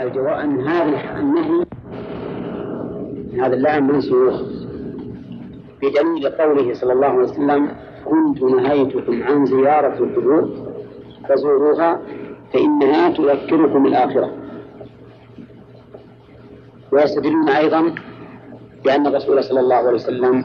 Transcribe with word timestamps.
الجواب 0.00 0.38
أن 0.38 0.60
هذا 0.68 1.18
النهي 1.20 1.64
هذا 3.40 3.54
اللعن 3.54 3.86
منسوخ 3.86 4.40
بدليل 5.82 6.28
قوله 6.28 6.74
صلى 6.74 6.92
الله 6.92 7.06
عليه 7.06 7.18
وسلم 7.22 7.68
كنت 8.04 8.42
نهيتكم 8.42 9.22
عن 9.22 9.46
زيارة 9.46 9.98
القبور 10.04 10.48
فزوروها 11.28 12.00
فإنها 12.52 13.10
تذكركم 13.10 13.86
الآخرة. 13.86 14.30
ويستدلون 16.92 17.48
أيضا 17.48 17.94
بأن 18.84 19.06
الرسول 19.06 19.44
صلى 19.44 19.60
الله 19.60 19.76
عليه 19.76 19.90
وسلم 19.90 20.44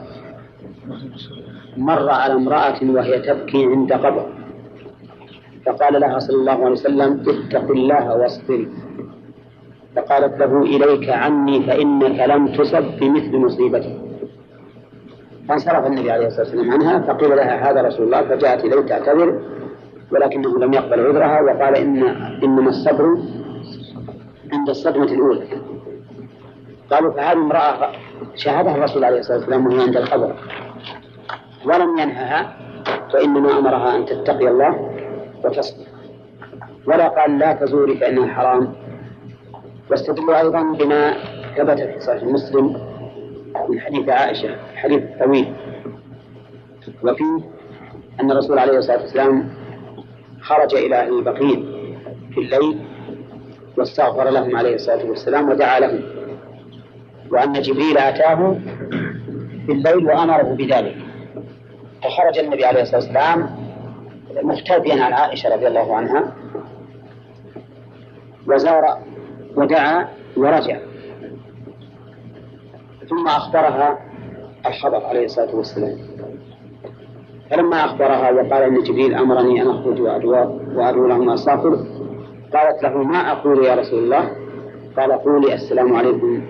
مر 1.76 2.10
على 2.10 2.34
امرأة 2.34 2.78
وهي 2.82 3.18
تبكي 3.18 3.66
عند 3.66 3.92
قبر. 3.92 4.26
فقال 5.66 6.00
لها 6.00 6.18
صلى 6.18 6.36
الله 6.36 6.52
عليه 6.52 6.70
وسلم 6.70 7.22
اتق 7.28 7.70
الله 7.70 8.16
واصبري 8.16 8.68
فقالت 9.96 10.38
له 10.40 10.62
إليك 10.62 11.08
عني 11.10 11.62
فإنك 11.62 12.28
لم 12.28 12.48
تصب 12.48 12.84
بمثل 13.00 13.36
مصيبتي. 13.36 13.98
فانصرف 15.48 15.86
النبي 15.86 16.10
عليه 16.10 16.26
الصلاة 16.26 16.46
والسلام 16.46 16.70
عنها 16.70 16.98
فقيل 16.98 17.36
لها 17.36 17.70
هذا 17.70 17.82
رسول 17.82 18.06
الله 18.06 18.22
فجاءت 18.22 18.64
إليه 18.64 18.80
تعتذر 18.80 19.40
ولكنه 20.12 20.58
لم 20.58 20.72
يقبل 20.72 21.06
عذرها 21.06 21.40
وقال 21.40 21.76
إن 21.76 22.02
إنما 22.44 22.68
الصبر 22.68 23.16
عند 24.52 24.68
الصدمة 24.68 25.04
الأولى. 25.04 25.46
قالوا 26.90 27.12
فهذه 27.12 27.32
امرأة 27.32 27.92
شاهدها 28.34 28.76
الرسول 28.76 29.04
عليه 29.04 29.18
الصلاة 29.18 29.38
والسلام 29.38 29.66
وهي 29.66 29.82
عند 29.82 29.96
القبر. 29.96 30.34
ولم 31.64 31.98
ينهها 31.98 32.56
وإنما 33.14 33.58
أمرها 33.58 33.96
أن 33.96 34.04
تتقي 34.06 34.48
الله 34.48 34.90
وتصبر 35.44 35.86
ولا 36.86 37.08
قال 37.08 37.38
لا 37.38 37.52
تزوري 37.52 37.96
فإنها 37.96 38.26
حرام. 38.34 38.81
واستدلوا 39.90 40.40
أيضا 40.40 40.62
بما 40.62 41.14
ثبت 41.56 41.80
في 41.80 42.00
صحيح 42.00 42.22
مسلم 42.22 42.76
من 43.68 43.80
حديث 43.80 44.08
عائشة 44.08 44.56
حديث 44.74 45.02
طويل. 45.18 45.54
وفيه 47.02 47.38
أن 48.20 48.30
الرسول 48.30 48.58
عليه 48.58 48.78
الصلاة 48.78 49.00
والسلام 49.00 49.48
خرج 50.40 50.74
إلى 50.74 50.96
أهل 50.96 51.18
البقيع 51.18 51.56
في 52.34 52.40
الليل 52.40 52.78
واستغفر 53.76 54.30
لهم 54.30 54.56
عليه 54.56 54.74
الصلاة 54.74 55.04
والسلام 55.04 55.48
ودعا 55.48 55.80
لهم. 55.80 56.02
وأن 57.30 57.52
جبريل 57.52 57.98
أتاه 57.98 58.56
في 59.66 59.72
الليل 59.72 60.06
وأمره 60.06 60.42
بذلك. 60.42 60.96
فخرج 62.02 62.38
النبي 62.38 62.64
عليه 62.64 62.82
الصلاة 62.82 63.00
والسلام 63.00 63.50
مختبئا 64.42 65.04
عن 65.04 65.12
عائشة 65.12 65.54
رضي 65.54 65.66
الله 65.66 65.96
عنها. 65.96 66.32
وزار 68.46 68.98
ودعا 69.56 70.08
ورجع. 70.36 70.78
ثم 73.08 73.26
أخبرها 73.26 73.98
الخبر 74.66 75.06
عليه 75.06 75.24
الصلاة 75.24 75.56
والسلام. 75.56 75.98
فلما 77.50 77.84
أخبرها 77.84 78.30
وقال 78.30 78.62
إن 78.62 78.82
جبريل 78.82 79.14
أمرني 79.14 79.62
أن 79.62 79.68
أخرج 79.70 80.00
وأدعو 80.00 81.06
لهم 81.06 81.30
أسافر 81.30 81.70
قالت 82.54 82.82
له 82.82 83.02
ما 83.02 83.32
أقول 83.32 83.64
يا 83.64 83.74
رسول 83.74 84.04
الله؟ 84.04 84.30
قال 84.96 85.12
قولي 85.12 85.54
السلام 85.54 85.96
عليكم 85.96 86.42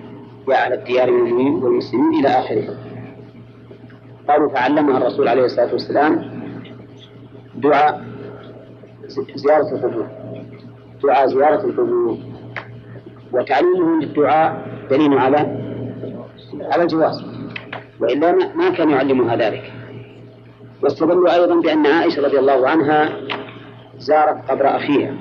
يا 0.48 0.54
أهل 0.66 0.72
الديار 0.72 1.10
من 1.10 1.18
المؤمنين 1.18 1.54
والمسلمين 1.54 2.20
إلى 2.20 2.28
آخره. 2.28 2.76
قالوا 4.28 4.48
فعلمها 4.48 4.98
الرسول 4.98 5.28
عليه 5.28 5.44
الصلاة 5.44 5.72
والسلام 5.72 6.30
دعاء 7.54 8.04
زيارة 9.34 9.74
القبور 9.74 10.06
دعاء 11.02 11.26
زيارة 11.26 11.64
القبور 11.64 12.18
وتعليمه 13.32 14.00
للدعاء 14.00 14.66
دليل 14.90 15.18
على 15.18 15.38
على 16.60 16.82
الجواز. 16.82 17.24
وإلا 18.00 18.32
ما 18.32 18.70
كان 18.70 18.90
يعلمها 18.90 19.36
ذلك. 19.36 19.72
واستدلوا 20.82 21.34
أيضا 21.34 21.60
بأن 21.60 21.86
عائشة 21.86 22.22
رضي 22.22 22.38
الله 22.38 22.68
عنها 22.68 23.08
زارت 23.98 24.50
قبر 24.50 24.76
أخيها. 24.76 25.14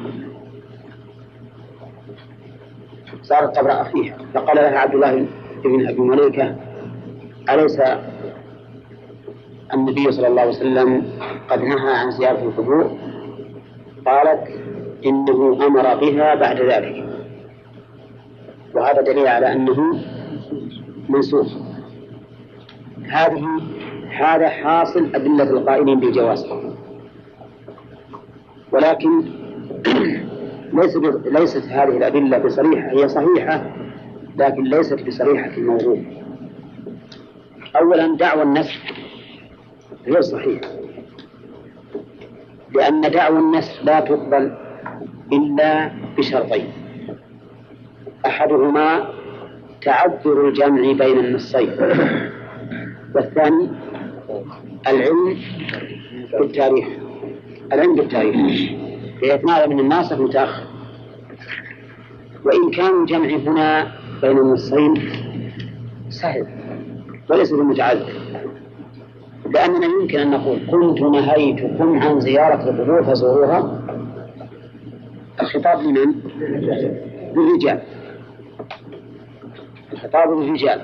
زارت 3.23 3.57
قبر 3.57 3.81
أخيها. 3.81 4.17
فقال 4.33 4.57
لها 4.57 4.79
عبد 4.79 4.93
الله 4.93 5.27
بن 5.63 5.87
أبي 5.87 6.01
مليكة 6.01 6.55
أليس 7.49 7.81
النبي 9.73 10.11
صلى 10.11 10.27
الله 10.27 10.41
عليه 10.41 10.51
وسلم 10.51 11.05
قد 11.49 11.61
نهى 11.61 11.93
عن 11.93 12.11
زيارة 12.11 12.43
القبور؟ 12.43 12.97
قالت 14.05 14.47
إنه 15.05 15.65
أمر 15.67 15.95
بها 15.95 16.35
بعد 16.35 16.61
ذلك. 16.61 17.10
وهذا 18.75 19.01
دليل 19.01 19.27
على 19.27 19.51
أنه 19.53 20.01
منسوخ 21.09 21.47
هذه 23.09 23.45
هذا 24.09 24.49
حاصل 24.49 25.09
أدلة 25.15 25.43
القائلين 25.43 25.99
بالجواز 25.99 26.45
ولكن 28.71 29.23
ليس 30.73 30.95
ليست 31.25 31.65
هذه 31.65 31.97
الأدلة 31.97 32.37
بصريحة 32.37 32.89
هي 32.89 33.07
صحيحة 33.07 33.71
لكن 34.37 34.63
ليست 34.63 35.01
بصريحة 35.07 35.57
الموضوع. 35.57 35.97
أولا 37.75 38.15
دعوى 38.15 38.43
النسخ 38.43 38.79
غير 40.07 40.21
صحيح. 40.21 40.61
لأن 42.75 43.01
دعوى 43.01 43.39
النسخ 43.39 43.83
لا 43.83 43.99
تقبل 43.99 44.55
إلا 45.33 45.91
بشرطين. 46.17 46.80
أحدهما 48.25 49.09
تعذر 49.81 50.47
الجمع 50.47 50.81
بين 50.91 51.19
النصين. 51.19 51.71
والثاني 53.15 53.69
العلم 54.87 55.37
بالتاريخ. 56.39 56.87
العلم 57.73 57.95
بالتاريخ. 57.95 58.71
ليتناول 59.21 59.69
من 59.69 59.79
الناسخ 59.79 60.19
متأخر 60.19 60.63
وإن 62.45 62.71
كان 62.71 63.01
الجمع 63.01 63.27
هنا 63.27 63.91
بين 64.21 64.37
النصين 64.37 64.93
سهل 66.09 66.47
وليس 67.29 67.51
بمتعذر. 67.53 68.13
لأننا 69.49 69.85
يمكن 69.85 70.19
أن 70.19 70.31
نقول 70.31 70.59
كنت 70.71 71.01
نهيتكم 71.01 71.99
عن 71.99 72.19
زيارة 72.19 72.69
القبور 72.69 73.03
فزوروها. 73.03 73.81
الخطاب 75.41 75.79
لمن؟ 75.81 76.13
للرجال. 77.35 77.81
الخطاب 80.03 80.39
للرجال 80.39 80.81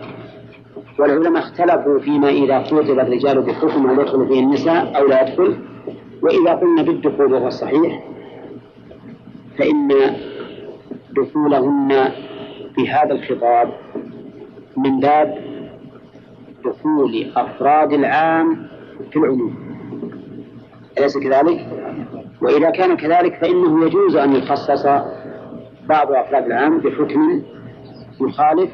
والعلماء 1.00 1.44
اختلفوا 1.44 2.00
فيما 2.00 2.29
إذا 2.29 2.63
خطب 2.63 3.00
الرجال 3.00 3.41
بحكم 3.41 3.89
هل 3.89 4.00
يدخل 4.00 4.28
فيه 4.28 4.39
النساء 4.39 4.97
أو 4.97 5.07
لا 5.07 5.22
يدخل. 5.22 5.57
وإذا 6.22 6.53
قلنا 6.53 6.81
بالدخول 6.81 7.33
وهو 7.33 7.47
الصحيح 7.47 8.03
فإن 9.57 9.89
دخولهن 11.11 12.11
بهذا 12.77 13.11
الخطاب 13.11 13.73
من 14.77 15.00
باب 15.00 15.38
دخول 16.66 17.31
أفراد 17.35 17.94
العام 17.94 18.67
في 19.11 19.19
العموم. 19.19 19.56
أليس 20.97 21.17
كذلك؟ 21.17 21.67
وإذا 22.41 22.69
كان 22.69 22.97
كذلك 22.97 23.35
فإنه 23.35 23.85
يجوز 23.85 24.16
أن 24.16 24.35
يخصص 24.35 24.85
بعض 25.89 26.11
أفراد 26.11 26.45
العام 26.45 26.79
بحكم 26.79 27.41
يخالف 28.22 28.69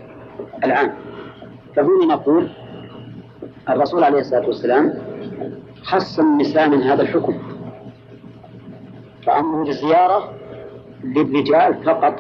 العام 0.64 0.94
فهنا 1.76 2.06
نقول 2.06 2.50
الرسول 3.70 4.04
عليه 4.04 4.20
الصلاة 4.20 4.48
والسلام 4.48 4.94
خص 5.84 6.20
النساء 6.20 6.70
من 6.70 6.82
هذا 6.82 7.02
الحكم. 7.02 7.38
فأمره 9.26 9.64
بالزيارة 9.64 10.34
للرجال 11.04 11.84
فقط 11.84 12.20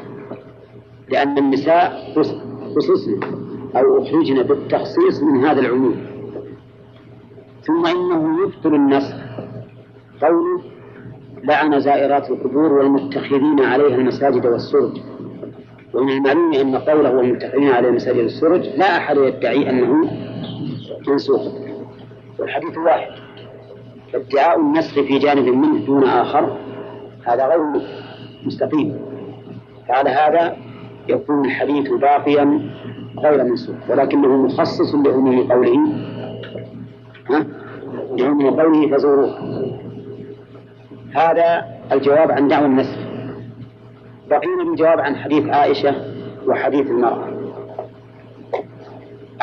لأن 1.10 1.38
النساء 1.38 2.14
خصصن 2.76 3.20
أو 3.76 4.04
أخرجن 4.04 4.44
بالتخصيص 4.44 5.24
من 5.24 5.46
هذا 5.46 5.60
العموم. 5.60 6.06
ثم 7.64 7.86
إنه 7.86 8.44
يبطل 8.44 8.76
النسخ 8.76 9.16
قوله 10.22 10.62
لعن 11.44 11.80
زائرات 11.80 12.30
القبور 12.30 12.74
والمتخذين 12.74 13.60
عليها 13.60 13.96
المساجد 13.96 14.46
والسرج. 14.46 14.98
ومن 15.94 16.12
المعلوم 16.12 16.54
أن 16.54 16.76
قوله 16.76 17.16
والمتخذين 17.16 17.70
عليها 17.70 17.90
المساجد 17.90 18.18
والسرج 18.18 18.66
لا 18.78 18.98
أحد 18.98 19.18
يدعي 19.18 19.70
أنه 19.70 20.10
منسوخ. 21.08 21.42
والحديث 22.40 22.78
واحد. 22.78 23.12
فادعاء 24.14 24.60
النسخ 24.60 24.94
في 24.94 25.20
جانب 25.20 25.48
منه 25.48 25.86
دون 25.86 26.04
آخر 26.04 26.58
هذا 27.26 27.48
غير 27.48 27.60
مستقيم. 28.44 29.00
فعلى 29.88 30.10
هذا 30.10 30.58
يكون 31.10 31.46
الحديث 31.46 31.90
باقيا 31.90 32.70
غير 33.20 33.44
منسوخ 33.44 33.76
ولكنه 33.90 34.38
مخصص 34.38 34.96
لعموم 34.96 35.52
قوله 35.52 35.80
ها؟ 37.30 37.46
لعموم 38.18 38.62
قوله 38.62 38.98
فزوروه. 38.98 39.38
هذا 41.16 41.66
الجواب 41.92 42.32
عن 42.32 42.48
دعوى 42.48 42.66
النسخ. 42.66 42.98
بقينا 44.34 44.64
بالجواب 44.64 45.00
عن 45.00 45.16
حديث 45.16 45.50
عائشة 45.50 45.96
وحديث 46.48 46.88
المرأة. 46.88 47.28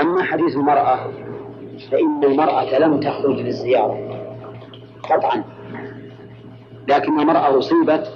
أما 0.00 0.22
حديث 0.22 0.56
المرأة 0.56 0.98
فإن 1.90 2.25
المرأة 2.25 2.78
لم 2.78 3.00
تخرج 3.00 3.40
للزيارة 3.40 3.98
قطعا 5.02 5.44
لكن 6.88 7.20
المرأة 7.20 7.58
أصيبت 7.58 8.12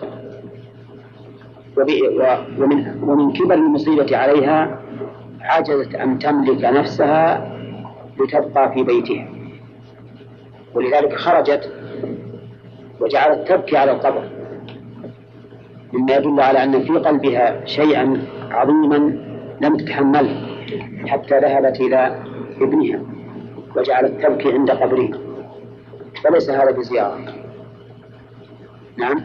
ومن 2.58 3.02
ومن 3.02 3.32
كبر 3.32 3.54
المصيبة 3.54 4.16
عليها 4.16 4.80
عجزت 5.40 5.94
أن 5.94 6.18
تملك 6.18 6.64
نفسها 6.64 7.52
لتبقى 8.20 8.72
في 8.72 8.82
بيتها. 8.82 9.28
ولذلك 10.74 11.12
خرجت 11.12 11.72
وجعلت 13.00 13.48
تبكي 13.48 13.76
على 13.76 13.92
القبر. 13.92 14.28
مما 15.94 16.16
يدل 16.16 16.40
على 16.40 16.64
أن 16.64 16.84
في 16.84 16.92
قلبها 16.92 17.64
شيئا 17.64 18.22
عظيما 18.50 18.96
لم 19.60 19.76
تتحمله 19.76 20.46
حتى 21.06 21.38
ذهبت 21.38 21.80
إلى 21.80 22.22
ابنها 22.60 23.00
وجعلت 23.76 24.22
تبكي 24.22 24.52
عند 24.52 24.70
قبره 24.70 25.08
فليس 26.24 26.50
هذا 26.50 26.70
بزيارة. 26.70 27.18
نعم. 28.96 29.20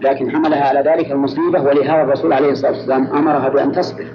لكن 0.00 0.30
حملها 0.30 0.68
على 0.68 0.80
ذلك 0.80 1.12
المصيبة 1.12 1.62
ولهذا 1.62 2.02
الرسول 2.02 2.32
عليه 2.32 2.50
الصلاة 2.50 2.72
والسلام 2.72 3.06
أمرها 3.06 3.48
بأن 3.48 3.72
تصبر. 3.72 4.06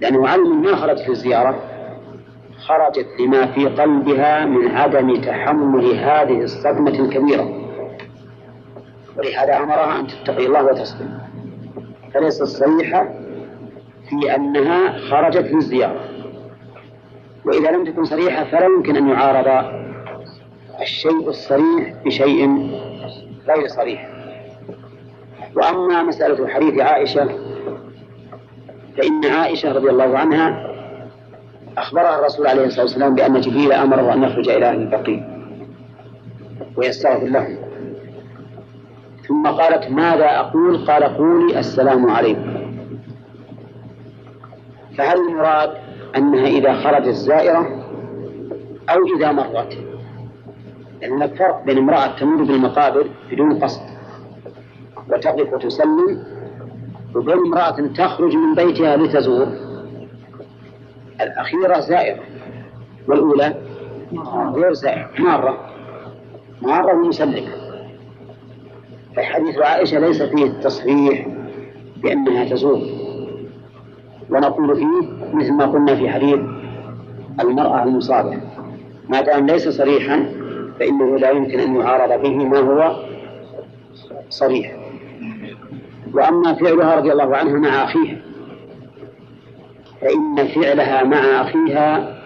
لأنه 0.00 0.28
علم 0.28 0.62
ما 0.62 0.76
خرجت 0.76 1.00
في 1.00 1.08
الزيارة؟ 1.08 1.58
خرجت 2.58 3.06
لما 3.20 3.46
في 3.46 3.66
قلبها 3.66 4.46
من 4.46 4.76
عدم 4.76 5.16
تحمل 5.16 5.84
هذه 5.84 6.40
الصدمة 6.40 6.90
الكبيرة. 6.90 7.61
ولهذا 9.18 9.56
أمرها 9.56 10.00
أن 10.00 10.06
تتقي 10.06 10.46
الله 10.46 10.64
وتصبر 10.64 11.06
فليست 12.14 12.42
صريحة 12.42 13.08
في 14.08 14.34
أنها 14.34 14.98
خرجت 14.98 15.52
للزيارة 15.52 16.00
وإذا 17.44 17.70
لم 17.70 17.84
تكن 17.84 18.04
صريحة 18.04 18.44
فلا 18.44 18.64
يمكن 18.64 18.96
أن 18.96 19.08
يعارض 19.08 19.64
الشيء 20.82 21.28
الصريح 21.28 21.94
بشيء 22.04 22.70
غير 23.48 23.66
صريح. 23.68 24.08
وأما 25.56 26.02
مسألة 26.02 26.48
حديث 26.48 26.80
عائشة 26.80 27.28
فإن 28.98 29.24
عائشة 29.24 29.72
رضي 29.72 29.90
الله 29.90 30.18
عنها 30.18 30.72
أخبرها 31.78 32.18
الرسول 32.18 32.46
عليه 32.46 32.64
الصلاة 32.64 32.82
والسلام 32.82 33.14
بأن 33.14 33.40
جبريل 33.40 33.72
أمره 33.72 34.12
أن 34.12 34.22
يخرج 34.22 34.48
إلى 34.48 34.66
أهل 34.68 34.76
البقيع 34.82 35.22
ويستغفر 36.76 37.26
لهم 37.26 37.56
ثم 39.28 39.46
قالت 39.46 39.90
ماذا 39.90 40.40
أقول؟ 40.40 40.86
قال 40.86 41.04
قولي 41.04 41.58
السلام 41.58 42.10
عليكم. 42.10 42.54
فهل 44.98 45.18
المراد 45.28 45.70
أنها 46.16 46.46
إذا 46.46 46.74
خرجت 46.74 47.08
زائرة 47.14 47.66
أو 48.90 49.16
إذا 49.16 49.32
مرت؟ 49.32 49.78
لأن 51.02 51.22
الفرق 51.22 51.64
بين 51.64 51.78
امرأة 51.78 52.06
تمر 52.06 52.42
بالمقابر 52.42 53.06
بدون 53.30 53.58
قصد 53.58 53.82
وتقف 55.10 55.52
وتسلم 55.52 56.24
وبين 57.14 57.38
امرأة 57.38 57.86
تخرج 57.96 58.36
من 58.36 58.54
بيتها 58.54 58.96
لتزور 58.96 59.46
الأخيرة 61.20 61.80
زائرة 61.80 62.22
والأولى 63.08 63.54
غير 64.54 64.72
زائرة 64.72 65.10
مارة. 65.18 65.58
مارة 66.62 66.94
ومسلمة. 66.94 67.61
فحديث 69.16 69.58
عائشة 69.58 69.98
ليس 69.98 70.22
فيه 70.22 70.44
التصريح 70.44 71.26
بأنها 71.96 72.44
تزور. 72.44 72.80
ونقول 74.30 74.76
فيه 74.76 75.08
مثل 75.34 75.52
ما 75.52 75.66
قلنا 75.66 75.94
في 75.94 76.10
حديث 76.10 76.40
المرأة 77.40 77.82
المصابة. 77.82 78.40
ما 79.08 79.20
دام 79.20 79.46
ليس 79.46 79.68
صريحا 79.68 80.26
فإنه 80.80 81.18
لا 81.18 81.30
يمكن 81.30 81.60
أن 81.60 81.76
يعارض 81.76 82.22
به 82.22 82.36
ما 82.36 82.58
هو 82.58 82.96
صريح. 84.28 84.76
وأما 86.14 86.54
فعلها 86.54 86.96
رضي 86.96 87.12
الله 87.12 87.36
عنها 87.36 87.58
مع 87.58 87.84
أخيها 87.84 88.16
فإن 90.00 90.48
فعلها 90.48 91.04
مع 91.04 91.18
أخيها 91.18 92.18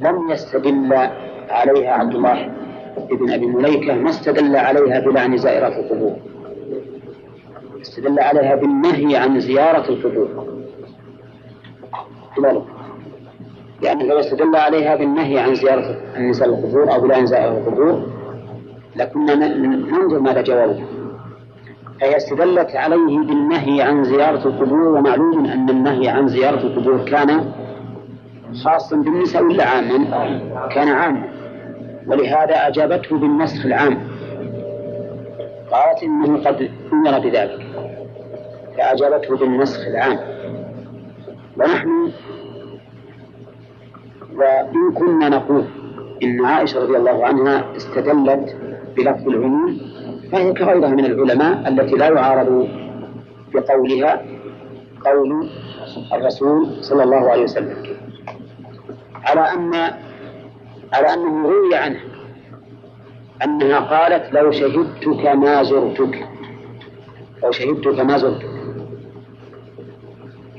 لم 0.00 0.30
يستدل 0.30 1.08
عليها 1.50 1.92
عبد 1.92 2.14
الله. 2.14 2.65
ابن 2.96 3.30
أبي 3.30 3.46
مليكة 3.46 3.94
ما 3.94 4.10
استدل 4.10 4.56
عليها 4.56 5.00
بلعن 5.00 5.36
زائرات 5.36 5.72
القبور 5.72 6.16
استدل 7.82 8.20
عليها 8.20 8.54
بالنهي 8.54 9.16
عن 9.16 9.40
زيارة 9.40 9.88
القبور 9.90 10.28
لأنه 13.82 14.04
لو 14.04 14.20
استدل 14.20 14.56
عليها 14.56 14.96
بالنهي 14.96 15.38
عن 15.38 15.54
زيارة 15.54 15.96
النساء 16.16 16.48
القبور 16.48 16.94
أو 16.94 17.00
بلعن 17.00 17.26
زائرة 17.26 17.58
القبور 17.58 18.06
لكنا 18.96 19.34
ننظر 19.68 20.20
ماذا 20.20 20.42
جوابه 20.42 20.84
فهي 22.00 22.16
استدلت 22.16 22.76
عليه 22.76 23.18
بالنهي 23.18 23.82
عن 23.82 24.04
زيارة 24.04 24.48
القبور 24.48 24.88
ومعلوم 24.88 25.46
أن 25.46 25.70
النهي 25.70 26.08
عن 26.08 26.28
زيارة 26.28 26.60
القبور 26.60 27.04
كان 27.04 27.52
خاصا 28.64 28.96
بالنساء 28.96 29.42
ولا 29.42 29.64
عاما؟ 29.64 29.98
كان 30.74 30.88
عاما. 30.88 31.35
ولهذا 32.06 32.66
أجابته 32.68 33.18
بالنسخ 33.18 33.66
العام. 33.66 33.98
قالت 35.70 36.02
إنه 36.02 36.44
قد 36.44 36.70
أمر 36.92 37.18
بذلك. 37.18 37.66
فأجابته 38.76 39.36
بالنسخ 39.36 39.86
العام. 39.86 40.18
ونحن 41.56 42.12
وإن 44.36 44.92
كنا 44.94 45.28
نقول 45.28 45.64
إن 46.22 46.44
عائشة 46.44 46.80
رضي 46.80 46.96
الله 46.96 47.26
عنها 47.26 47.64
استدلت 47.76 48.56
بلفظ 48.96 49.28
العموم 49.28 49.80
فهي 50.32 50.52
كغيرها 50.52 50.88
من 50.88 51.04
العلماء 51.04 51.68
التي 51.68 51.94
لا 51.96 52.08
يعارض 52.08 52.68
بقولها 53.54 54.22
قول 55.04 55.48
الرسول 56.12 56.66
صلى 56.80 57.02
الله 57.02 57.30
عليه 57.30 57.42
وسلم. 57.42 57.76
على 59.24 59.40
أن 59.40 59.92
على 60.92 61.14
أنه 61.14 61.48
روي 61.48 61.76
عنها 61.76 62.00
أنها 63.44 63.78
قالت 63.80 64.32
لو 64.32 64.50
شهدتك 64.50 65.26
ما 65.26 65.62
زرتك. 65.62 66.28
لو 67.42 67.50
شهدتك 67.50 68.00
ما 68.00 68.18
زرتك. 68.18 68.50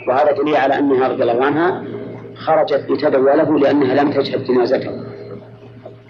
وهذا 0.07 0.31
دليل 0.31 0.55
على 0.55 0.79
أنها 0.79 1.07
رضي 1.07 1.23
الله 1.23 1.45
عنها 1.45 1.83
خرجت 2.35 2.85
لتدعو 2.89 3.23
له 3.23 3.59
لأنها 3.59 4.03
لم 4.03 4.11
تشهد 4.11 4.43
جنازته. 4.43 4.91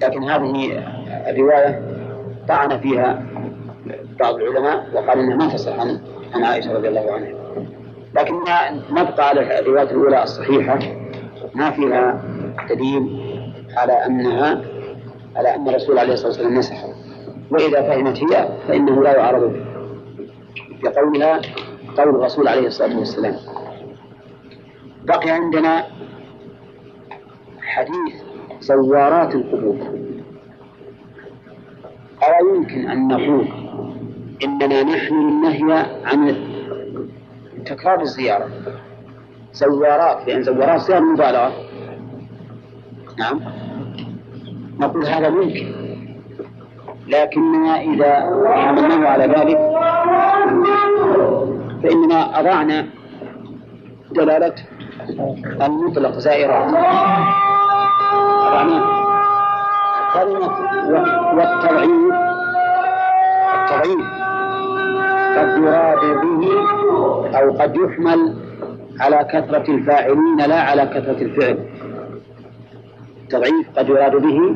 لكن 0.01 0.23
هذه 0.23 0.83
الرواية 1.29 1.81
طعن 2.47 2.79
فيها 2.79 3.25
بعض 4.19 4.35
العلماء 4.35 4.87
وقال 4.93 5.19
إنها 5.19 5.35
ما 5.35 5.47
تصح 5.53 5.79
عن 5.79 6.01
عن 6.33 6.43
عائشة 6.43 6.73
رضي 6.73 6.87
الله 6.87 7.13
عنها. 7.13 7.33
لكن 8.15 8.35
نبقى 8.91 9.29
على 9.29 9.59
الرواية 9.59 9.91
الأولى 9.91 10.23
الصحيحة. 10.23 10.79
ما 11.55 11.71
فيها 11.71 12.21
دليل 12.69 13.26
على 13.77 14.05
انها 14.05 14.61
على 15.35 15.55
أن 15.55 15.69
الرسول 15.69 15.99
عليه 15.99 16.13
الصلاه 16.13 16.27
والسلام 16.29 16.57
مسح 16.57 16.85
وإذا 17.51 17.81
فهمت 17.81 18.17
هي 18.17 18.49
فإنه 18.67 19.03
لا 19.03 19.17
يعارض 19.17 19.53
بقولها 20.83 21.41
قول 21.97 22.09
الرسول 22.09 22.47
عليه 22.47 22.67
الصلاة 22.67 22.99
والسلام. 22.99 23.35
بقي 25.03 25.29
عندنا 25.29 25.85
حديث 27.61 28.15
زوارات 28.59 29.35
القبور. 29.35 29.77
ألا 32.23 32.55
يمكن 32.55 32.87
أن 32.89 33.07
نقول 33.07 33.47
إننا 34.43 34.83
نحن 34.83 35.15
النهي 35.15 35.85
عن 36.05 36.35
تكرار 37.65 38.01
الزيارة؟ 38.01 38.49
زوارات 39.53 40.27
لأن 40.27 40.43
زوارات 40.43 40.81
صيغة 40.81 40.99
مبالغة. 40.99 41.53
نعم. 43.19 43.66
نقول 44.79 45.05
هذا 45.05 45.29
ممكن 45.29 45.67
لكننا 47.07 47.81
إذا 47.81 48.13
حملناه 48.55 49.07
على 49.09 49.23
ذلك 49.25 49.57
فإننا 51.83 52.39
أضعنا 52.39 52.85
دلالة 54.11 54.53
المطلق 55.61 56.11
زائرات 56.11 56.73
أضعناه 58.47 58.97
كلمة 60.13 60.51
والتضعيف 61.35 62.13
التضعيف 63.53 64.05
قد 65.37 65.57
يراد 65.57 66.21
به 66.21 66.49
أو 67.39 67.51
قد 67.57 67.75
يحمل 67.75 68.35
على 68.99 69.17
كثرة 69.33 69.71
الفاعلين 69.71 70.37
لا 70.37 70.61
على 70.61 70.85
كثرة 70.85 71.21
الفعل. 71.21 71.57
التضعيف 73.27 73.67
قد 73.77 73.89
يراد 73.89 74.15
به 74.15 74.55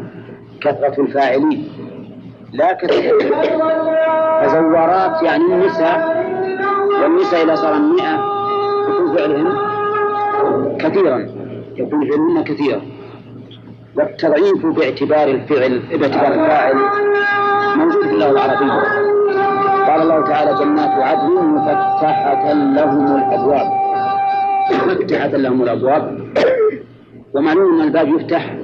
كثرة 0.61 1.01
الفاعلين. 1.01 1.69
لا 2.53 2.73
كثرة 2.73 3.17
فزوارات 4.41 5.23
يعني 5.23 5.43
النساء 5.43 6.25
والنساء 7.03 7.43
إذا 7.43 7.55
صار 7.55 7.79
مئة 7.79 8.15
يكون 8.89 9.17
فعلهن 9.17 9.57
كثيرا 10.79 11.27
يكون 11.75 12.09
فعلهن 12.09 12.43
كثيرا. 12.43 12.81
والتضعيف 13.95 14.65
باعتبار 14.65 15.27
الفعل 15.27 15.79
باعتبار 15.79 16.33
الفاعل 16.33 16.75
موجود 17.75 18.03
في 18.03 18.13
اللغة 18.13 18.31
العربية. 18.31 18.81
قال 19.87 20.01
الله 20.01 20.23
تعالى 20.23 20.53
جنات 20.59 20.89
عدن 20.89 21.33
مفتحة 21.33 22.53
لهم 22.53 23.15
الأبواب. 23.15 23.67
مفتحة 24.87 25.27
لهم 25.27 25.61
الأبواب. 25.61 26.31
ومعلوم 27.33 27.73
أن 27.73 27.87
الباب 27.87 28.07
يفتح 28.07 28.55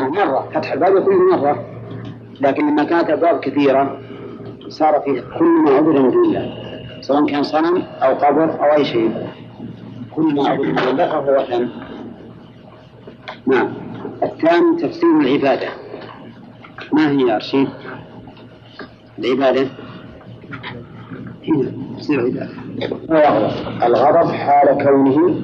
مرة 0.00 0.48
فتح 0.54 0.72
الباب 0.72 0.96
يكون 0.96 1.30
مرة. 1.30 1.64
لكن 2.40 2.70
لما 2.70 2.84
كانت 2.84 3.08
الأبواب 3.08 3.40
كثيرة 3.40 4.00
صار 4.68 5.00
فيه 5.00 5.20
كل 5.38 5.44
ما 5.44 5.70
عبد 5.70 5.88
من 5.88 6.10
دون 6.10 6.24
الله 6.24 6.54
سواء 7.00 7.26
كان 7.26 7.42
صنم 7.42 7.82
أو 8.02 8.14
قبر 8.14 8.60
أو 8.60 8.76
أي 8.76 8.84
شيء. 8.84 9.26
كل 10.16 10.34
ما 10.34 10.48
عبد 10.48 10.60
من 10.60 10.78
الله 10.78 11.06
فهو 11.08 11.42
وثن. 11.42 11.68
نعم. 13.46 13.68
الثاني 14.22 14.76
تفسير 14.76 15.20
العبادة. 15.20 15.68
ما 16.92 17.10
هي 17.10 17.28
يا 17.28 17.36
رشيد؟ 17.36 17.68
العبادة. 19.18 19.66
هنا 21.48 21.72
تفسير 21.96 22.20
العبادة. 22.20 22.48
الغضب 23.86 24.32
حال 24.32 24.84
كونه 24.84 25.34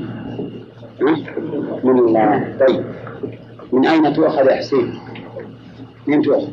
من 1.84 1.98
الله 1.98 2.56
طيب 2.60 2.84
من 3.72 3.86
أين 3.86 4.12
تؤخذ 4.12 4.46
يا 4.46 4.54
حسين؟ 4.56 4.94
من 6.06 6.22
تؤخذ؟ 6.22 6.48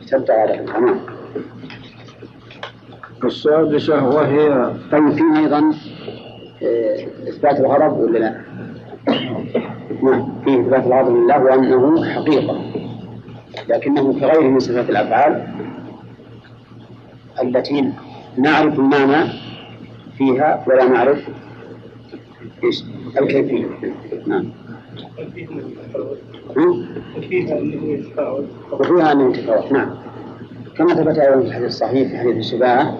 اشتد 0.00 0.30
على 0.30 0.58
تمام 0.58 1.00
السادسة 3.24 4.08
وهي 4.08 4.72
طيب 4.92 5.10
في 5.10 5.22
أيضا 5.36 5.72
آه، 6.62 7.06
إثبات 7.28 7.60
الغضب 7.60 7.98
ولا 8.00 8.18
لا؟ 8.18 8.40
نعم 10.02 10.28
في 10.44 10.60
إثبات 10.60 10.86
الغضب 10.86 11.16
لله 11.16 11.38
وأنه 11.44 12.04
حقيقة 12.14 12.60
لكنه 13.68 14.20
كغيره 14.20 14.48
من 14.48 14.58
صفات 14.58 14.90
الأفعال 14.90 15.46
التي 17.42 17.92
نعرف 18.36 18.78
المعنى 18.78 19.30
فيها 20.18 20.64
ولا 20.66 20.84
نعرف 20.84 21.28
إيش؟ 22.64 22.84
الكيفية. 23.20 23.66
نعم. 24.26 24.44
وفيها 28.72 29.12
أنه 29.12 29.30
يتفاوت 29.30 29.72
نعم. 29.72 29.90
كما 30.76 30.94
ثبت 30.94 31.18
أيضا 31.18 31.40
في 31.40 31.46
الحديث 31.46 31.66
الصحيح 31.66 32.08
في 32.08 32.18
حديث 32.18 32.36
الشفاعة 32.36 32.98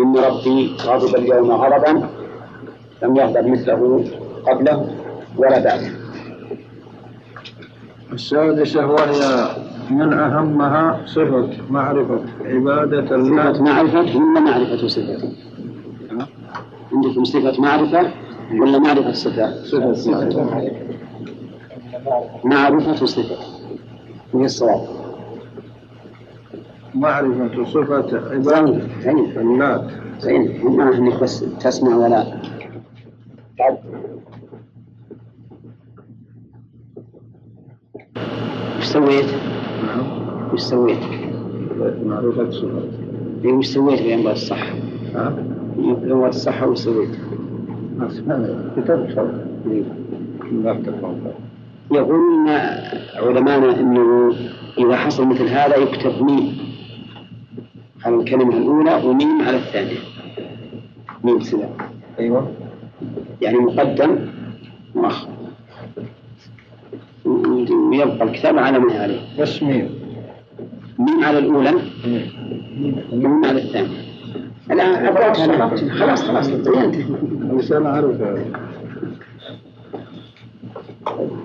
إن 0.00 0.16
ربي 0.16 0.76
غضب 0.86 1.14
اليوم 1.16 1.50
غضبا 1.50 2.08
لم 3.02 3.16
يغضب 3.16 3.46
مثله 3.46 4.04
قبله 4.46 4.88
ولا 5.36 5.58
بعده. 5.64 5.90
السادسة 8.12 8.86
وهي 8.86 9.48
من 9.90 10.12
أهمها 10.12 11.00
صفة 11.06 11.48
معرفة 11.70 12.20
عبادة 12.44 13.16
الله. 13.16 13.52
صفة 13.52 13.62
معرفة؟ 13.62 14.16
ولا 14.16 14.40
معرفة 14.40 14.86
صفة؟ 14.88 15.32
عندكم 16.92 17.24
صفة 17.24 17.60
معرفة؟ 17.62 18.10
ولا 18.60 18.78
معرفة؟ 18.78 19.12
صفة 19.12 19.62
معرفة 22.44 23.04
صفة 23.06 23.36
وهي 24.32 24.44
الصواب 24.44 24.80
معرفة 26.94 27.64
صفة 27.64 28.30
عبادة 28.34 28.80
زين 29.00 29.38
الله 29.38 29.90
زين 30.20 30.64
ما 30.64 30.96
إنك 30.96 31.20
بس 31.22 31.44
تسمع 31.60 31.96
ولا 31.96 32.40
تعب 33.58 33.78
وش 38.78 38.84
سويت؟ 38.84 39.26
نعم 39.86 40.06
وش 40.52 40.60
سويت؟ 40.60 40.98
معرفة 42.06 42.50
صفة 42.50 42.82
إيه، 43.44 43.52
وش 43.52 43.66
سويت 43.66 44.02
بأنباء 44.02 44.32
الصح؟ 44.32 44.72
ها؟ 45.14 45.28
بأنباء 45.76 46.28
الصح 46.28 46.62
وش 46.62 46.78
سويت؟ 46.78 47.08
كتاب 47.08 47.18
صفة 47.18 47.18
لا 47.18 47.20
تفهم 47.20 47.81
يقولون 51.92 52.48
علمانا 53.14 53.80
إنه 53.80 54.32
إذا 54.78 54.96
حصل 54.96 55.26
مثل 55.26 55.48
هذا 55.48 55.76
يكتب 55.76 56.22
ميم 56.22 56.58
على 58.04 58.16
الكلمة 58.16 58.56
الأولى 58.56 58.94
وميم 58.94 59.42
على 59.42 59.56
الثانية. 59.56 59.98
ميم 61.24 61.40
سلام. 61.40 61.70
أيوه. 62.18 62.52
يعني 63.42 63.58
مقدم 63.58 64.18
مؤخر. 64.94 65.28
ويبقى 67.24 68.22
الكتاب 68.22 68.58
على 68.58 68.78
ما 68.78 68.92
هي 68.92 68.98
عليه. 68.98 69.20
بس 69.40 69.62
مين؟ 69.62 69.90
ميم 70.98 71.24
على 71.24 71.38
الأولى. 71.38 71.74
وميم 73.12 73.44
على 73.44 73.62
الثانية. 73.62 74.11
الان 74.70 75.06
ابغاها 75.06 75.32
خلاص 75.90 76.22
خلاص 76.22 76.48
بس 76.48 77.72
أنا 77.72 77.90
أعرف 77.94 78.20
هذا. 78.20 78.44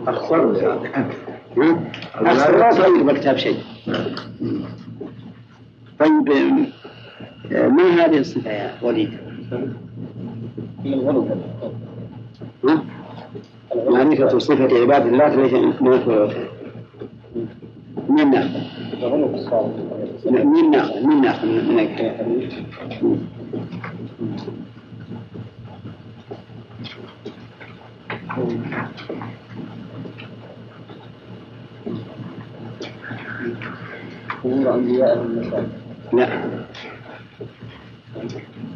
أخسر 0.07 0.51
لا؟ 1.57 2.69
تغير 2.71 3.03
بالكتاب 3.03 3.38
شيء. 3.38 3.57
طيب 6.00 6.29
آه، 7.51 7.67
ما 7.67 7.83
هذه 8.05 8.17
الصفة 8.17 8.51
يا 8.51 8.71
وليد؟ 8.81 9.09
معرفة 13.74 14.38
صفة 14.38 14.79
عباد 14.81 15.05
الله 15.05 15.36
ليس 15.36 15.53
من 15.53 15.74
من 18.10 18.32
ناخذ؟ 18.32 18.60
من 20.32 20.72
ناخذ؟ 20.72 21.06
من 21.06 21.22
ناخذ 21.22 21.48
من 34.44 34.68
أنبياء 34.68 35.13
المساء 35.13 35.70
لا 36.13 36.27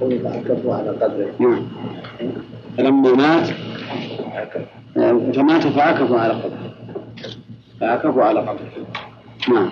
يتعكفوا 0.02 0.76
على 0.76 0.90
قدره 0.90 1.34
نعم. 1.40 1.68
فلما 2.78 3.16
مات 3.16 3.50
آه، 4.98 5.32
فمات 5.36 5.68
فعكفوا 5.68 6.20
على 6.20 6.34
قبره 6.34 6.74
فعكفوا 7.80 8.24
على 8.24 8.40
قبره 8.40 8.72
نعم. 9.50 9.72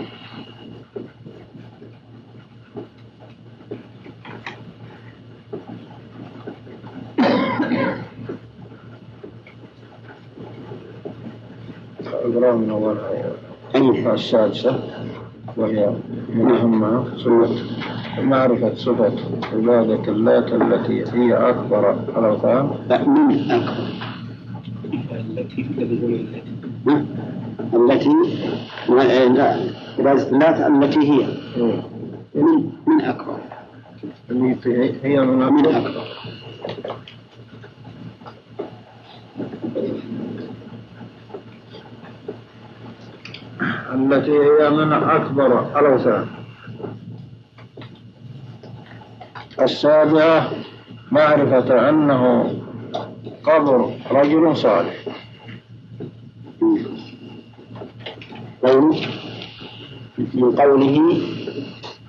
أول 12.70 12.98
أي 13.76 14.14
السادسة 14.14 14.80
وهي 15.58 15.90
من 16.34 16.52
أهمها 16.52 17.06
صفة 17.18 17.56
معرفة 18.22 18.76
صفة 18.76 19.14
عبادة 19.54 20.12
اللات 20.12 20.54
التي 20.54 21.04
هي 21.14 21.34
أكبر 21.34 21.92
الأوثان. 22.18 22.70
لا 22.90 23.08
من 23.08 23.52
أكبر. 23.52 23.74
ها؟ 26.88 27.06
التي 27.60 28.16
عبادة 30.00 30.30
الله 30.30 30.68
التي 30.68 31.00
هي. 31.00 31.28
من 32.36 32.72
من 32.88 33.02
أكبر. 33.02 33.40
هي 35.04 35.20
من 35.22 35.66
أكبر. 35.66 36.04
التي 43.94 44.32
هي 44.32 44.70
من 44.70 44.94
أكبر 44.94 45.80
الأوثان. 45.80 46.28
السابعة 49.62 50.52
معرفة 51.12 51.90
أنه 51.90 52.54
قبر 53.44 53.94
رجل 54.12 54.58
صالح 54.58 54.96
قوله 58.64 59.02
من 60.40 60.52
قوله 60.56 61.18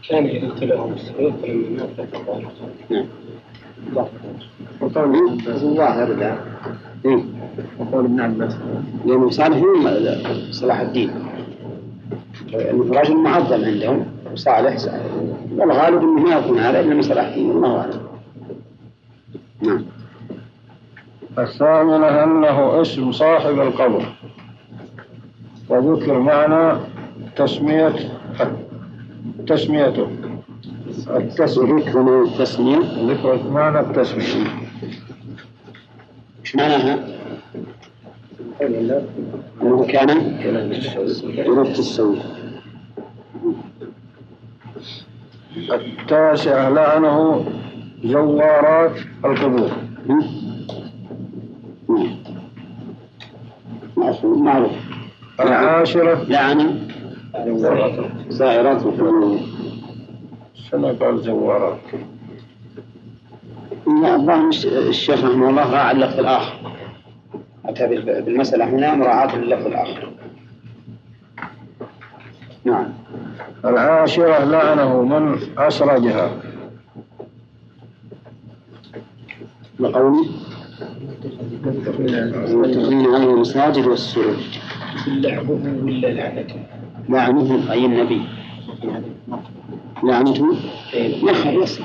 كان 0.09 0.27
السيوف 0.27 1.35
فلما 1.43 1.87
مات 1.99 2.07
فقال 2.15 2.47
نعم. 2.91 3.05
وقول 4.81 5.41
الظاهر 5.49 6.15
لا؟ 6.15 6.37
وقول 7.79 8.05
ابن 8.05 8.21
عباس 8.21 8.57
لأنه 9.07 9.31
صالح 9.31 9.57
من 9.57 10.53
صلاح 10.53 10.81
الدين. 10.81 11.11
يعني 12.49 12.79
رجل 12.81 13.17
معظم 13.17 13.65
عندهم 13.65 14.07
صالح 14.35 14.77
والغالب 15.57 16.03
انه 16.03 16.21
ما 16.23 16.37
يكون 16.37 16.59
هذا 16.59 16.81
إلا 16.81 16.95
مصلحته 16.95 17.37
الله 17.37 17.79
أعلم. 17.81 18.01
نعم. 19.63 19.85
الثامنة 21.39 22.25
أنه 22.25 22.81
اسم 22.81 23.13
صاحب 23.13 23.61
القبر 23.61 24.03
وذكر 25.69 26.19
معنى 26.19 26.81
تسمية 27.37 28.20
تسميته. 29.47 30.09
التسمية. 31.09 31.85
ذكر 31.85 32.23
التسمية. 32.23 32.79
ذكر 33.13 33.51
معنى 33.51 33.81
التسمية. 33.81 34.45
إيش 36.41 36.57
معناها؟ 36.57 36.99
أنه 39.63 39.87
كان 39.87 40.11
يرد 41.23 41.67
السوء. 41.67 42.19
التاسع 45.57 46.69
لعنه 46.69 47.47
زوارات 48.05 48.97
القبور. 49.25 49.71
معروف. 54.25 54.73
العاشرة. 55.41 56.25
لعن. 56.25 56.89
زائرات 58.29 58.83
شنو 60.55 60.89
قال 60.89 61.21
زوارات؟ 61.21 61.79
الظاهر 63.87 64.49
الشيخ 64.89 65.25
رحمه 65.25 65.51
الله 65.51 65.73
راعى 65.73 65.93
اللفظ 65.93 66.19
الآخر. 66.19 66.73
أتى 67.65 67.87
بالمسألة 68.21 68.65
هنا 68.65 68.95
مراعاة 68.95 69.37
للفظ 69.37 69.67
الآخر. 69.67 70.13
نعم. 72.65 72.87
العاشرة 73.65 74.45
لعنه 74.45 75.03
من 75.03 75.39
أسرجها. 75.59 76.31
لقوله 79.81 80.27
المتقين 81.67 83.07
على 83.07 83.25
المساجد 83.25 83.87
والسرج 83.87 84.59
لعبه 85.07 85.83
ولا 85.83 86.07
لعنته؟ 86.07 86.80
لعنه. 87.09 87.73
أي 87.73 87.85
النبي. 87.87 88.23
لعنته 90.03 90.57
يخر 90.95 91.53
يصل 91.53 91.85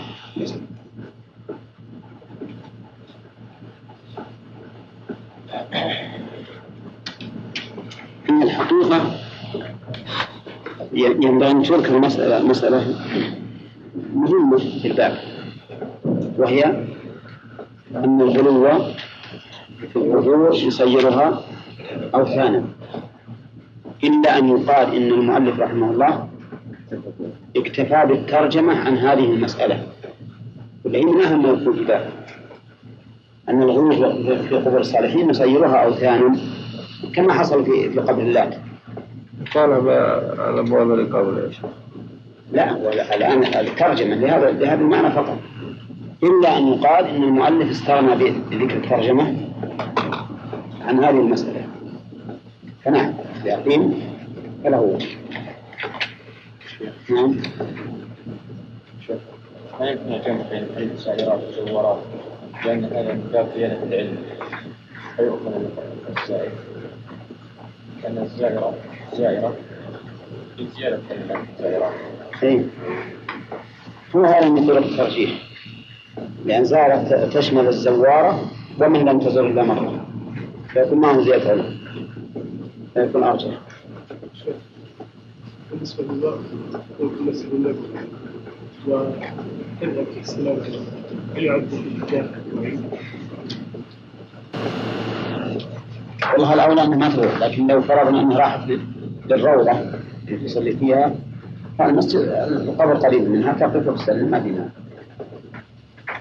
في 8.26 8.44
الحقيقة 8.44 9.02
ينبغي 10.94 11.52
أن 11.52 11.64
تذكر 11.64 12.00
مسألة 12.00 12.48
مسألة 12.48 12.96
مهمة 14.16 14.58
في 14.58 14.88
الباب 14.88 15.18
وهي 16.38 16.64
أن 17.96 18.22
الغلو 18.22 18.84
في 19.94 19.96
القبور 19.96 20.56
يصيرها 20.56 21.42
أوثانا. 22.16 22.64
إلا 24.04 24.38
أن 24.38 24.50
يقال 24.50 24.96
إن 24.96 25.12
المؤلف 25.12 25.60
رحمه 25.60 25.92
الله 25.92 26.28
اكتفى 27.58 28.06
بالترجمة 28.08 28.74
عن 28.80 28.98
هذه 28.98 29.26
المسألة. 29.34 29.84
من 30.86 31.22
أهم 31.22 31.44
ما 31.44 31.50
يكون 31.50 31.74
في 31.74 31.80
الباب 31.80 32.10
أن 33.50 33.62
الغلو 33.64 33.92
في 34.50 34.56
قبور 34.56 34.80
الصالحين 34.80 35.30
يصيرها 35.30 35.76
أوثانا 35.86 36.36
كما 37.16 37.34
حصل 37.34 37.66
في 37.66 37.90
في 37.90 38.00
قبر 38.00 38.22
اللات 38.22 38.58
الأبواب 39.56 40.92
اللي 40.92 41.04
قبل 41.18 41.44
إيش؟ 41.46 41.56
لا 42.54 42.76
ولا- 42.76 43.16
الآن 43.16 43.44
الترجمة 43.44 44.16
لهذا 44.16 44.52
لهذا 44.52 44.82
المعنى 44.82 45.12
فقط. 45.12 45.38
إلا 46.24 46.58
أن 46.58 46.68
يقال 46.68 47.06
أن 47.06 47.24
المؤلف 47.24 47.70
استغنى 47.70 48.16
بذكر 48.16 48.76
الترجمة 48.78 49.36
عن 50.82 51.04
هذه 51.04 51.20
المسألة. 51.20 51.62
فنعم. 52.84 53.14
اليقين 53.46 54.04
فله 54.64 54.98
نعم. 57.10 57.36
ما 59.80 59.90
يمكن 59.90 60.14
الجمع 60.14 60.50
بين 60.52 60.68
بين 60.78 60.90
السائرات 60.92 61.40
والزوارات 61.44 61.98
لأن 62.66 62.84
هذا 62.86 63.14
من 63.14 63.30
باب 63.34 63.48
زيادة 63.56 63.84
العلم. 63.84 64.18
فيؤخذ 65.18 65.50
من 65.50 65.70
السائر 66.18 66.52
لأن 68.04 68.18
الزائرة 68.18 68.74
زائرة. 69.14 69.56
في 70.58 70.68
زيادة 70.78 71.00
كلمة 71.10 71.44
زائرات 71.60 71.94
أي 72.44 72.66
هو 74.16 74.24
هذا 74.26 74.50
من 74.50 74.68
طرق 74.68 74.86
الترجيح؟ 74.86 75.32
لأن 76.46 76.64
زارت 76.64 77.34
تشمل 77.38 77.68
الزوارة 77.68 78.52
ومن 78.82 79.00
لم 79.00 79.20
تزر 79.20 79.48
إلا 79.48 79.64
مرة 79.64 80.06
فيكون 80.74 80.98
معه 81.00 81.22
زيادة 81.22 81.50
علم 81.50 81.75
فيكون 82.96 83.24
أرجح 83.24 83.58
بالنسبة 85.72 86.04
لله 86.04 86.40
بالنسبة 87.00 87.58
لله 87.58 87.76
وتذهب 88.88 90.06
في 90.14 90.20
السلام 90.20 90.58
هل 91.36 91.44
يعد 91.44 91.66
في 91.68 91.76
الجاه 92.04 92.26
والله 96.34 96.54
الأولى 96.54 96.84
أنها 96.84 96.98
ما 96.98 97.16
تروح 97.16 97.38
لكن 97.40 97.68
لو 97.68 97.82
فرضنا 97.82 98.22
أنها 98.22 98.38
راحت 98.38 98.68
لل- 98.68 98.82
للروضة 99.30 99.72
اللي 100.28 100.46
تصلي 100.48 100.72
فيها 100.78 101.16
فالمسجد 101.80 102.20
القبر 102.52 102.94
قريب 102.96 103.30
منها 103.30 103.54
تقف 103.54 103.88
وتسلم 103.88 104.32
ما 104.32 104.40
فيها 104.40 104.70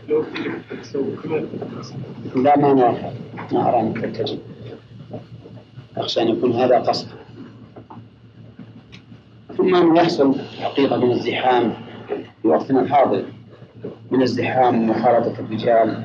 لو 0.08 0.24
لا 2.36 2.58
ما 2.58 2.74
ما 3.52 3.68
أرى 3.68 3.80
أنك 3.80 4.00
تتجه 4.00 4.38
أخشى 5.96 6.22
أن 6.22 6.28
يكون 6.28 6.52
هذا 6.52 6.78
قصد. 6.78 7.08
ثم 9.56 9.74
أنه 9.74 9.98
يحصل 9.98 10.34
حقيقة 10.62 10.96
من 10.96 11.10
الزحام 11.10 11.72
في 12.42 12.48
وقتنا 12.48 12.80
الحاضر؟ 12.80 13.24
من 14.10 14.22
الزحام 14.22 14.82
ومخالطة 14.82 15.40
الرجال 15.40 16.04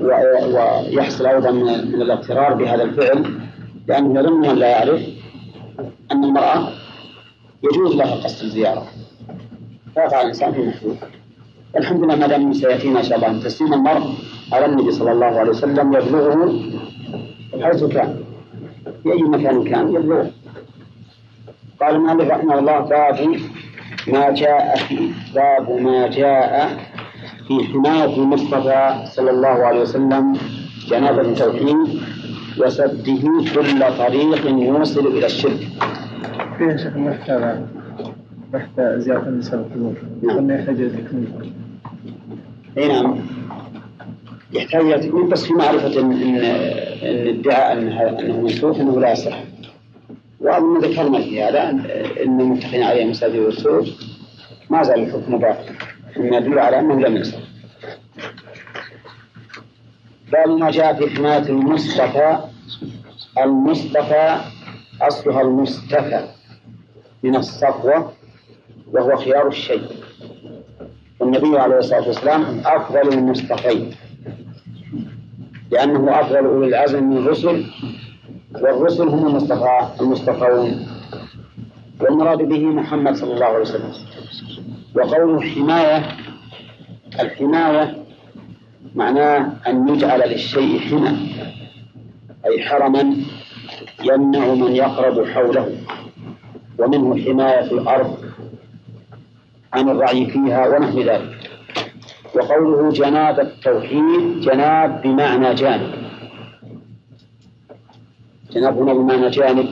ويحصل 0.00 1.26
أيضا 1.26 1.50
من 1.50 2.02
الاغترار 2.02 2.54
بهذا 2.54 2.82
الفعل 2.82 3.40
لأنه 3.88 4.50
أن 4.50 4.56
لا 4.56 4.68
يعرف 4.68 5.02
أن 6.12 6.24
المرأة 6.24 6.68
يجوز 7.62 7.94
لها 7.94 8.14
قصد 8.14 8.44
الزيارة. 8.44 8.86
فيقع 9.94 10.20
الإنسان 10.20 10.52
في 10.52 10.62
محذور. 10.68 10.96
الحمد 11.76 12.04
لله 12.04 12.16
ما 12.16 12.26
دام 12.26 12.52
سيأتينا 12.52 12.98
إن 12.98 13.04
شاء 13.04 13.16
الله. 13.18 13.30
أن 13.30 13.40
تسليم 13.40 13.74
المرء 13.74 14.14
على 14.52 14.66
النبي 14.66 14.92
صلى 14.92 15.12
الله 15.12 15.26
عليه 15.26 15.50
وسلم 15.50 15.92
يبلغه 15.92 16.60
حيث 17.62 17.84
كان. 17.84 18.31
في 19.02 19.12
أي 19.12 19.22
مكان 19.22 19.64
كان 19.64 19.94
يبلغه 19.94 20.30
قال 21.80 21.94
المؤلف 21.94 22.28
رحمه 22.30 22.58
الله 22.58 22.80
باب 22.80 23.36
ما 24.08 24.30
جاء 24.30 24.76
في 24.76 25.10
باب 25.34 25.70
ما 25.80 26.08
جاء 26.08 26.78
في 27.48 27.64
حماية 27.72 28.16
المصطفى 28.16 29.04
صلى 29.04 29.30
الله 29.30 29.48
عليه 29.66 29.80
وسلم 29.80 30.32
جناب 30.88 31.18
التوحيد 31.20 32.00
وسده 32.58 33.22
كل 33.54 33.80
طريق 33.98 34.46
يوصل 34.46 35.06
إلى 35.06 35.26
الشرك. 35.26 35.60
فيها 36.58 36.76
شيخ 36.76 36.96
محتاج 36.96 37.60
محتاج 38.54 38.98
زيارة 38.98 39.28
النساء 39.28 39.58
والقبور 39.60 39.94
نعم. 40.22 40.50
يحتاج 40.50 40.80
إلى 40.80 40.88
تكميل 40.90 41.52
نعم. 42.76 43.16
يحتاج 44.52 45.00
تكميل 45.00 45.26
بس 45.26 45.44
في 45.44 45.52
معرفة 45.52 46.00
ان 46.00 46.12
ان 46.12 46.36
إن 47.04 47.28
ادعاء 47.38 47.72
انها 47.72 48.08
أنه 48.20 48.40
منسوخ 48.40 48.76
انه 48.80 49.00
لا 49.00 49.12
يصح. 49.12 49.38
وأظن 50.40 50.78
ذكرنا 50.78 51.18
في 51.20 51.42
هذا 51.42 51.70
ان 51.70 52.40
المتفقين 52.40 52.82
عليه 52.82 53.04
مساجد 53.04 53.36
والسوق 53.36 53.84
ما 54.70 54.82
زال 54.82 55.00
الحكم 55.02 55.38
باقي 55.38 55.64
مما 56.16 56.36
يدل 56.36 56.58
على 56.58 56.78
انه 56.78 57.00
لم 57.00 57.16
يصح. 57.16 57.38
باب 60.32 60.48
ما 60.48 60.70
جاء 60.70 60.94
في 60.94 61.10
حماية 61.16 61.38
المصطفى 61.48 62.38
المصطفى 63.38 64.40
أصلها 65.02 65.42
المصطفى 65.42 66.28
من 67.22 67.36
الصفوة 67.36 68.12
وهو 68.92 69.16
خيار 69.16 69.48
الشيء. 69.48 69.82
والنبي 71.20 71.58
عليه 71.58 71.78
الصلاة 71.78 72.06
والسلام 72.06 72.60
أفضل 72.66 73.12
المصطفين. 73.12 73.94
لأنه 75.72 76.20
أفضل 76.20 76.36
أولي 76.36 76.66
العزم 76.66 77.04
من 77.04 77.16
الرسل 77.16 77.64
والرسل 78.54 79.08
هم 79.08 79.26
المصطفى 79.26 79.88
المصطفون. 80.00 80.86
والمراد 82.00 82.38
به 82.38 82.66
محمد 82.66 83.14
صلى 83.14 83.34
الله 83.34 83.46
عليه 83.46 83.60
وسلم. 83.60 83.92
وقوله 84.96 85.40
حماية 85.40 86.02
الحماية 87.20 87.96
معناه 88.94 89.52
أن 89.66 89.88
يجعل 89.88 90.30
للشيء 90.30 90.78
حمى 90.80 91.18
أي 92.46 92.62
حرما 92.62 93.16
يمنع 94.04 94.54
من 94.54 94.72
يقرب 94.76 95.26
حوله. 95.26 95.76
ومنه 96.78 97.24
حماية 97.24 97.72
الأرض 97.72 98.16
عن 99.72 99.88
الرعي 99.88 100.26
فيها 100.26 100.68
ونحو 100.68 101.00
ذلك. 101.00 101.51
وقوله 102.34 102.90
جناب 102.92 103.40
التوحيد 103.40 104.40
جناب 104.40 105.02
بمعنى 105.02 105.54
جانب. 105.54 105.92
جناب 108.52 108.78
هنا 108.78 108.92
بمعنى 108.94 109.30
جانب. 109.30 109.68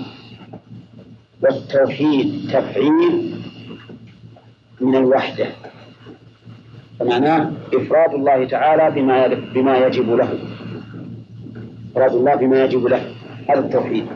والتوحيد 1.42 2.50
تفعيل 2.52 3.34
من 4.80 4.96
الوحدة. 4.96 5.46
فمعناه 7.00 7.52
إفراد 7.74 8.14
الله 8.14 8.44
تعالى 8.44 8.90
بما 8.90 9.26
بما 9.26 9.76
يجب 9.86 10.10
له. 10.14 10.38
إفراد 11.92 12.14
الله 12.14 12.34
بما 12.34 12.64
يجب 12.64 12.86
له. 12.86 13.14
هذا 13.50 13.58
التوحيد. 13.60 14.06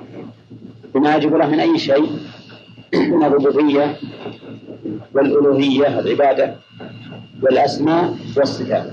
بما 0.95 1.17
يجب 1.17 1.35
له 1.35 1.47
من 1.51 1.61
أي 1.61 1.79
شيء؟ 1.79 2.11
من 3.13 3.25
الربوبية 3.25 3.97
والألوهية 5.15 5.99
العبادة. 6.01 6.57
والأسماء 7.43 8.15
والصفات. 8.37 8.87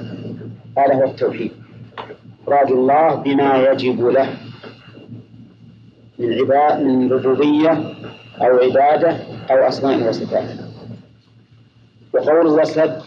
هذا 0.78 0.94
هو 0.96 1.04
التوحيد. 1.04 1.52
إفراد 2.44 2.72
الله 2.72 3.16
بما 3.16 3.58
يجب 3.58 4.06
له. 4.08 4.30
من 6.20 6.34
عباد 6.34 6.82
من 6.84 7.12
ربوبية 7.14 7.72
أو 8.42 8.58
عبادة 8.58 9.18
أو 9.52 9.56
أسماء 9.68 10.10
وصفات. 10.10 10.50
وقول 12.14 12.48
وسده 12.48 13.04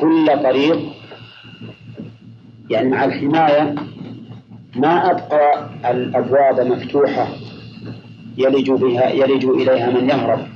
كل 0.00 0.26
طريق. 0.42 0.78
يعني 2.70 2.88
مع 2.88 3.04
الحماية 3.04 3.74
ما 4.76 5.10
أبقى 5.10 5.70
الأبواب 5.90 6.60
مفتوحة 6.60 7.28
يلج 8.38 8.70
بها 8.70 9.10
يلج 9.10 9.44
إليها 9.44 9.90
من 9.90 10.08
يهرب. 10.08 10.46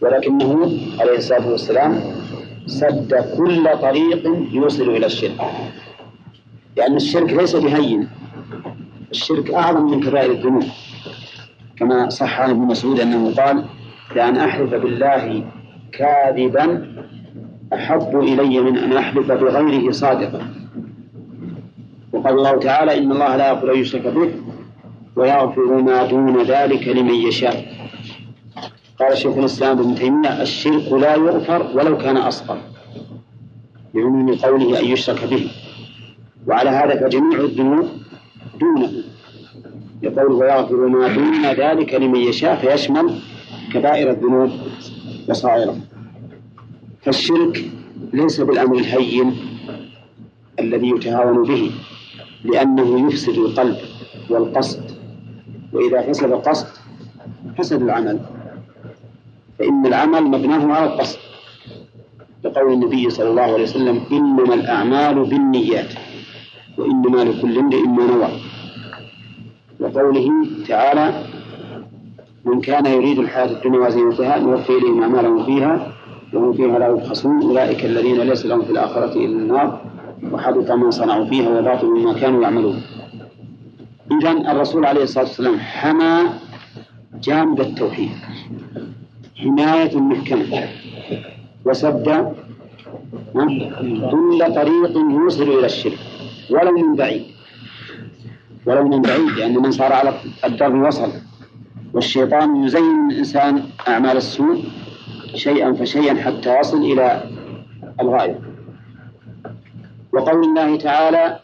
ولكنه 0.00 0.78
عليه 1.00 1.16
الصلاة 1.18 1.48
والسلام 1.50 2.21
سد 2.66 3.14
كل 3.36 3.68
طريق 3.82 4.22
يوصل 4.52 4.88
إلى 4.90 5.06
الشرك. 5.06 5.40
لأن 6.76 6.96
الشرك 6.96 7.32
ليس 7.32 7.56
بهين. 7.56 8.08
الشرك 9.10 9.54
أعظم 9.54 9.90
من 9.90 10.00
كبائر 10.00 10.30
الذنوب. 10.30 10.64
كما 11.76 12.08
صح 12.08 12.40
عن 12.40 12.50
ابن 12.50 12.60
مسعود 12.60 13.00
أنه 13.00 13.34
قال 13.34 13.64
لأن 14.16 14.36
أحلف 14.36 14.74
بالله 14.74 15.44
كاذبا 15.92 16.92
أحب 17.74 18.18
إلي 18.18 18.60
من 18.60 18.78
أن 18.78 18.92
أحلف 18.96 19.32
بغيره 19.32 19.90
صادقا. 19.90 20.46
وقال 22.12 22.34
الله 22.34 22.58
تعالى 22.58 22.98
إن 22.98 23.12
الله 23.12 23.36
لا 23.36 23.48
يغفر 23.48 23.74
أن 23.74 23.78
يشرك 23.78 24.06
به 24.06 24.30
ويغفر 25.16 25.82
ما 25.82 26.06
دون 26.06 26.42
ذلك 26.42 26.88
لمن 26.88 27.14
يشاء. 27.14 27.81
قال 29.00 29.18
شيخ 29.18 29.36
الإسلام 29.36 29.78
ابن 29.78 29.94
تيمية 29.94 30.42
الشرك 30.42 30.92
لا 30.92 31.14
يغفر 31.14 31.70
ولو 31.74 31.98
كان 31.98 32.16
أصغر. 32.16 32.58
لعموم 33.94 34.34
قوله 34.34 34.80
أن 34.80 34.84
يشرك 34.84 35.24
به. 35.24 35.50
وعلى 36.46 36.70
هذا 36.70 37.08
فجميع 37.08 37.40
الذنوب 37.40 37.88
دونه. 38.60 38.92
يقول 40.02 40.32
ويغفر 40.32 40.76
ما 40.76 41.08
دون 41.14 41.46
ذلك 41.46 41.94
لمن 41.94 42.20
يشاء 42.20 42.56
فيشمل 42.56 43.18
كبائر 43.72 44.10
الذنوب 44.10 44.50
وصائره. 45.28 45.76
فالشرك 47.02 47.64
ليس 48.12 48.40
بالأمر 48.40 48.76
الهين 48.76 49.36
الذي 50.58 50.88
يتهاون 50.88 51.42
به 51.42 51.70
لأنه 52.44 53.08
يفسد 53.08 53.38
القلب 53.38 53.76
والقصد. 54.30 54.82
وإذا 55.72 56.02
فسد 56.02 56.32
القصد 56.32 56.66
فسد 57.58 57.82
العمل. 57.82 58.20
فإن 59.62 59.86
العمل 59.86 60.22
مبناه 60.22 60.74
على 60.74 60.84
القصد. 60.84 61.18
لقول 62.44 62.72
النبي 62.72 63.10
صلى 63.10 63.30
الله 63.30 63.42
عليه 63.42 63.62
وسلم 63.62 64.00
إنما 64.12 64.54
الأعمال 64.54 65.24
بالنيات 65.24 65.92
وإنما 66.78 67.24
لكل 67.24 67.58
امرئ 67.58 67.82
ما 67.82 68.06
نوى. 68.06 68.28
وقوله 69.80 70.28
تعالى 70.68 71.24
من 72.44 72.60
كان 72.60 72.86
يريد 72.86 73.18
الحياة 73.18 73.50
الدنيا 73.50 73.80
وزينتها 73.86 74.38
نوفي 74.38 74.72
إليهم 74.72 75.02
أعمالهم 75.02 75.44
فيها 75.46 75.92
وهم 76.32 76.52
فيها 76.52 76.78
لا 76.78 76.88
يبخسون 76.88 77.42
أولئك 77.42 77.84
الذين 77.84 78.20
ليس 78.20 78.46
لهم 78.46 78.62
في 78.62 78.70
الآخرة 78.70 79.12
إلا 79.12 79.38
النار 79.38 79.80
وحبط 80.32 80.70
ما 80.70 80.90
صنعوا 80.90 81.24
فيها 81.24 81.58
وباطل 81.58 81.86
ما 81.86 82.12
كانوا 82.12 82.42
يعملون. 82.42 82.82
إذا 84.12 84.30
الرسول 84.30 84.86
عليه 84.86 85.02
الصلاة 85.02 85.24
والسلام 85.24 85.58
حمى 85.58 86.22
جانب 87.22 87.60
التوحيد. 87.60 88.10
حماية 89.42 90.00
محكمة 90.00 90.68
وسد 91.64 92.34
كل 94.10 94.38
طريق 94.54 94.96
يوصل 94.96 95.42
إلى 95.42 95.66
الشرك 95.66 95.98
ولو 96.50 96.72
من 96.72 96.96
بعيد. 96.96 97.22
ولو 98.66 98.88
من 98.88 99.02
بعيد 99.02 99.30
لأن 99.38 99.54
من 99.54 99.70
صار 99.70 99.92
على 99.92 100.14
الدرب 100.44 100.74
وصل. 100.86 101.10
والشيطان 101.94 102.64
يزين 102.64 103.10
الإنسان 103.10 103.62
أعمال 103.88 104.16
السوء 104.16 104.64
شيئا 105.34 105.72
فشيئا 105.72 106.14
حتى 106.14 106.60
يصل 106.60 106.84
إلى 106.84 107.22
الغاية. 108.00 108.40
وقول 110.12 110.44
الله 110.44 110.76
تعالى 110.76 111.38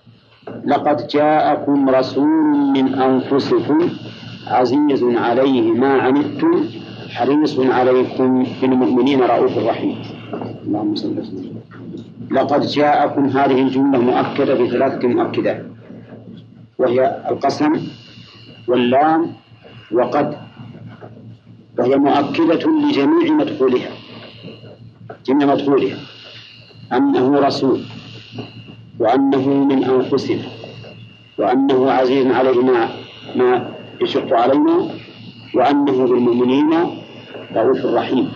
لقد 0.64 1.06
جاءكم 1.06 1.88
رسول 1.88 2.28
من 2.76 2.94
أنفسكم 2.94 3.88
عزيز 4.46 5.04
عليه 5.04 5.72
ما 5.72 5.92
عنتم 6.02 6.64
حريص 7.16 7.58
عليكم 7.58 8.46
بالمؤمنين 8.62 9.20
رؤوف 9.22 9.58
رحيم 9.58 9.96
اللهم 10.66 10.94
صل 10.94 11.18
وسلم 11.18 11.60
لقد 12.30 12.60
جاءكم 12.66 13.24
هذه 13.26 13.62
الجملة 13.62 13.98
مؤكدة 14.00 14.54
بثلاثة 14.54 15.08
مؤكدات 15.08 15.66
وهي 16.78 17.22
القسم 17.30 17.72
واللام 18.68 19.26
وقد 19.92 20.36
وهي 21.78 21.96
مؤكدة 21.96 22.62
لجميع 22.82 23.32
مدخولها 23.32 23.90
جميع 25.26 25.46
مدخولها 25.46 25.96
أنه 26.92 27.38
رسول 27.40 27.80
وأنه 28.98 29.48
من 29.48 29.84
أنفسنا 29.84 30.48
وأنه 31.38 31.90
عزيز 31.90 32.26
عليه 32.26 32.60
ما 32.62 32.88
ما 33.36 33.70
يشق 34.00 34.32
علينا 34.34 34.88
وأنه 35.54 36.06
بالمؤمنين 36.06 36.70
رؤوف 37.56 37.84
رحيم. 37.84 38.32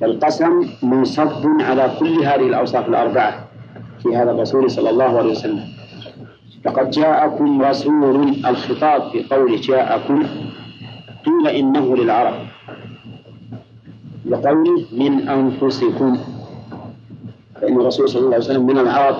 فالقسم 0.00 0.52
منصب 0.82 1.44
على 1.60 1.90
كل 2.00 2.14
هذه 2.24 2.46
الأوصاف 2.46 2.88
الأربعة 2.88 3.48
في 4.02 4.16
هذا 4.16 4.30
الرسول 4.30 4.70
صلى 4.70 4.90
الله 4.90 5.18
عليه 5.18 5.30
وسلم. 5.30 5.64
لقد 6.66 6.90
جاءكم 6.90 7.62
رسول 7.62 8.16
الخطاب 8.46 9.10
في 9.10 9.22
قوله 9.30 9.56
جاءكم 9.56 10.22
قيل 11.26 11.48
إنه 11.48 11.96
للعرب. 11.96 12.34
لقوله 14.26 14.84
من 14.92 15.28
أنفسكم. 15.28 16.18
فإن 17.60 17.80
الرسول 17.80 18.08
صلى 18.08 18.20
الله 18.20 18.34
عليه 18.34 18.44
وسلم 18.44 18.66
من 18.66 18.78
العرب 18.78 19.16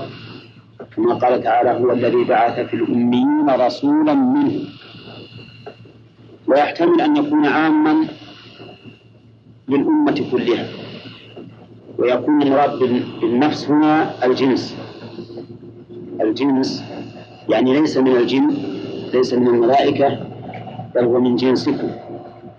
كما 0.96 1.14
قال 1.14 1.42
تعالى 1.42 1.70
هو 1.70 1.92
الذي 1.92 2.24
بعث 2.24 2.60
في 2.60 2.74
الأميين 2.76 3.50
رسولا 3.50 4.14
منهم. 4.14 4.64
ويحتمل 6.48 7.00
أن 7.00 7.16
يكون 7.16 7.46
عاما 7.46 8.06
للأمة 9.68 10.24
كلها 10.32 10.66
ويكون 11.98 12.42
المراد 12.42 12.78
بالنفس 13.20 13.70
هنا 13.70 14.24
الجنس. 14.24 14.76
الجنس 16.20 16.84
يعني 17.48 17.80
ليس 17.80 17.96
من 17.96 18.16
الجن 18.16 18.56
ليس 19.14 19.34
من 19.34 19.46
الملائكة 19.48 20.18
بل 20.94 21.04
هو 21.04 21.20
من 21.20 21.36
جنسكم. 21.36 21.90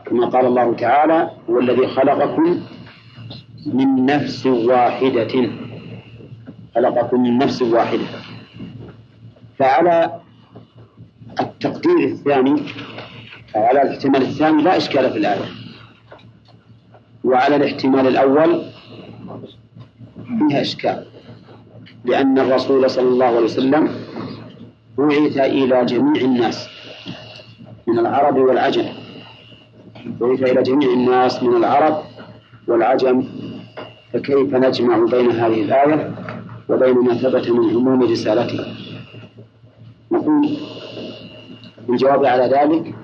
كما 0.06 0.26
قال 0.26 0.45
الله 0.45 0.73
تعالى 0.73 1.32
هو 1.50 1.60
الذي 1.60 1.88
خلقكم 1.88 2.62
من 3.65 4.06
نفس 4.06 4.45
واحدة. 4.45 5.50
خلقكم 6.76 7.23
من 7.23 7.38
نفس 7.38 7.62
واحدة. 7.62 8.06
فعلى 9.60 10.19
التقدير 11.39 11.97
الثاني 11.97 12.56
على 13.58 13.82
الاحتمال 13.82 14.22
الثاني 14.22 14.63
لا 14.63 14.78
إشكال 14.78 15.12
في 15.12 15.17
الآية. 15.17 15.46
وعلى 17.24 17.56
الاحتمال 17.56 18.08
الأول 18.08 18.62
فيها 20.39 20.62
إشكال. 20.62 21.06
لأن 22.06 22.39
الرسول 22.39 22.89
صلى 22.89 23.08
الله 23.08 23.26
عليه 23.26 23.39
وسلم 23.39 23.89
بعث 24.98 25.38
إلى 25.38 25.86
جميع 25.86 26.22
الناس 26.22 26.70
من 27.88 28.00
العرب 28.00 28.36
والعجم. 28.38 28.86
بعث 30.06 30.43
إلى 30.43 30.63
جميع 30.63 30.93
الناس 30.93 31.43
من 31.43 31.56
العرب 31.56 32.04
والعجم. 32.67 33.24
فكيف 34.13 34.56
نجمع 34.56 34.98
بين 34.98 35.32
هذه 35.32 35.62
الآية 35.62 36.15
وبين 36.70 36.96
ما 36.96 37.13
ثبت 37.13 37.50
من 37.50 37.70
عموم 37.70 38.04
رسالته؟ 38.04 38.65
نقول 40.12 40.58
الجواب 41.89 42.26
على 42.26 42.43
ذلك 42.43 42.96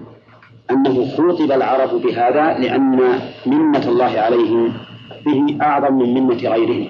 أنه 0.72 1.08
خوطب 1.18 1.52
العرب 1.52 2.02
بهذا 2.02 2.58
لأن 2.60 3.20
منة 3.46 3.88
الله 3.90 4.20
عليهم 4.20 4.74
به 5.26 5.58
أعظم 5.62 5.94
من 5.98 6.14
منة 6.14 6.50
غيرهم 6.50 6.88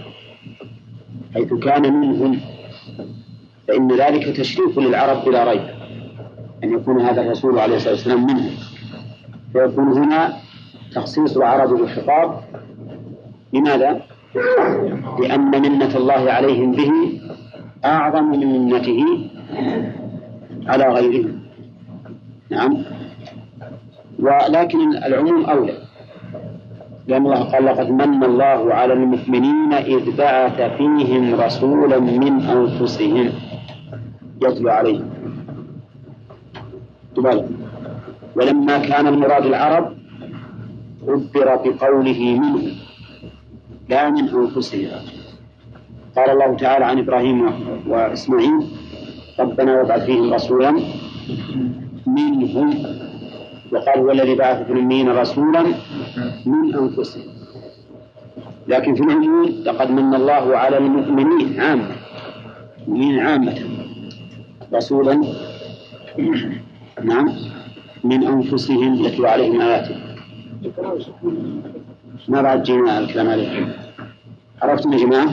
حيث 1.34 1.54
كان 1.54 1.94
منهم 2.00 2.40
فإن 3.68 3.92
ذلك 3.92 4.38
تشريف 4.38 4.80
للعرب 4.80 5.26
بلا 5.26 5.44
ريب 5.52 5.62
أن 6.64 6.74
يكون 6.74 7.02
هذا 7.02 7.22
الرسول 7.22 7.60
عليه 7.60 7.76
الصلاة 7.76 7.94
والسلام 7.94 8.26
منهم. 8.26 8.52
فيكون 9.54 9.88
هنا 9.88 10.34
تخصيص 10.96 11.38
العرب 11.38 11.70
بالخطاب 11.70 12.40
لماذا؟ 13.54 14.02
لأن 15.20 15.62
منة 15.62 15.98
الله 15.98 16.32
عليهم 16.32 16.72
به 16.72 16.92
أعظم 17.86 18.24
من 18.32 18.70
منته 18.70 19.30
على 20.68 20.88
غيرهم. 20.88 21.40
نعم. 22.50 22.84
ولكن 24.24 25.04
العموم 25.04 25.46
أولى. 25.46 25.78
لأن 27.08 27.26
الله 27.26 27.44
قال 27.44 27.66
لقد 27.66 27.90
من 27.92 28.24
الله 28.24 28.74
على 28.74 28.94
المؤمنين 28.94 29.74
إذ 29.74 30.16
بعث 30.18 30.58
فيهم 30.78 31.36
رسولا 31.36 32.00
من 32.00 32.34
أنفسهم 32.42 33.30
يتلو 34.44 34.70
عليهم. 34.70 35.10
تبالغ. 37.16 37.46
ولما 38.36 38.78
كان 38.78 39.08
المراد 39.08 39.46
العرب 39.46 39.86
عبر 41.08 41.48
بقوله 41.56 42.22
منهم 42.40 42.72
لا 43.90 44.10
من 44.10 44.26
أنفسهم. 44.30 44.88
قال 46.16 46.30
الله 46.30 46.56
تعالى 46.56 46.86
عن 46.86 46.98
إبراهيم 47.00 47.40
وإسماعيل 47.90 48.60
ربنا 49.40 49.72
وابعث 49.78 50.06
فيهم 50.06 50.34
رسولا 50.34 50.72
منهم 52.08 52.70
وقال 53.74 54.00
هو 54.00 54.12
الذي 54.12 54.36
بعث 54.36 54.66
في 54.66 54.74
الأمين 54.74 55.10
رسولا 55.10 55.64
من 56.46 56.76
أنفسهم. 56.76 57.24
لكن 58.68 58.96
في 58.96 59.04
العموم 59.04 59.46
لقد 59.66 59.92
من 59.92 60.16
الله 60.16 60.58
على 60.58 60.78
المؤمنين 60.78 61.62
عامة 61.62 61.96
المؤمنين 62.88 63.20
عامة. 63.20 63.56
رسولا 64.74 65.22
نعم 67.04 67.32
من 68.04 68.28
أنفسهم 68.28 68.96
يتلو 68.96 69.28
عليهم 69.28 69.62
آياته. 69.62 69.96
ما 72.28 72.42
بعد 72.42 72.64
جينا 72.64 73.00
الكلام 73.00 73.30
عليه؟ 73.30 73.76
عرفتم 74.62 74.94
يا 74.94 74.98
جماعة؟ 74.98 75.30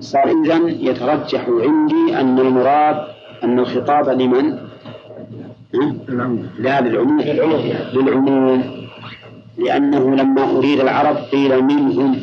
صار 0.00 0.28
إذن 0.30 0.68
يترجح 0.68 1.48
عندي 1.48 2.20
أن 2.20 2.38
المراد 2.38 3.08
أن 3.44 3.58
الخطاب 3.58 4.08
لمن؟ 4.08 4.67
لا 5.72 6.80
للعموم 6.80 7.20
للعموم 7.94 8.64
لأنه 9.58 10.16
لما 10.16 10.50
أريد 10.56 10.80
العرب 10.80 11.16
قيل 11.16 11.64
منهم 11.64 12.16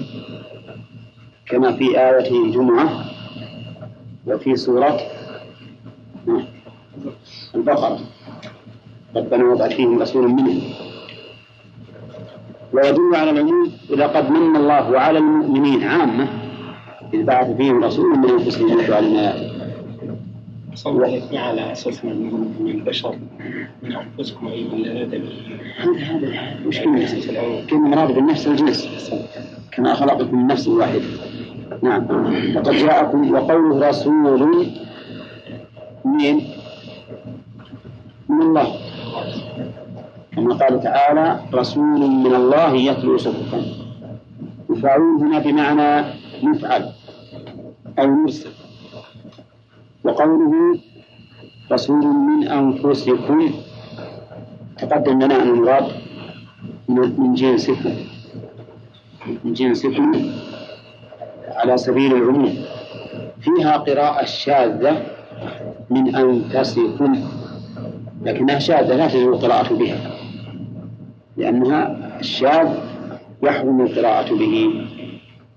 كما 1.49 1.71
في 1.71 1.99
آية 1.99 2.31
الجمعة 2.45 3.05
وفي 4.27 4.55
سورة 4.55 4.99
البقرة. 7.55 7.99
ربنا 9.15 9.43
وضع 9.43 9.67
فيهم 9.67 10.01
رسولا 10.01 10.27
منهم. 10.27 10.61
ويدل 12.73 13.15
على 13.15 13.29
العموم 13.31 13.71
لقد 13.89 14.29
من 14.31 14.55
الله 14.55 14.99
على 14.99 15.17
المؤمنين 15.19 15.83
عامة 15.83 16.27
إذ 17.13 17.23
بعث 17.23 17.57
فيهم 17.57 17.83
رسولا 17.83 18.17
من 18.17 18.29
أنفسهم 18.29 18.79
يتلو 18.79 18.95
عليهم 18.95 19.15
آياته. 19.15 19.54
صلى 20.75 21.21
على 21.33 21.71
أساس 21.71 22.05
من 22.05 22.71
البشر 22.75 23.15
من 23.83 23.95
أنفسكم 23.95 24.47
أيها 24.47 24.73
الآدمي 24.73 25.33
هذا 25.77 26.29
هذا 26.29 26.67
وش 26.67 26.79
كلمة 26.79 27.89
مراد 27.89 28.11
بالنفس 28.11 28.47
الجنس. 28.47 28.89
كما 29.71 29.93
خلقكم 29.93 30.37
من 30.37 30.47
نفس 30.47 30.67
واحدة 30.67 31.01
نعم. 31.83 32.03
لقد 32.53 32.73
جاءكم 32.73 33.31
وقوله 33.33 33.89
رسول 33.89 34.67
من 36.05 36.41
من 38.29 38.41
الله. 38.41 38.75
كما 40.35 40.55
قال 40.55 40.79
تعالى 40.83 41.39
رسول 41.53 41.99
من 42.09 42.35
الله 42.35 42.75
يتلو 42.75 43.17
صحفا 43.17 43.61
يفعلون 44.69 45.23
هنا 45.23 45.39
بمعنى 45.39 46.05
مفعل 46.43 46.91
أو 47.99 48.07
مرسل 48.07 48.49
وقوله 50.05 50.79
رسول 51.71 52.05
من 52.05 52.47
أنفسكم 52.47 53.49
تقدم 54.77 55.21
لنا 55.21 55.35
أن 55.43 55.49
المراد 55.49 55.87
من 56.89 57.33
جنسكم. 57.33 57.93
من 59.43 59.53
جنسكم 59.53 60.11
على 61.47 61.77
سبيل 61.77 62.15
العموم. 62.15 62.55
فيها 63.41 63.77
قراءة 63.77 64.25
شاذة 64.25 65.05
من 65.89 66.15
أنفسكم 66.15 67.11
لكنها 68.23 68.59
شاذة 68.59 68.95
لا 68.95 69.07
تجوز 69.07 69.23
القراءة 69.27 69.73
بها 69.73 69.99
لأنها 71.37 71.81
الشاذ 72.19 72.67
يحرم 73.43 73.81
القراءة 73.81 74.35
به. 74.35 74.85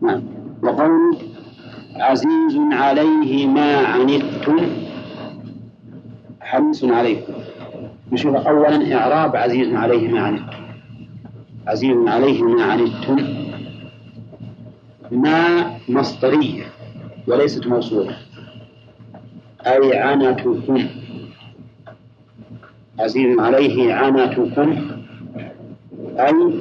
نعم. 0.00 0.22
وقول 0.62 1.16
عزيز 2.00 2.56
عليه 2.72 3.46
ما 3.46 3.76
عنتم. 3.76 4.58
حريص 6.40 6.84
عليكم. 6.84 7.32
نشوف 8.12 8.34
أولا 8.36 8.96
إعراب 8.96 9.36
عزيز 9.36 9.74
عليه 9.74 10.08
ما 10.08 10.20
عنتم. 10.20 10.56
عزيز 11.66 11.96
عليه 12.08 12.42
ما 12.42 12.64
عنتم. 12.64 13.16
ما 15.10 15.70
مصدرية 15.88 16.64
وليست 17.26 17.66
موصولة. 17.66 18.16
أي 19.66 19.98
عنتكم. 19.98 20.86
عزيز 22.98 23.38
عليه 23.38 23.94
عنتكم. 23.94 24.76
أي 26.18 26.52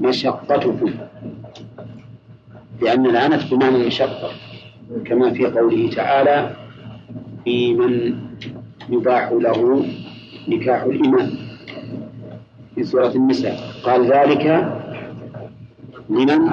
مشقتكم. 0.00 0.90
لأن 2.82 3.06
العنت 3.06 3.54
بمعنى 3.54 3.76
المشقة 3.76 4.30
كما 5.04 5.30
في 5.32 5.46
قوله 5.46 5.90
تعالى 5.90 6.50
في 7.44 7.74
من 7.74 8.14
يباح 8.88 9.32
له 9.32 9.86
نكاح 10.48 10.82
الإمام 10.82 11.30
في 12.74 12.84
سورة 12.84 13.08
النساء 13.08 13.58
قال 13.84 14.12
ذلك 14.12 14.72
لمن؟ 16.10 16.50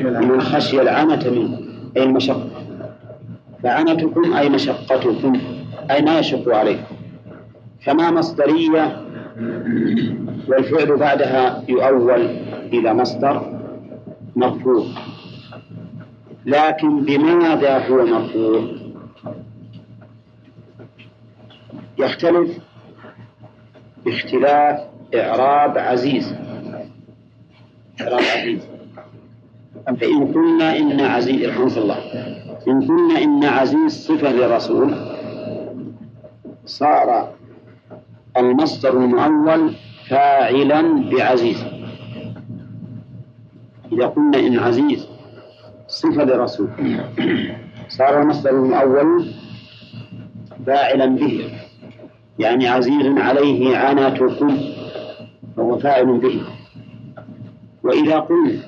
لمن 0.00 0.40
خشي 0.40 0.80
العنة 0.82 1.30
منه 1.30 1.58
أي 1.96 2.02
المشقة. 2.02 2.50
فعنتكم 3.62 4.32
أي 4.34 4.48
مشقتكم. 4.48 5.32
أي 5.90 6.02
ما 6.02 6.18
يشق 6.18 6.54
عليكم. 6.56 6.94
كما 7.86 8.10
مصدرية 8.10 9.02
والفعل 10.48 10.96
بعدها 10.96 11.62
يؤول 11.68 12.20
إلى 12.72 12.94
مصدر 12.94 13.57
مرفوع 14.38 14.86
لكن 16.46 17.04
بماذا 17.04 17.88
هو 17.88 18.06
مرفوع 18.06 18.62
يختلف 21.98 22.58
باختلاف 24.04 24.80
إعراب 25.14 25.78
عزيز. 25.78 26.34
إعراب 28.00 28.20
عزيز. 28.36 28.60
فإن 29.86 30.32
قلنا 30.32 30.76
إن 30.76 31.00
عزيز 31.00 31.48
رحمه 31.48 31.76
الله. 31.76 31.98
إن 32.68 32.80
قلنا 32.88 33.22
إن 33.22 33.44
عزيز 33.44 34.06
صفة 34.06 34.32
للرسول 34.32 34.94
صار 36.66 37.32
المصدر 38.36 38.92
المؤول 38.92 39.74
فاعلا 40.08 41.10
بعزيز. 41.10 41.77
إذا 43.92 44.06
قلنا 44.06 44.38
إن 44.38 44.58
عزيز 44.58 45.08
صفة 45.88 46.24
لرسول. 46.24 46.68
صار 47.88 48.22
المصدر 48.22 48.66
الأول 48.66 49.26
فاعلا 50.66 51.06
به. 51.06 51.50
يعني 52.38 52.68
عزيز 52.68 53.18
عليه 53.18 53.76
عناتكم 53.76 54.58
فهو 55.56 55.78
فاعل 55.78 56.18
به. 56.18 56.42
وإذا 57.82 58.18
قلنا 58.18 58.60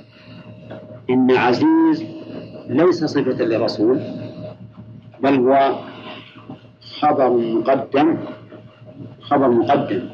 إن 1.10 1.30
عزيز 1.30 2.04
ليس 2.68 3.04
صفة 3.04 3.44
لرسول 3.44 4.00
بل 5.22 5.34
هو 5.34 5.78
خبر 7.00 7.30
مقدم 7.30 8.18
خبر 9.20 9.48
مقدم. 9.48 10.08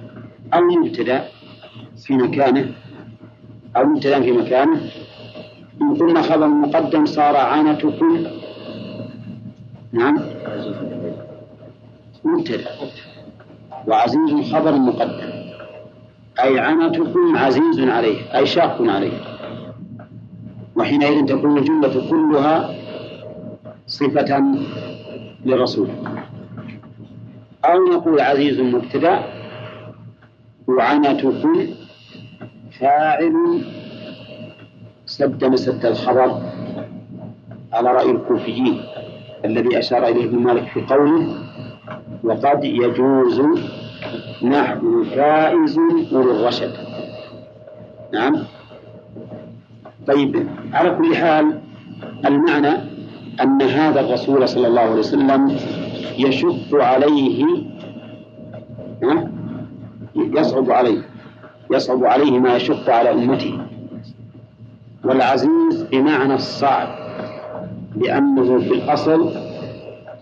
أو 0.54 0.60
مبتدأ 0.60 1.24
في 2.06 2.14
مكانه 2.14 2.72
أو 3.76 3.84
مبتدأ 3.84 4.20
في 4.20 4.32
مكانه 4.32 4.80
قلنا 5.94 6.22
خبر 6.22 6.46
مقدم 6.46 7.06
صار 7.06 7.36
عانتكم 7.36 8.24
نعم. 9.92 10.18
مبتدأ 12.24 12.70
وعزيز 13.86 14.52
خبر 14.52 14.76
مقدم. 14.76 15.30
أي 16.42 16.58
عنتكم 16.58 17.36
عزيز 17.36 17.80
عليه 17.80 18.36
أي 18.36 18.46
شاق 18.46 18.82
عليه. 18.82 19.20
وحينئذ 20.76 21.26
تكون 21.26 21.58
الجملة 21.58 22.10
كلها 22.10 22.74
صفة 23.86 24.44
للرسول. 25.44 25.88
أو 27.64 27.84
نقول 27.84 28.20
عزيز 28.20 28.60
مبتدأ 28.60 29.22
وعنتكم 30.68 31.66
فاعل 32.80 33.62
سد 35.16 35.44
مسد 35.44 35.86
الخبر 35.86 36.40
على 37.72 37.92
رأي 37.92 38.10
الكوفيين 38.10 38.82
الذي 39.44 39.78
أشار 39.78 40.08
إليه 40.08 40.24
ابن 40.24 40.38
مالك 40.38 40.62
في 40.68 40.80
قوله 40.80 41.34
وقد 42.24 42.64
يجوز 42.64 43.42
نحو 44.42 45.04
فائز 45.04 45.78
أولو 46.12 46.30
الرشد 46.30 46.72
نعم. 48.12 48.36
طيب 50.06 50.48
على 50.72 50.90
كل 50.90 51.16
حال 51.16 51.60
المعنى 52.26 52.72
أن 53.40 53.62
هذا 53.62 54.00
الرسول 54.00 54.48
صلى 54.48 54.66
الله 54.66 54.80
عليه 54.80 54.98
وسلم 54.98 55.56
يشق 56.18 56.74
عليه 56.74 57.44
يصعب 60.16 60.70
عليه 60.70 61.02
يصعب 61.70 62.04
عليه 62.04 62.38
ما 62.38 62.56
يشق 62.56 62.90
على 62.90 63.12
أمته. 63.12 63.75
والعزيز 65.06 65.82
بمعنى 65.90 66.34
الصعب 66.34 66.88
لأنه 67.96 68.58
في 68.58 68.74
الأصل 68.74 69.32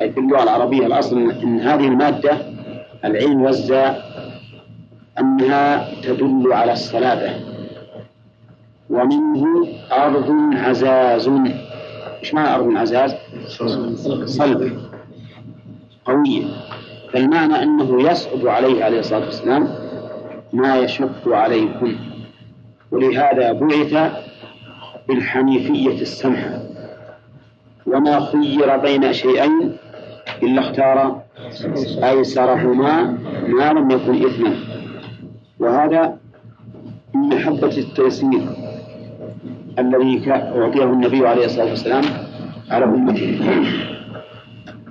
أي 0.03 0.11
في 0.11 0.21
اللغة 0.21 0.43
العربية 0.43 0.87
الأصل 0.87 1.31
أن 1.31 1.61
هذه 1.61 1.87
المادة 1.87 2.39
العين 3.05 3.41
والزاء 3.41 4.05
أنها 5.19 5.89
تدل 6.03 6.53
على 6.53 6.73
الصلابة 6.73 7.31
ومنه 8.91 9.69
أرض 9.93 10.35
عزاز. 10.55 11.29
إيش 12.21 12.35
معنى 12.35 12.55
أرض 12.55 12.77
عزاز؟ 12.77 13.15
صلبة 14.25 14.73
قوية. 16.05 16.45
فالمعنى 17.13 17.63
أنه 17.63 18.11
يصعب 18.11 18.47
عليه 18.47 18.85
عليه 18.85 18.99
الصلاة 18.99 19.25
والسلام 19.25 19.69
ما 20.53 20.77
يشق 20.77 21.29
عليكم. 21.29 21.97
ولهذا 22.91 23.53
بعث 23.53 24.13
بالحنيفية 25.09 26.03
السمحة 26.03 26.63
وما 27.87 28.21
خير 28.21 28.77
بين 28.77 29.13
شيئين 29.13 29.77
إلا 30.43 30.61
اختار 30.61 31.23
أيسرهما 32.05 33.19
ما 33.47 33.73
لم 33.73 33.91
يكن 33.91 34.27
إثما. 34.27 34.57
وهذا 35.59 36.17
من 37.15 37.29
محبة 37.29 37.79
التيسير 37.79 38.43
الذي 39.79 40.31
أعطيه 40.31 40.85
النبي 40.85 41.27
عليه 41.27 41.45
الصلاة 41.45 41.71
والسلام 41.71 42.05
على 42.71 42.85
أمته. 42.85 43.41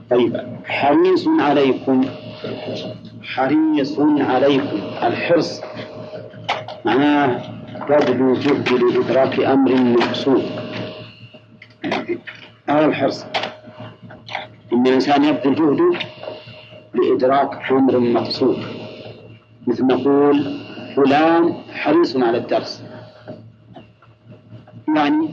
طيب 0.09 0.37
حريص 0.65 1.27
عليكم 1.39 2.01
حريص 3.23 3.99
عليكم 3.99 4.79
الحرص. 5.03 5.61
معناه 6.85 7.41
بذل 7.89 8.39
جهد 8.39 8.69
لإدراك 8.69 9.39
أمر 9.39 9.75
مقصود 9.75 10.43
هذا 12.69 12.85
الحرص. 12.85 13.25
إن 14.73 14.87
الإنسان 14.87 15.23
يبذل 15.23 15.55
جهده 15.55 15.99
لإدراك 16.93 17.71
أمر 17.71 17.99
مقصود 17.99 18.57
مثل 19.67 19.85
نقول 19.87 20.57
فلان 20.95 21.53
حريص 21.73 22.17
على 22.17 22.37
الدرس. 22.37 22.83
يعني 24.95 25.29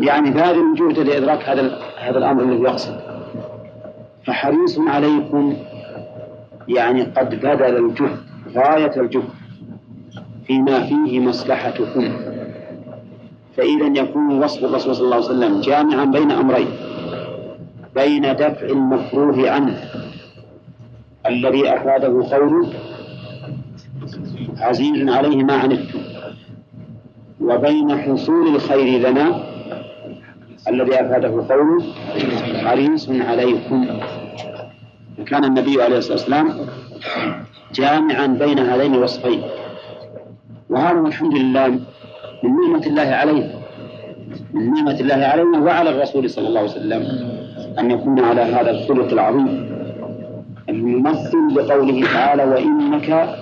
يعني 0.00 0.30
باذل 0.30 0.72
الجهد 0.72 0.98
لإدراك 0.98 1.48
هذا 1.48 1.78
هذا 1.98 2.18
الأمر 2.18 2.42
الذي 2.42 2.62
يقصد. 2.62 3.00
فحريص 4.26 4.78
عليكم 4.78 5.56
يعني 6.68 7.02
قد 7.02 7.40
بذل 7.40 7.76
الجهد. 7.76 8.29
غاية 8.54 9.00
الجهد 9.00 9.28
فيما 10.46 10.86
فيه 10.86 11.20
مصلحتكم. 11.20 12.12
فإذا 13.56 14.00
يكون 14.00 14.42
وصف 14.42 14.64
الرسول 14.64 14.94
صلى 14.94 15.04
الله 15.04 15.16
عليه 15.16 15.26
وسلم 15.26 15.60
جامعا 15.60 16.04
بين 16.04 16.30
أمرين. 16.30 16.68
بين 17.94 18.22
دفع 18.22 18.66
المكروه 18.66 19.50
عنه 19.50 19.84
الذي 21.26 21.74
أفاده 21.74 22.28
قوله 22.36 22.72
عزيز 24.58 25.08
عليه 25.08 25.44
ما 25.44 25.54
عنتم. 25.54 26.00
وبين 27.40 27.98
حصول 27.98 28.54
الخير 28.54 29.08
لنا 29.10 29.42
الذي 30.68 30.94
أفاده 30.94 31.54
قوله 31.54 31.84
حريص 32.64 33.10
عليكم. 33.10 33.86
كان 35.26 35.44
النبي 35.44 35.82
عليه 35.82 35.98
الصلاة 35.98 36.16
والسلام 36.16 36.66
جامعا 37.74 38.26
بين 38.26 38.58
هذين 38.58 38.94
الوصفين. 38.94 39.42
وهذا 40.70 41.00
الحمد 41.00 41.34
لله 41.34 41.68
من 42.42 42.50
نعمة 42.60 42.86
الله 42.86 43.02
علينا 43.02 43.50
من 44.54 44.74
نعمة 44.74 45.00
الله 45.00 45.14
علينا 45.14 45.58
وعلى 45.58 45.90
الرسول 45.90 46.30
صلى 46.30 46.48
الله 46.48 46.60
عليه 46.60 46.70
وسلم 46.70 47.02
أن 47.78 47.90
يكون 47.90 48.20
على 48.20 48.40
هذا 48.40 48.70
الخلق 48.70 49.12
العظيم. 49.12 49.70
الممثل 50.68 51.54
لقوله 51.54 52.12
تعالى 52.12 52.44
وإنك 52.44 53.38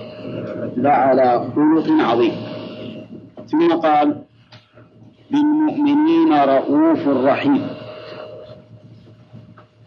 لعلى 0.76 1.44
خلق 1.56 1.86
عظيم 2.00 2.32
ثم 3.46 3.72
قال 3.72 4.16
بالمؤمنين 5.30 6.32
رؤوف 6.32 7.08
رحيم 7.08 7.66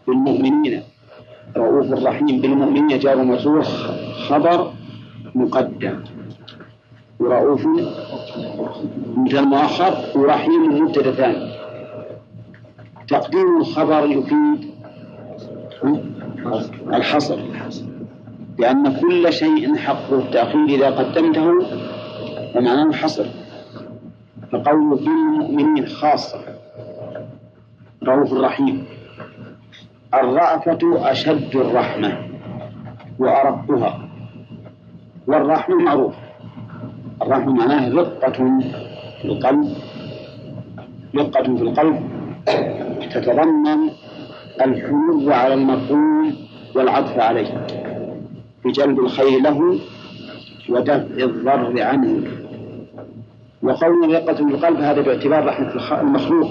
بالمؤمنين 0.06 0.82
رؤوف 1.56 2.04
رحيم 2.04 2.40
بالمؤمنين 2.40 2.98
جار 2.98 3.18
ومجرور 3.18 3.62
خبر 4.28 4.72
مقدم. 5.34 5.96
ورؤوف 7.20 7.66
مثل 9.16 9.42
مؤخر 9.42 9.94
ورحيم 10.14 10.82
مبتدا 10.82 11.12
ثاني 11.12 11.52
تقديم 13.08 13.56
الخبر 13.60 14.06
يفيد 14.06 14.70
الحصر 16.92 17.38
لأن 18.58 19.00
كل 19.00 19.32
شيء 19.32 19.76
حقه 19.76 20.18
التأخير 20.18 20.64
إذا 20.64 20.90
قدمته 20.90 21.60
فمعناه 22.54 22.86
الحصر. 22.86 23.26
فقول 24.52 24.98
بالمؤمنين 24.98 25.86
خاصة 25.86 26.38
رؤوف 28.02 28.32
رحيم 28.32 28.84
الرأفة 30.14 31.10
أشد 31.10 31.56
الرحمة 31.56 32.18
وأرقها. 33.18 34.08
والرحمة 35.26 35.76
معروف. 35.76 36.14
الرحمة 37.22 37.52
معناه 37.52 37.88
رقة 37.94 38.32
في 39.22 39.24
القلب. 39.24 39.74
رقة 41.16 41.42
في 41.42 41.62
القلب. 41.62 42.00
تتضمن 43.10 43.90
الحمو 44.64 45.30
على 45.30 45.54
المظلوم 45.54 46.34
والعطف 46.74 47.18
عليه. 47.18 47.66
بجلب 48.64 49.00
الخير 49.00 49.40
له 49.40 49.78
ودفع 50.68 51.24
الضر 51.24 51.82
عنه. 51.82 52.22
وقول 53.62 54.14
رقة 54.14 54.34
في 54.34 54.42
القلب 54.42 54.80
هذا 54.80 55.00
باعتبار 55.00 55.46
رحمة 55.46 56.00
المخلوق. 56.00 56.50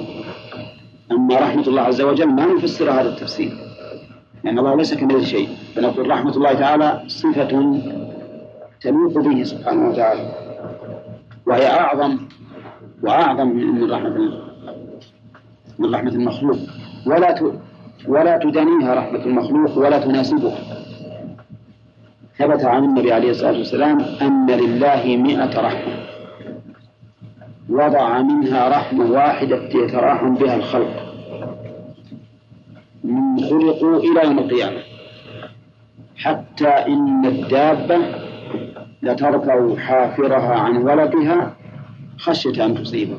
أما 1.11 1.35
رحمة 1.39 1.67
الله 1.67 1.81
عز 1.81 2.01
وجل 2.01 2.27
ما 2.27 2.45
نفسر 2.45 2.91
هذا 2.91 3.09
التفسير. 3.09 3.51
لأن 4.43 4.59
الله 4.59 4.75
ليس 4.75 4.93
كمثله 4.93 5.23
شيء 5.23 5.49
فنقول 5.75 6.09
رحمة 6.09 6.31
الله 6.31 6.53
تعالى 6.53 7.03
صفة 7.07 7.81
تليق 8.81 9.17
به 9.17 9.43
سبحانه 9.43 9.89
وتعالى. 9.89 10.31
وهي 11.47 11.67
أعظم 11.67 12.17
وأعظم 13.03 13.47
من 13.47 13.91
رحمة 13.91 14.31
من 15.79 15.95
رحمة 15.95 16.11
المخلوق. 16.11 16.57
ولا 17.07 17.51
ولا 18.07 18.37
تدانيها 18.37 18.93
رحمة 18.93 19.25
المخلوق 19.25 19.77
ولا 19.77 19.99
تناسبها. 19.99 20.57
ثبت 22.37 22.65
عن 22.65 22.83
النبي 22.83 23.13
عليه 23.13 23.31
الصلاة 23.31 23.57
والسلام 23.57 23.99
أن 24.21 24.45
لله 24.51 25.17
مئة 25.17 25.61
رحمة. 25.61 25.93
وضع 27.69 28.21
منها 28.21 28.69
رحمة 28.69 29.11
واحدة 29.11 29.69
يتراحم 29.73 30.35
بها 30.35 30.55
الخلق. 30.55 31.00
خلقوا 33.39 33.99
إلى 33.99 34.23
يوم 34.23 34.39
القيامة. 34.39 34.81
حتى 36.15 36.67
إن 36.67 37.25
الدابة 37.25 37.97
لترفع 39.01 39.75
حافرها 39.75 40.55
عن 40.55 40.77
ولدها 40.77 41.55
خشية 42.17 42.65
أن 42.65 42.75
تصيبه 42.75 43.17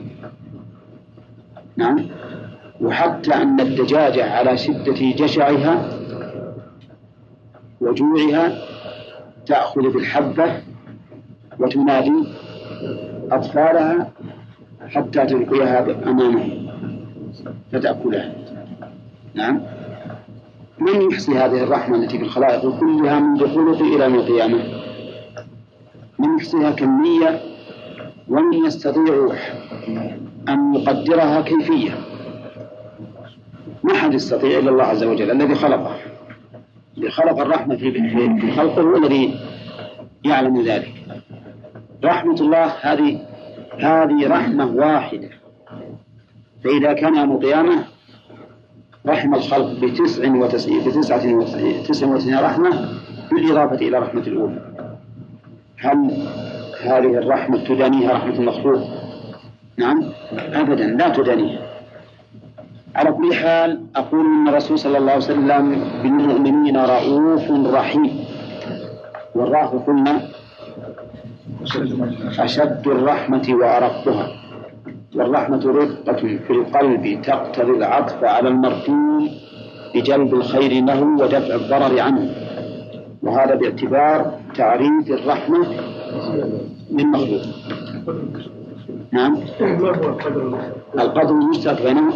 نعم. 1.76 2.06
وحتى 2.80 3.34
أن 3.34 3.60
الدجاجة 3.60 4.32
على 4.32 4.58
شدة 4.58 5.10
جشعها 5.16 5.88
وجوعها 7.80 8.58
تأخذ 9.46 9.92
بالحبة 9.92 10.62
وتنادي 11.58 12.24
أطفالها 13.32 14.10
حتى 14.88 15.26
تلقيها 15.26 16.10
أمامه 16.10 16.68
فتأكلها. 17.72 18.32
نعم. 19.34 19.60
من 20.78 21.10
يحصي 21.10 21.32
هذه 21.32 21.62
الرحمة 21.62 21.96
التي 21.96 22.18
في 22.18 22.24
الخلائق 22.24 22.78
كلها 22.80 23.20
منذ 23.20 23.54
خلق 23.54 23.80
إلى 23.80 24.04
يوم 24.04 24.14
القيامة. 24.14 24.58
من 26.18 26.36
يحصيها 26.38 26.70
كمية 26.70 27.40
ومن 28.28 28.66
يستطيع 28.66 29.28
أن 30.48 30.74
يقدرها 30.74 31.40
كيفية. 31.40 31.90
ما 33.82 33.94
حد 33.94 34.14
يستطيع 34.14 34.58
إلا 34.58 34.70
الله 34.70 34.84
عز 34.84 35.04
وجل 35.04 35.30
الذي 35.30 35.54
خلقه. 35.54 35.96
الذي 36.98 37.10
خلق 37.10 37.40
الرحمة 37.40 37.76
في 37.76 38.52
خلقه 38.56 38.82
هو 38.82 38.96
الذي 38.96 39.40
يعلم 40.24 40.62
ذلك. 40.62 40.94
رحمة 42.04 42.34
الله 42.34 42.72
هذه 42.80 43.26
هذه 43.78 44.28
رحمة 44.28 44.66
واحدة. 44.66 45.28
فإذا 46.64 46.92
كان 46.92 47.16
يوم 47.16 47.32
القيامة 47.32 47.84
رحم 49.06 49.34
الخلق 49.34 49.80
بتسع 49.84 50.34
وتسعين 50.34 50.84
بتسعة 50.84 51.34
وتسعين 51.34 52.38
رحمة 52.38 52.88
بالإضافة 53.32 53.76
إلى 53.76 53.98
رحمة 53.98 54.20
الأولى. 54.20 54.58
هل 55.78 56.10
هذه 56.82 57.18
الرحمة 57.18 57.64
تدانيها 57.64 58.12
رحمة 58.12 58.34
المخلوق؟ 58.34 58.88
نعم 59.76 60.04
أبدا 60.32 60.86
لا 60.86 61.08
تدانيها. 61.08 61.60
على 62.96 63.12
كل 63.12 63.34
حال 63.34 63.80
أقول 63.96 64.20
أن 64.20 64.48
الرسول 64.48 64.78
صلى 64.78 64.98
الله 64.98 65.12
عليه 65.12 65.24
وسلم 65.24 65.84
بالمؤمنين 66.02 66.76
رؤوف 66.76 67.50
رحيم. 67.50 68.24
والراء 69.34 69.78
قلنا 69.86 70.28
أشد 72.38 72.86
الرحمة 72.86 73.46
وأرقها. 73.50 74.41
والرحمة 75.16 75.66
رقة 75.66 76.16
في 76.16 76.50
القلب 76.50 77.22
تقتضي 77.22 77.72
العطف 77.72 78.24
على 78.24 78.48
المرحوم 78.48 79.30
بجلب 79.94 80.34
الخير 80.34 80.84
له 80.84 81.02
ودفع 81.02 81.54
الضرر 81.54 82.00
عنه. 82.00 82.34
وهذا 83.22 83.54
باعتبار 83.54 84.32
تعريف 84.54 85.10
الرحمة 85.10 85.66
من 86.90 87.06
مخلوق. 87.06 87.42
نعم. 89.12 89.36
القدر 90.94 91.30
المشترك 91.30 91.82
بين 91.82 92.10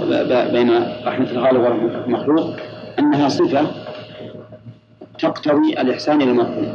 بين 0.52 0.70
رحمة 1.06 1.30
الخالق 1.30 1.60
ورحمة 1.60 2.04
المخلوق 2.06 2.50
أنها 2.98 3.28
صفة 3.28 3.66
تقتضي 5.18 5.80
الإحسان 5.80 6.22
إلى 6.22 6.30
المرحوم 6.30 6.72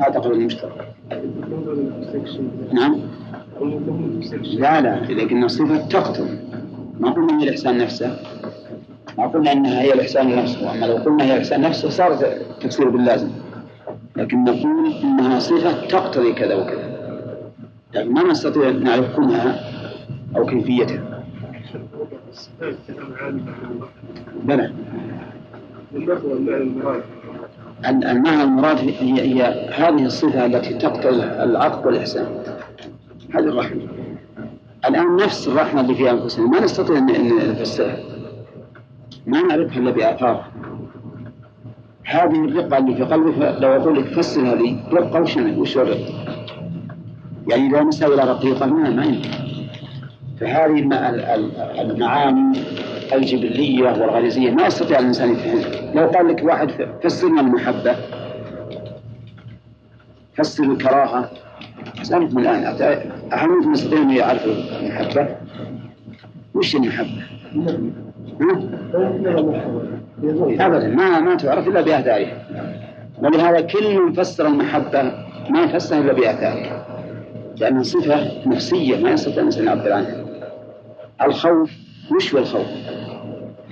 هذا 0.00 0.18
قول 0.20 0.32
المشترك. 0.32 0.94
نعم. 2.72 3.00
لا 4.58 4.80
لا 4.80 5.04
إذا 5.04 5.22
قلنا 5.22 5.48
صفة 5.48 5.86
تقتضي. 5.86 6.38
ما 7.00 7.10
قلنا 7.10 7.40
هي 7.40 7.44
الإحسان 7.44 7.78
نفسه 7.78 8.16
ما 9.18 9.26
قلنا 9.26 9.52
إنها 9.52 9.82
هي 9.82 9.92
الإحسان 9.92 10.36
نفسه. 10.36 10.72
أما 10.74 10.86
لو 10.86 10.96
قلنا 10.96 11.24
هي 11.24 11.32
الإحسان 11.32 11.60
نفسه 11.60 11.88
صار 11.88 12.18
تفسير 12.60 12.88
باللازم. 12.88 13.30
لكن 14.16 14.44
نقول 14.44 14.92
إنها 15.02 15.38
صفة 15.38 15.86
تقتضي 15.86 16.32
كذا 16.32 16.54
وكذا. 16.54 16.98
لكن 17.94 18.12
ما 18.12 18.22
نستطيع 18.22 18.68
أن 18.68 18.84
نعرف 18.84 19.16
كونها 19.16 19.60
أو 20.36 20.46
كيفيتها. 20.46 21.22
بلى. 24.44 24.72
المعنى 27.84 28.42
المراد 28.42 28.78
هي 28.78 29.20
هي 29.20 29.68
هذه 29.74 30.04
الصفة 30.04 30.46
التي 30.46 30.74
تقتضي 30.74 31.22
العطف 31.22 31.86
والإحسان. 31.86 32.26
هذه 33.34 33.44
الرحمة. 33.44 33.82
الآن 34.88 35.16
نفس 35.16 35.48
الرحمة 35.48 35.80
اللي 35.80 35.94
في 35.94 36.10
أنفسنا. 36.10 36.46
ما 36.46 36.60
نستطيع 36.60 36.98
أن 36.98 37.58
نفسرها 37.60 37.96
ما 39.26 39.42
نعرفها 39.42 39.78
إلا 39.78 39.90
بآثارها. 39.90 40.48
هذه 42.04 42.44
الرقة 42.44 42.78
اللي 42.78 42.94
في 42.94 43.02
قلبك 43.02 43.62
لو 43.62 43.72
أقول 43.72 43.98
لك 43.98 44.04
فسر 44.04 44.40
هذه 44.40 44.76
رقة 44.92 45.20
وش 45.20 45.36
وش 45.36 45.76
الرقة؟ 45.76 46.24
يعني 47.48 47.66
إذا 47.66 47.82
نسأل 47.82 48.12
إلى 48.12 48.30
رقيقة 48.30 48.66
ما 48.66 48.90
ما 48.90 49.22
فهذه 50.40 50.78
المعاني 51.80 52.58
الجبلية 53.12 53.90
والغريزية. 53.90 54.50
ما 54.50 54.66
يستطيع 54.66 54.98
الإنسان 54.98 55.32
يفهمها. 55.32 55.94
لو 55.94 56.06
قال 56.06 56.28
لك 56.28 56.44
واحد 56.44 56.70
فسرنا 57.02 57.40
المحبة. 57.40 57.96
فسر 60.34 60.64
الكراهة. 60.64 61.30
أسألكم 62.02 62.38
الآن 62.38 62.64
هل 63.32 63.50
أنتم 63.50 63.72
تستطيعون 63.72 64.10
أن 64.10 64.16
يعرفوا 64.16 64.52
المحبة؟ 64.52 65.36
وش 66.54 66.76
المحبة؟ 66.76 67.22
أبدا 70.64 70.88
ما 70.88 71.20
ما 71.20 71.34
تعرف 71.34 71.68
إلا 71.68 71.80
بآثارها 71.80 72.46
ولهذا 73.18 73.60
كل 73.60 74.00
من 74.00 74.12
فسر 74.12 74.46
المحبة 74.46 75.02
ما 75.50 75.66
فسر 75.66 75.98
إلا 75.98 76.12
بآثارها 76.12 76.86
لأنها 77.60 77.82
صفة 77.82 78.48
نفسية 78.48 78.96
ما 78.96 79.10
يستطيع 79.10 79.38
الإنسان 79.38 79.66
يعبر 79.66 79.92
عنها. 79.92 80.24
الخوف 81.22 81.72
وش 82.16 82.34
هو 82.34 82.40
الخوف؟ 82.40 82.66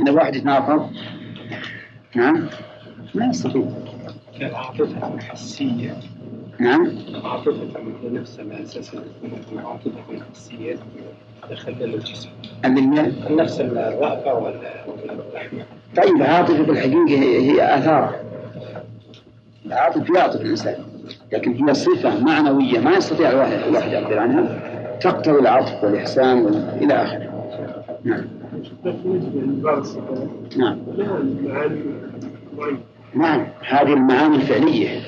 إن 0.00 0.08
الواحد 0.08 0.36
يتناقض 0.36 0.90
نعم؟ 2.14 2.46
ما 3.14 3.26
يستطيع. 3.26 3.62
العاطفة 4.40 5.14
الحسية. 5.14 5.94
نعم. 6.58 6.92
عاطفة 7.24 7.52
النفس 8.06 8.40
على 8.40 8.62
أساس 8.62 8.92
العاطفة 9.52 9.90
الحسية 10.10 10.76
تخلل 11.50 11.94
الجسم 11.94 12.28
النفس 13.30 13.60
الرأفة 13.60 14.34
والرحمة 14.34 15.64
طيب 15.96 16.22
عاطفة 16.22 16.62
بالحقيقة 16.62 17.08
هي, 17.22 17.78
آثار. 17.78 18.14
العاطفة 19.66 20.14
يعطف 20.18 20.40
الإنسان 20.40 20.74
لكن 21.32 21.52
هي 21.68 21.74
صفة 21.74 22.20
معنوية 22.24 22.78
ما 22.78 22.90
يستطيع 22.96 23.30
الواحد 23.30 23.52
الواحد 23.68 23.92
يعبر 23.92 24.18
عنها 24.18 24.60
تقتضي 25.00 25.38
العطف 25.38 25.84
والإحسان 25.84 26.38
وال- 26.44 26.68
إلى 26.82 26.94
آخره. 26.94 27.32
نعم. 28.04 28.24
نعم. 30.56 30.78
نعم. 33.14 33.46
هذه 33.68 33.92
المعاني 33.92 34.36
الفعلية. 34.36 35.00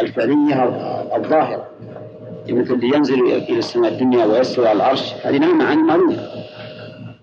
الفعلية 0.00 0.54
الظاهرة 1.16 1.66
مثل 2.48 2.74
اللي 2.74 2.96
ينزل 2.96 3.22
إلى 3.32 3.58
السماء 3.58 3.92
الدنيا 3.92 4.24
ويستوي 4.24 4.68
على 4.68 4.76
العرش. 4.76 5.12
هذه 5.24 5.36
لها 5.36 5.54
معاني 5.54 5.82
معلومة 5.82 6.28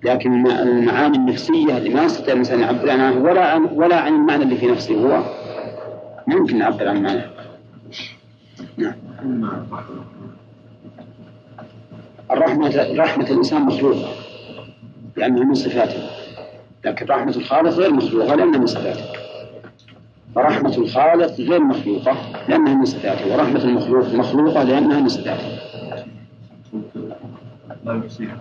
لكن 0.04 0.34
الم- 0.34 0.48
المعاني 0.52 1.18
النفسية 1.18 1.78
اللي 1.78 1.90
ما 1.90 2.04
يستطيع 2.04 2.34
الإنسان 2.34 2.60
يعبر 2.60 2.90
عنها 2.90 3.12
ولا 3.12 3.46
عن 3.46 3.66
ولا 3.66 3.96
عن 4.00 4.16
المعنى 4.16 4.44
اللي 4.44 4.56
في 4.56 4.68
نفسه. 4.68 4.96
هو 4.96 5.24
ممكن 6.28 6.58
نعبر 6.58 6.88
عن 6.88 7.04
معناه 7.04 7.26
نعم. 8.78 8.94
الرحمة 12.32 12.88
رحمة 12.98 13.26
الإنسان 13.32 13.62
مخلوقة 13.62 14.10
لأنها 15.18 15.44
من 15.44 15.54
صفاته. 15.54 16.04
لكن 16.86 17.06
رحمة 17.06 17.36
الخالق 17.36 17.70
غير 17.72 17.94
مخلوقة 17.94 18.36
لأنها 18.36 18.60
من 18.60 18.66
صفاته. 18.68 19.21
فرحمة 20.36 20.78
الخالق 20.78 21.34
غير 21.40 21.64
مخلوقة 21.64 22.18
لأنها 22.50 22.74
من 22.76 22.86
صفاته 22.86 23.34
ورحمة 23.34 23.64
المخلوق 23.64 24.14
مخلوقة 24.14 24.64
لأنها 24.64 25.00
من 25.00 25.10
صفاته 25.10 25.60
لا 27.86 27.96
يحصيها 28.06 28.38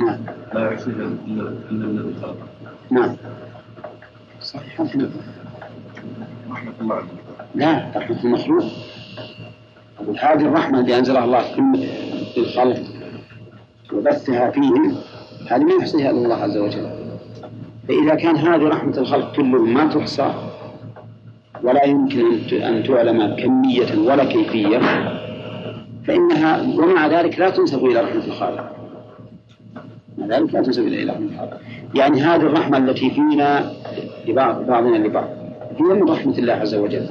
نعم 0.00 0.18
لا 0.54 0.72
يحصيها 0.72 0.94
إلا 1.26 1.48
الذي 1.70 2.14
خلقه 2.22 2.36
نعم. 2.90 3.16
صحيح. 4.42 4.80
رحمة 6.50 6.72
الله 6.80 7.02
لا 7.54 7.90
رحمة 7.96 8.24
المخلوق. 8.24 8.64
أقول 10.00 10.18
هذه 10.18 10.40
الرحمة 10.48 10.80
اللي 10.80 10.98
أنزلها 10.98 11.24
الله 11.24 11.40
في 11.42 11.86
في 12.34 12.40
الخلق. 12.40 12.82
وبثها 13.92 14.50
فيهم. 14.50 14.96
هذه 15.50 15.64
ما 15.64 15.74
يحصيها 15.74 16.10
إلا 16.10 16.18
الله 16.18 16.34
عز 16.36 16.56
وجل؟ 16.56 17.01
فإذا 17.88 18.14
كان 18.14 18.36
هذه 18.36 18.68
رحمة 18.68 18.98
الخلق 18.98 19.36
كلهم 19.36 19.74
ما 19.74 19.86
تحصى 19.86 20.34
ولا 21.62 21.84
يمكن 21.84 22.26
أن 22.62 22.82
تعلم 22.82 23.36
كمية 23.36 23.98
ولا 23.98 24.24
كيفية 24.24 24.78
فإنها 26.06 26.62
ومع 26.62 27.06
ذلك 27.06 27.38
لا 27.38 27.50
تنسب 27.50 27.84
إلى 27.84 28.00
رحمة 28.00 28.24
الخالق. 28.24 28.72
مع 30.18 30.26
ذلك 30.26 30.54
لا 30.54 30.62
تنسب 30.62 30.86
إلى 30.86 31.12
رحمة 31.12 31.26
الخالق. 31.32 31.60
يعني 31.94 32.20
هذه 32.20 32.40
الرحمة 32.40 32.78
التي 32.78 33.10
فينا 33.10 33.72
لبعض 34.28 34.66
بعضنا 34.66 34.96
لبعض 34.96 35.28
هي 35.78 35.84
من 35.84 36.10
رحمة 36.10 36.38
الله 36.38 36.52
عز 36.52 36.74
وجل. 36.74 37.06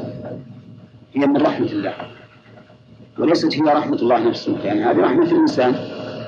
هي 1.14 1.28
من 1.28 1.38
رحمة 1.38 1.72
الله. 1.72 1.94
وليست 3.20 3.56
هي 3.56 3.74
رحمة 3.74 3.96
الله 3.96 4.28
نفسه 4.28 4.58
يعني 4.64 4.84
هذه 4.84 5.00
رحمة 5.00 5.32
الإنسان 5.32 5.76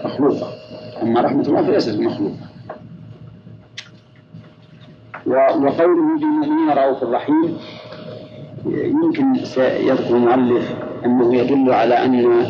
مخلوقة. 0.05 0.53
أما 1.01 1.21
رحمة 1.21 1.41
الله 1.41 1.63
فليست 1.63 1.99
مخلوقة. 1.99 2.52
وقوله 5.27 6.17
بالمؤمنين 6.19 6.69
رؤوف 6.69 7.03
رحيم 7.03 7.57
يمكن 8.65 9.45
سيذكر 9.45 10.15
المؤلف 10.15 10.73
أنه 11.05 11.35
يدل 11.35 11.71
على 11.73 11.97
أن 12.05 12.43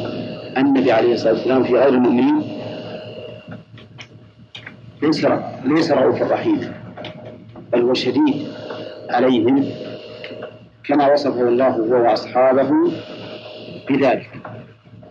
النبي 0.58 0.92
عليه 0.92 1.14
الصلاة 1.14 1.34
والسلام 1.34 1.64
في 1.64 1.74
غير 1.74 1.90
المؤمنين 1.90 2.44
ليس 5.02 5.28
ليس 5.66 5.92
رؤوفا 5.92 6.26
رحيما 6.34 6.74
بل 7.74 7.82
هو 7.82 7.94
شديد 7.94 8.48
عليهم 9.10 9.66
كما 10.84 11.12
وصفه 11.14 11.42
الله 11.42 11.68
هو 11.70 12.04
وأصحابه 12.04 12.72
بذلك 13.90 14.30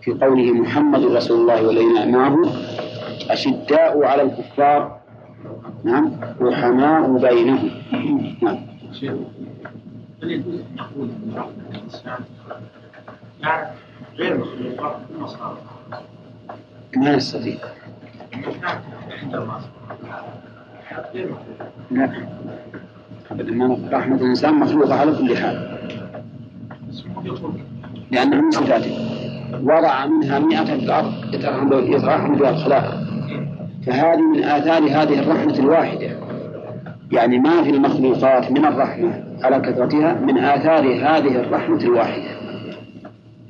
في 0.01 0.11
قوله 0.11 0.51
محمد 0.53 1.03
رسول 1.05 1.39
الله 1.39 1.67
والذين 1.67 2.11
معه 2.11 2.37
أشداء 3.29 4.03
على 4.05 4.21
الكفار 4.21 5.02
نعم 5.83 6.11
رحماء 6.41 7.17
بينهم. 7.17 7.69
نعم. 8.41 8.57
الانسان 16.95 16.97
ما 16.97 17.19
مخلوقات 17.19 17.59
لا. 21.91 22.11
أبدا 23.31 23.51
ما 23.51 23.77
رحمة 23.91 24.15
الإنسان 24.15 24.53
مخلوقة 24.53 24.95
على 24.99 25.11
كل 25.11 25.37
حال. 25.37 25.77
لأنها 28.11 28.41
من 28.41 28.51
صفاته. 28.51 28.95
وضع 29.63 30.05
منها 30.05 30.39
مئة 30.39 30.65
في 30.65 30.73
يترحم 31.33 31.67
يترحم 31.73 32.35
بها 32.35 32.49
الخلائق. 32.49 33.12
فهذه 33.85 34.21
من 34.21 34.43
آثار 34.43 34.83
هذه 34.83 35.19
الرحمة 35.19 35.53
الواحدة. 35.59 36.09
يعني 37.11 37.39
ما 37.39 37.63
في 37.63 37.69
المخلوقات 37.69 38.51
من 38.51 38.65
الرحمة 38.65 39.23
على 39.43 39.59
كثرتها 39.59 40.13
من 40.13 40.37
آثار 40.37 40.83
هذه 40.83 41.35
الرحمة 41.35 41.81
الواحدة. 41.81 42.43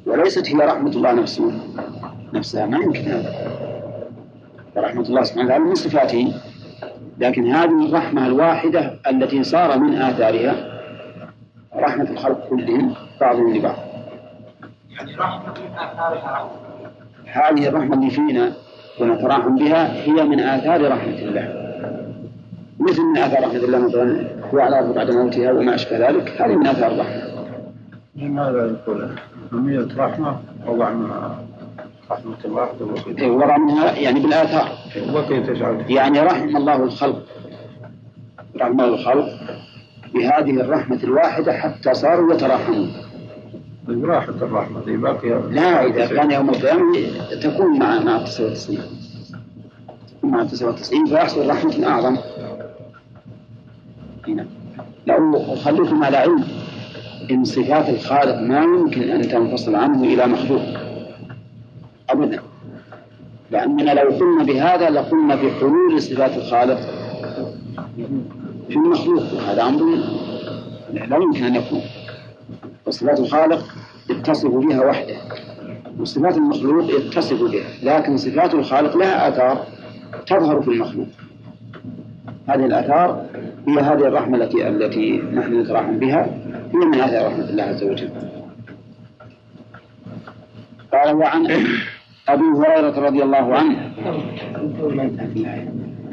وليست 0.05 0.55
هي 0.55 0.65
رحمة 0.65 0.91
الله 0.91 1.11
نفسه 1.11 1.51
نفسها 2.33 2.65
ما 2.65 2.77
يمكن 2.77 3.01
هذا. 3.01 3.33
ورحمة 4.75 5.01
الله 5.01 5.23
سبحانه 5.23 5.45
وتعالى 5.45 5.63
من 5.63 5.75
صفاته. 5.75 6.33
لكن 7.19 7.47
هذه 7.47 7.85
الرحمة 7.85 8.27
الواحدة 8.27 8.99
التي 9.09 9.43
صار 9.43 9.79
من 9.79 9.95
آثارها 9.95 10.55
رحمة 11.75 12.09
الخلق 12.09 12.47
كلهم 12.49 12.93
بعضهم 13.21 13.53
لبعض. 13.53 13.75
يعني 14.91 15.15
رحمة 15.15 15.53
من 15.53 15.77
آثارها. 15.77 16.51
هذه 17.25 17.67
الرحمة 17.67 17.95
اللي 17.95 18.09
فينا 18.09 18.53
ونتراحم 18.99 19.55
بها 19.55 20.03
هي 20.03 20.23
من 20.23 20.39
آثار 20.39 20.91
رحمة 20.91 21.19
الله. 21.19 21.63
مثل 22.79 23.01
من 23.01 23.17
آثار 23.17 23.43
رحمة 23.43 23.55
الله 23.55 23.77
مثلا 23.77 24.27
هو 24.53 24.59
على 24.59 24.79
الأرض 24.79 24.95
بعد 24.95 25.11
موتها 25.11 25.51
وما 25.51 25.75
أشبه 25.75 26.09
ذلك. 26.09 26.41
هذه 26.41 26.55
من 26.55 26.67
آثار 26.67 26.91
الرحمة. 26.91 27.21
لماذا 28.15 28.65
يقول 28.65 29.09
أهمية 29.53 29.87
رحمة 29.97 30.37
وضع 30.67 30.89
رحمة 32.11 32.35
الله 32.45 32.69
إيه، 33.17 33.31
وضع 33.31 33.57
منها 33.57 33.91
يعني 33.91 34.19
بالآثار. 34.19 34.67
تجعل 35.47 35.91
يعني 35.91 36.19
رحم 36.19 36.57
الله 36.57 36.83
الخلق. 36.83 37.23
رحم 38.61 38.71
الله 38.71 38.85
الخلق 38.85 39.29
بهذه 40.13 40.61
الرحمة 40.61 40.99
الواحدة 41.03 41.53
حتى 41.53 41.93
صاروا 41.93 42.33
يتراحمون 42.33 42.91
راحة 43.89 44.29
الرحمة 44.29 44.85
دي 44.85 44.97
باقية 44.97 45.37
لا 45.51 45.85
إذا 45.85 46.07
كان 46.07 46.31
يوم 46.31 46.49
القيامة 46.49 46.97
تكون 47.41 47.79
مع 47.79 47.99
مع 47.99 48.17
99 48.23 48.77
تكون 50.17 50.31
مع 50.31 50.43
99 50.43 51.05
فيحصل 51.05 51.49
رحمة 51.49 51.87
أعظم 51.87 52.17
هنا. 54.27 54.47
لو 55.07 55.55
خليكم 55.55 56.03
على 56.03 56.17
علم 56.17 56.43
إن 57.31 57.43
صفات 57.43 57.89
الخالق 57.89 58.35
ما 58.39 58.63
يمكن 58.63 59.01
أن 59.01 59.21
تنفصل 59.21 59.75
عنه 59.75 60.03
إلى 60.03 60.27
مخلوق. 60.27 60.61
أبدا. 62.09 62.39
لأننا 63.51 63.91
لو 63.91 64.09
قلنا 64.09 64.43
بهذا 64.43 64.89
لقلنا 64.89 65.35
بحلول 65.35 66.01
صفات 66.01 66.37
الخالق 66.37 66.79
في 68.69 68.75
المخلوق. 68.75 69.33
وهذا 69.33 69.63
أمر 69.63 69.97
لا 70.93 71.17
يمكن 71.17 71.43
أن 71.43 71.55
يكون. 71.55 71.81
وصفات 72.87 73.19
الخالق 73.19 73.65
يتصف 74.09 74.49
بها 74.49 74.85
وحده 74.85 75.15
وصفات 75.99 76.37
المخلوق 76.37 76.91
يتصف 76.91 77.41
بها 77.41 77.63
لكن 77.83 78.17
صفات 78.17 78.53
الخالق 78.53 78.97
لها 78.97 79.29
آثار 79.29 79.65
تظهر 80.27 80.61
في 80.61 80.67
المخلوق. 80.67 81.07
هذه 82.47 82.65
الآثار 82.65 83.25
هي 83.67 83.79
هذه 83.79 84.07
الرحمة 84.07 84.37
التي 84.37 84.67
التي 84.67 85.21
نحن 85.33 85.59
نتراحم 85.61 85.99
بها 85.99 86.23
هي 86.73 86.85
من 86.85 87.01
آثار 87.01 87.27
رحمة 87.27 87.49
الله 87.49 87.63
عز 87.63 87.83
وجل. 87.83 88.09
قال 90.93 91.15
وعن 91.15 91.47
أبي 92.29 92.43
هريرة 92.43 92.99
رضي 92.99 93.23
الله 93.23 93.55
عنه 93.55 93.91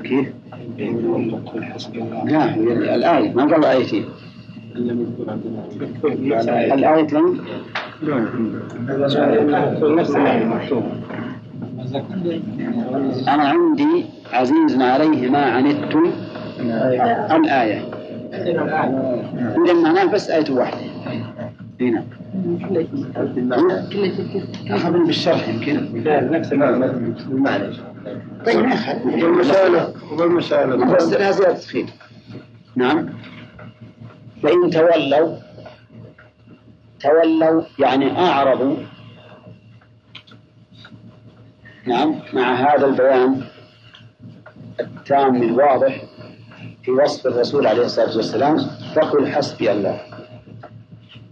كيف؟ 0.05 0.33
لا 2.25 2.55
هي 2.55 2.73
الآية 2.95 3.33
ما 3.35 3.43
قال 3.43 3.65
آيتين 3.65 4.05
الآيتين 6.75 7.41
أنا 13.29 13.43
عندي 13.49 14.05
عزيز 14.33 14.81
عليه 14.81 15.31
ما 15.31 15.45
عنتم 15.45 16.11
الآية. 17.37 17.83
إذا 19.65 19.73
معناه 19.75 20.05
بس 20.05 20.31
آية 20.31 20.51
واحدة. 20.51 20.81
هنا. 21.81 22.05
أخذ 24.71 25.07
بالشرح 25.07 25.49
يمكن. 25.49 26.03
نفس 26.31 26.53
المعنى 26.53 27.73
طيب 28.47 28.65
أخذ 28.65 29.07
والمسألة 29.07 29.93
والمسألة 30.19 30.95
بس 30.95 31.03
زيادة 31.03 31.55
خير 31.55 31.87
نعم. 32.77 33.09
فإن 34.43 34.71
تولوا 34.71 35.37
تولوا 37.01 37.63
يعني 37.79 38.19
أعرضوا. 38.19 38.77
نعم 41.87 42.15
مع 42.33 42.55
هذا 42.55 42.87
البيان 42.87 43.43
التام 44.81 45.43
الواضح 45.43 46.03
في 46.83 46.91
وصف 46.91 47.27
الرسول 47.27 47.67
عليه 47.67 47.85
الصلاة 47.85 48.17
والسلام 48.17 48.57
فقل 48.95 49.33
حسبي 49.33 49.73
الله. 49.73 50.01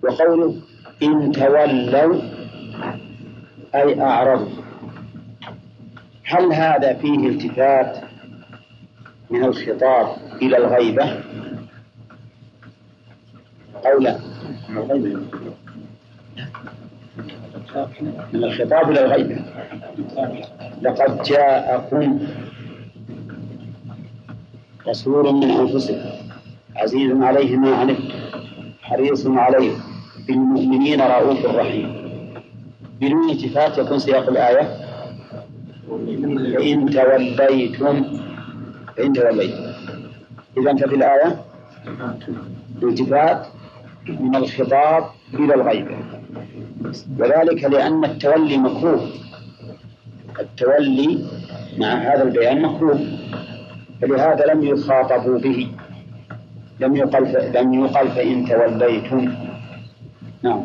وقوله 0.02 0.60
إن 1.02 1.32
تولوا 1.32 2.20
أي 3.74 4.00
أعرضوا. 4.00 4.62
هل 6.24 6.52
هذا 6.52 6.94
فيه 6.94 7.28
التفات 7.28 7.98
من 9.30 9.44
الخطاب 9.44 10.16
إلى 10.42 10.56
الغيبة؟ 10.56 11.20
أو 13.86 13.98
لا؟ 14.00 14.18
من 18.32 18.44
الخطاب 18.44 18.90
إلى 18.90 19.04
الغيبة 19.04 19.36
لقد 20.82 21.22
جاءكم 21.22 22.18
رسول 24.88 25.34
من 25.34 25.50
أنفسكم 25.50 26.10
عزيز 26.76 27.12
عليه 27.22 27.56
ما 27.56 27.74
عنتم 27.74 28.08
حريص 28.82 29.26
عليكم 29.26 29.80
بالمؤمنين 30.26 31.00
رؤوف 31.00 31.46
رحيم. 31.46 32.08
بدون 33.00 33.30
التفات 33.30 33.78
يكون 33.78 33.98
سياق 33.98 34.28
الآية. 34.28 34.76
فإن 35.88 36.90
توليتم 36.90 38.04
فإن 38.96 39.12
توليتم. 39.12 39.72
إذا 40.58 40.74
ففي 40.76 40.94
الآية 40.94 41.44
التفات 42.82 43.46
من 44.08 44.36
الخطاب 44.36 45.04
إلى 45.34 45.54
الغيبة 45.54 45.96
وذلك 47.18 47.64
لأن 47.64 48.04
التولي 48.04 48.56
مكروه. 48.56 49.08
التولي 50.40 51.24
مع 51.78 51.92
هذا 51.94 52.22
البيان 52.22 52.62
مكروه. 52.62 53.00
فلهذا 54.02 54.46
لم 54.46 54.62
يخاطبوا 54.64 55.38
به. 55.38 55.68
لم 56.80 56.96
يقل 56.96 57.26
ف... 57.26 57.36
لم 57.56 57.74
يقل 57.74 58.08
فإن 58.08 58.46
توليتم. 58.46 59.34
نعم؟ 60.42 60.64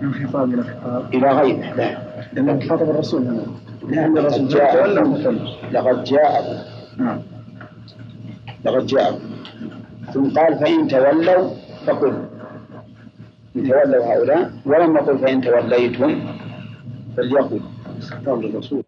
من 0.00 0.14
خطاب 0.14 0.54
إلى 0.54 0.62
خطاب 0.62 1.14
إلى 1.14 1.30
غيره 1.32 1.74
لا. 1.74 1.98
لأنه 2.32 2.68
خاطب 2.68 2.90
الرسول. 2.90 3.36
لأن 3.88 4.18
الرسول 4.18 4.44
متولى 4.44 5.38
لقد 5.72 6.04
جاءكم 6.04 6.58
نعم. 6.96 7.18
لقد 8.64 8.86
جاءكم 8.86 9.31
ثم 10.10 10.30
قال 10.30 10.58
فإن 10.58 10.88
تولوا 10.88 11.50
فقل. 11.86 12.28
إن 13.56 13.68
تولوا 13.68 14.04
هؤلاء. 14.14 14.52
ولم 14.66 14.96
يقل 14.96 15.18
فإن 15.18 15.40
توليتم 15.40 16.20
فليقل. 17.16 17.60
خطاب 18.00 18.42
للرسول. 18.42 18.84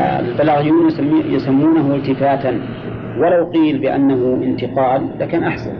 البلاغيون 0.00 0.88
يسمونه 1.34 1.94
التفاتا. 1.94 2.50
ولو 3.18 3.50
قيل 3.50 3.78
بأنه 3.78 4.44
انتقال 4.44 5.18
لكان 5.18 5.44
أحسن. 5.44 5.76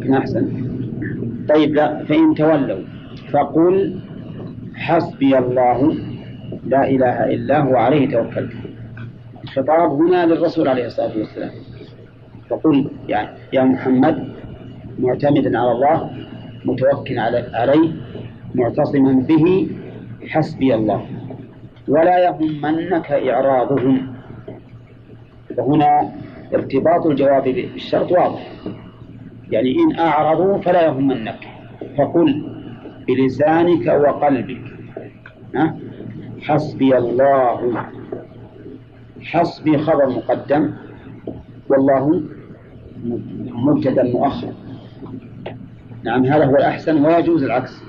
لكان 0.00 0.14
أحسن. 0.14 0.44
طيب 1.48 1.74
لا 1.74 2.04
فإن 2.04 2.34
تولوا 2.34 2.84
فقل 3.32 4.00
حسبي 4.74 5.38
الله 5.38 6.13
لا 6.66 6.88
إله 6.88 7.24
إلا 7.24 7.60
هو 7.60 7.76
عليه 7.76 8.08
توكلت. 8.10 8.52
الخطاب 9.44 9.90
هنا 9.92 10.26
للرسول 10.26 10.68
عليه 10.68 10.86
الصلاة 10.86 11.18
والسلام. 11.18 11.50
فقل 12.50 12.90
يعني 13.08 13.28
يا 13.52 13.62
محمد 13.62 14.28
معتمدا 14.98 15.58
على 15.58 15.72
الله 15.72 16.10
متوكل 16.64 17.18
عليه 17.54 17.92
معتصما 18.54 19.12
به 19.12 19.68
حسبي 20.28 20.74
الله. 20.74 21.06
ولا 21.88 22.18
يهمنك 22.24 23.12
إعراضهم. 23.12 24.14
وهنا 25.58 26.12
ارتباط 26.54 27.06
الجواب 27.06 27.44
بالشرط 27.44 28.12
واضح. 28.12 28.52
يعني 29.50 29.76
إن 29.78 29.98
أعرضوا 29.98 30.58
فلا 30.58 30.82
يهمنك. 30.82 31.40
فقل 31.98 32.44
بلسانك 33.08 33.86
وقلبك. 33.86 34.60
ها؟ 35.54 35.76
حسبي 36.44 36.98
الله. 36.98 37.86
حسبي 39.22 39.78
خبر 39.78 40.08
مقدم. 40.08 40.70
والله 41.68 42.22
مبتدا 43.50 44.02
مؤخر. 44.02 44.52
نعم 46.02 46.24
هذا 46.24 46.44
هو 46.44 46.56
الأحسن 46.56 47.04
ويجوز 47.04 47.42
العكس. 47.42 47.82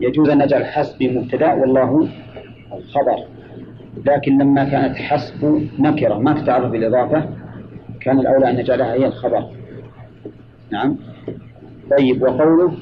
يجوز 0.00 0.28
أن 0.28 0.38
نجعل 0.38 0.64
حسبي 0.64 1.18
مبتدا 1.18 1.52
والله 1.52 2.08
خبر. 2.94 3.18
لكن 4.06 4.38
لما 4.38 4.64
كانت 4.64 4.96
حسب 4.96 5.68
نكرة 5.78 6.18
ما 6.18 6.32
تتعرف 6.32 6.70
بالإضافة 6.70 7.28
كان 8.00 8.18
الأولى 8.18 8.50
أن 8.50 8.56
نجعلها 8.56 8.92
هي 8.92 9.06
الخبر. 9.06 9.44
نعم. 10.70 10.96
طيب 11.98 12.22
وقوله 12.22 12.72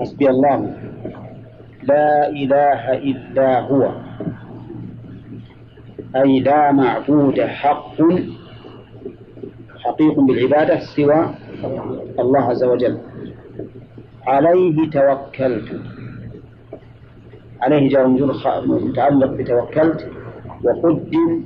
حسبي 0.00 0.30
الله. 0.30 0.87
لا 1.82 2.28
إله 2.28 2.92
إلا 2.92 3.60
هو. 3.60 3.92
أي 6.16 6.40
لا 6.40 6.72
معبود 6.72 7.40
حق. 7.40 7.96
حقيق 9.78 10.20
بالعبادة 10.20 10.78
سوى 10.78 11.34
الله 12.18 12.40
عز 12.40 12.64
وجل. 12.64 12.98
عليه 14.26 14.90
توكلت. 14.90 15.80
عليه 17.60 17.88
جار 17.88 18.06
متعلق 18.66 19.30
بتوكلت. 19.30 20.10
وقدم 20.64 21.42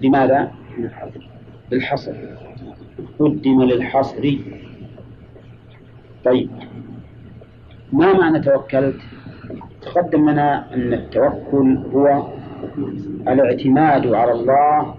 لماذا؟ 0.00 0.52
للحصر. 1.72 2.16
قدم 3.18 3.62
للحصر. 3.62 4.38
طيب. 6.24 6.50
ما 7.92 8.12
معنى 8.12 8.40
توكلت؟ 8.40 8.96
تقدم 9.82 10.30
لنا 10.30 10.74
أن 10.74 10.92
التوكل 10.92 11.78
هو 11.94 12.26
الاعتماد 13.28 14.06
على 14.06 14.32
الله 14.32 14.94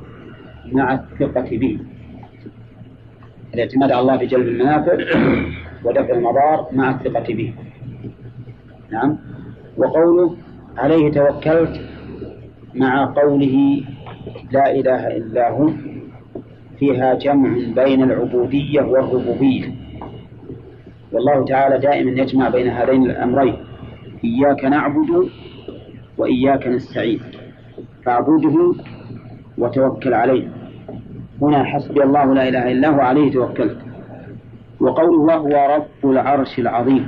مع 0.71 0.93
الثقة 0.93 1.57
به. 1.57 1.79
الاعتماد 3.53 3.91
على 3.91 4.01
الله 4.01 4.17
في 4.17 4.25
جلب 4.25 4.47
المنافع 4.47 4.93
ودفع 5.85 6.13
المضار 6.13 6.67
مع 6.71 6.91
الثقة 6.91 7.33
به. 7.33 7.53
نعم. 8.91 9.17
وقوله 9.77 10.35
عليه 10.77 11.11
توكلت 11.11 11.81
مع 12.75 13.13
قوله 13.15 13.81
لا 14.51 14.71
إله 14.71 15.17
إلا 15.17 15.51
هو 15.51 15.69
فيها 16.79 17.13
جمع 17.13 17.83
بين 17.83 18.03
العبودية 18.03 18.81
والربوبية. 18.81 19.82
والله 21.13 21.45
تعالى 21.45 21.77
دائما 21.79 22.11
يجمع 22.21 22.49
بين 22.49 22.67
هذين 22.67 23.03
الأمرين 23.11 23.55
إياك 24.23 24.65
نعبد 24.65 25.29
وإياك 26.17 26.67
نستعين. 26.67 27.19
فاعبده 28.05 28.75
وتوكل 29.57 30.13
عليه. 30.13 30.47
هنا 31.41 31.63
حسبي 31.63 32.03
الله 32.03 32.33
لا 32.33 32.49
إله 32.49 32.71
إلا 32.71 32.89
هو 32.89 32.99
عليه 32.99 33.31
توكلت. 33.31 33.77
وقول 34.79 35.15
الله 35.15 35.35
هو 35.35 35.75
رب 35.75 36.11
العرش 36.11 36.59
العظيم. 36.59 37.07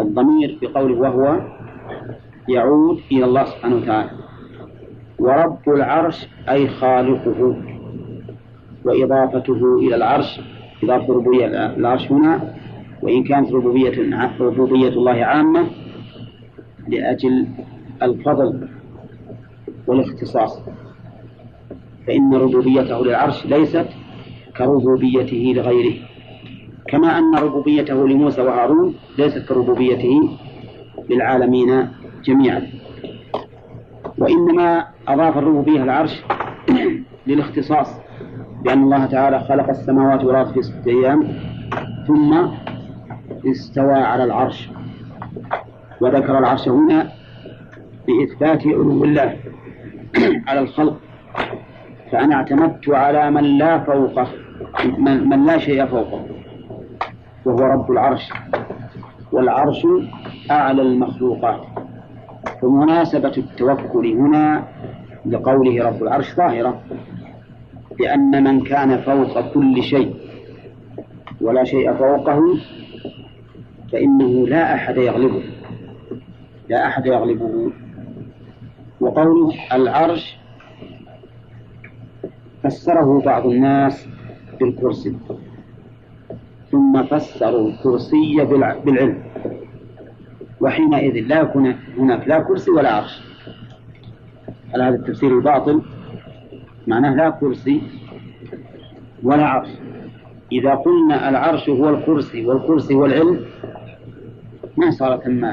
الضمير 0.00 0.56
في 0.60 0.66
قوله 0.66 0.98
وهو 1.00 1.40
يعود 2.48 3.00
إلى 3.12 3.24
الله 3.24 3.44
سبحانه 3.44 3.76
وتعالى. 3.76 4.10
ورب 5.18 5.68
العرش 5.68 6.28
أي 6.48 6.68
خالقه 6.68 7.56
وإضافته 8.84 9.78
إلى 9.78 9.94
العرش 9.96 10.40
إضافة 10.82 11.12
ربوبية 11.12 11.46
العرش 11.46 12.12
هنا 12.12 12.54
وإن 13.02 13.24
كانت 13.24 13.52
ربوبية 13.52 14.16
ربوبية 14.40 14.88
الله 14.88 15.24
عامة 15.24 15.66
لأجل 16.88 17.46
الفضل 18.02 18.68
والاختصاص. 19.86 20.62
فإن 22.06 22.34
ربوبيته 22.34 23.04
للعرش 23.04 23.46
ليست 23.46 23.86
كربوبيته 24.56 25.52
لغيره. 25.56 25.94
كما 26.88 27.18
أن 27.18 27.34
ربوبيته 27.34 28.08
لموسى 28.08 28.42
وهارون 28.42 28.94
ليست 29.18 29.38
كربوبيته 29.48 30.38
للعالمين 31.10 31.88
جميعا. 32.24 32.66
وإنما 34.18 34.86
أضاف 35.08 35.38
الربوبية 35.38 35.82
العرش 35.82 36.22
للاختصاص. 37.26 38.01
بأن 38.64 38.82
الله 38.82 39.06
تعالى 39.06 39.40
خلق 39.40 39.68
السماوات 39.68 40.24
والأرض 40.24 40.52
في 40.52 40.62
ستة 40.62 40.88
أيام 40.88 41.28
ثم 42.06 42.46
استوى 43.50 43.94
على 43.94 44.24
العرش 44.24 44.70
وذكر 46.00 46.38
العرش 46.38 46.68
هنا 46.68 47.08
بإثبات 48.06 48.66
علو 48.66 49.04
الله 49.04 49.36
على 50.48 50.60
الخلق. 50.60 50.96
فأنا 52.12 52.34
اعتمدت 52.34 52.88
على 52.88 53.30
من 53.30 53.44
لا 53.58 53.78
فوقه 53.78 54.26
من, 54.98 55.28
من 55.28 55.46
لا 55.46 55.58
شيء 55.58 55.86
فوقه 55.86 56.26
وهو 57.44 57.58
رب 57.58 57.90
العرش 57.90 58.32
والعرش 59.32 59.86
أعلى 60.50 60.82
المخلوقات. 60.82 61.60
فمناسبة 62.62 63.32
التوكل 63.36 64.06
هنا 64.06 64.64
لقوله 65.26 65.84
رب 65.88 66.02
العرش 66.02 66.34
ظاهرة. 66.34 66.80
لأن 68.02 68.44
من 68.44 68.60
كان 68.60 68.98
فوق 68.98 69.52
كل 69.54 69.82
شيء 69.82 70.14
ولا 71.40 71.64
شيء 71.64 71.94
فوقه 71.94 72.58
فإنه 73.92 74.46
لا 74.48 74.74
أحد 74.74 74.96
يغلبه 74.96 75.42
لا 76.68 76.86
أحد 76.86 77.06
يغلبه. 77.06 77.72
وقوله 79.00 79.54
العرش 79.72 80.36
فسره 82.62 83.20
بعض 83.20 83.46
الناس 83.46 84.08
بالكرسي 84.60 85.16
ثم 86.70 87.02
فسروا 87.02 87.68
الكرسي 87.68 88.44
بالعلم. 88.84 89.22
وحينئذ 90.60 91.26
لا 91.26 91.40
يكون 91.40 91.76
هناك 91.98 92.28
لا 92.28 92.38
كرسي 92.40 92.70
ولا 92.70 92.94
عرش. 92.94 93.22
على 94.74 94.82
هذا 94.84 94.94
التفسير 94.94 95.38
الباطل؟ 95.38 95.82
معناه 96.86 97.14
لا 97.14 97.30
كرسي 97.30 97.82
ولا 99.22 99.46
عرش. 99.46 99.68
إذا 100.52 100.74
قلنا 100.74 101.28
العرش 101.28 101.68
هو 101.68 101.88
الكرسي 101.88 102.46
والكرسي 102.46 102.94
هو 102.94 103.06
العلم 103.06 103.40
ما 104.76 104.90
صار 104.90 105.18
ثم 105.18 105.46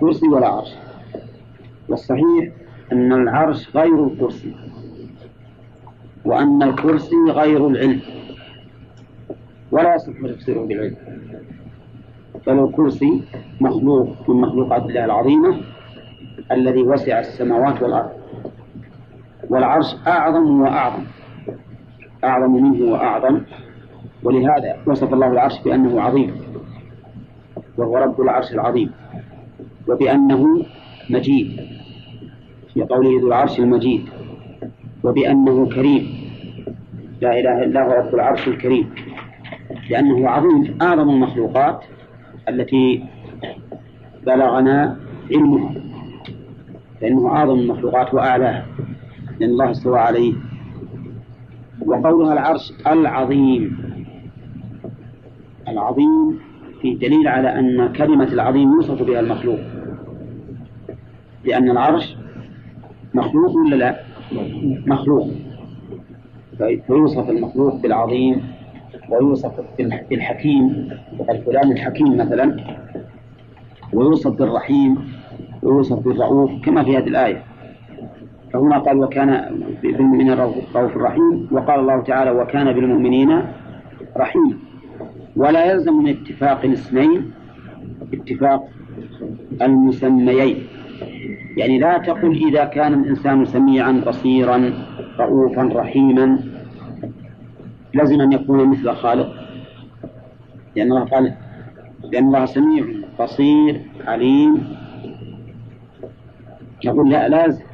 كرسي 0.00 0.28
ولا 0.28 0.46
عرش. 0.46 0.74
والصحيح 1.88 2.52
أن 2.92 3.12
العرش 3.12 3.76
غير 3.76 4.06
الكرسي 4.06 4.54
وأن 6.24 6.62
الكرسي 6.62 7.16
غير 7.28 7.66
العلم. 7.68 8.00
ولا 9.70 9.94
يصح 9.94 10.12
تفسيره 10.34 10.60
بالعلم. 10.60 10.96
بل 12.46 12.64
الكرسي 12.64 13.22
مخلوق 13.60 14.30
من 14.30 14.36
مخلوقات 14.40 14.82
الله 14.82 15.04
العظيمة 15.04 15.60
الذي 16.52 16.82
وسع 16.82 17.20
السماوات 17.20 17.82
والأرض. 17.82 18.10
والعرش 19.50 19.96
أعظم 20.06 20.60
وأعظم. 20.60 21.04
أعظم 22.24 22.52
منه 22.52 22.92
وأعظم. 22.92 23.40
ولهذا 24.22 24.76
وصف 24.86 25.14
الله 25.14 25.26
العرش 25.26 25.62
بأنه 25.64 26.00
عظيم. 26.00 26.34
وهو 27.76 27.96
رب 27.96 28.20
العرش 28.20 28.52
العظيم. 28.52 28.90
وبأنه 29.88 30.64
مجيد. 31.10 31.60
في 32.74 32.82
قوله 32.82 33.20
ذو 33.20 33.28
العرش 33.28 33.58
المجيد. 33.58 34.08
وبأنه 35.04 35.66
كريم. 35.66 36.06
لا 37.20 37.40
إله 37.40 37.62
إلا 37.64 37.86
هو 37.86 37.92
رب 37.92 38.14
العرش 38.14 38.48
الكريم. 38.48 38.94
لأنه 39.90 40.28
عظيم. 40.28 40.78
أعظم 40.82 41.10
المخلوقات 41.10 41.84
التي 42.48 43.04
بلغنا 44.26 44.96
علمها. 45.30 45.74
لأنه 47.02 47.28
أعظم 47.28 47.58
المخلوقات 47.58 48.14
وأعلاها. 48.14 48.66
لأن 49.40 49.50
الله 49.50 49.70
استوى 49.70 49.98
عليه. 49.98 50.34
وقولها 51.86 52.32
العرش 52.32 52.72
العظيم. 52.86 53.78
العظيم 55.68 56.38
في 56.80 56.94
دليل 56.94 57.28
على 57.28 57.58
أن 57.58 57.92
كلمة 57.92 58.24
العظيم 58.32 58.72
يوصف 58.72 59.02
بها 59.02 59.20
المخلوق. 59.20 59.58
لأن 61.44 61.70
العرش 61.70 62.16
مخلوق 63.14 63.56
ولا 63.56 63.76
لا؟ 63.76 64.00
مخلوق. 64.86 65.28
فيوصف 66.86 67.30
المخلوق 67.30 67.82
بالعظيم 67.82 68.42
ويوصف 69.10 69.52
بالحكيم 70.10 70.88
وقال 71.18 71.42
فلان 71.42 71.72
الحكيم 71.72 72.16
مثلا. 72.16 72.56
ويوصف 73.92 74.38
بالرحيم 74.38 74.98
ويوصف 75.62 75.98
بالرؤوف 75.98 76.50
كما 76.64 76.84
في 76.84 76.96
هذه 76.96 77.08
الآية. 77.08 77.42
فهنا 78.52 78.78
قال 78.78 78.96
وكان 78.98 79.30
بالمؤمنين 79.82 80.30
رؤوف 80.32 80.76
الرحيم 80.76 81.48
وقال 81.50 81.80
الله 81.80 82.02
تعالى 82.02 82.30
وكان 82.30 82.72
بالمؤمنين 82.72 83.42
رحيم. 84.16 84.58
ولا 85.36 85.72
يلزم 85.72 85.94
من 85.94 86.08
اتفاق 86.08 86.64
الاسمين 86.64 87.30
اتفاق 88.12 88.68
المسميين. 89.62 90.56
يعني 91.56 91.78
لا 91.78 91.98
تقل 91.98 92.32
إذا 92.48 92.64
كان 92.64 92.94
الإنسان 92.94 93.44
سميعا 93.44 93.92
بصيرا 94.06 94.72
رؤوفا 95.18 95.62
رحيما. 95.62 96.38
لازم 97.94 98.20
أن 98.20 98.32
يكون 98.32 98.68
مثل 98.68 98.92
خالق. 98.92 99.30
لأن 100.76 100.86
الله 100.86 101.04
قال 101.04 101.34
لأن 102.12 102.26
الله 102.26 102.46
سميع 102.46 102.84
بصير 103.20 103.80
عليم. 104.06 104.76
يقول 106.84 107.10
لا 107.10 107.28
لازم. 107.28 107.64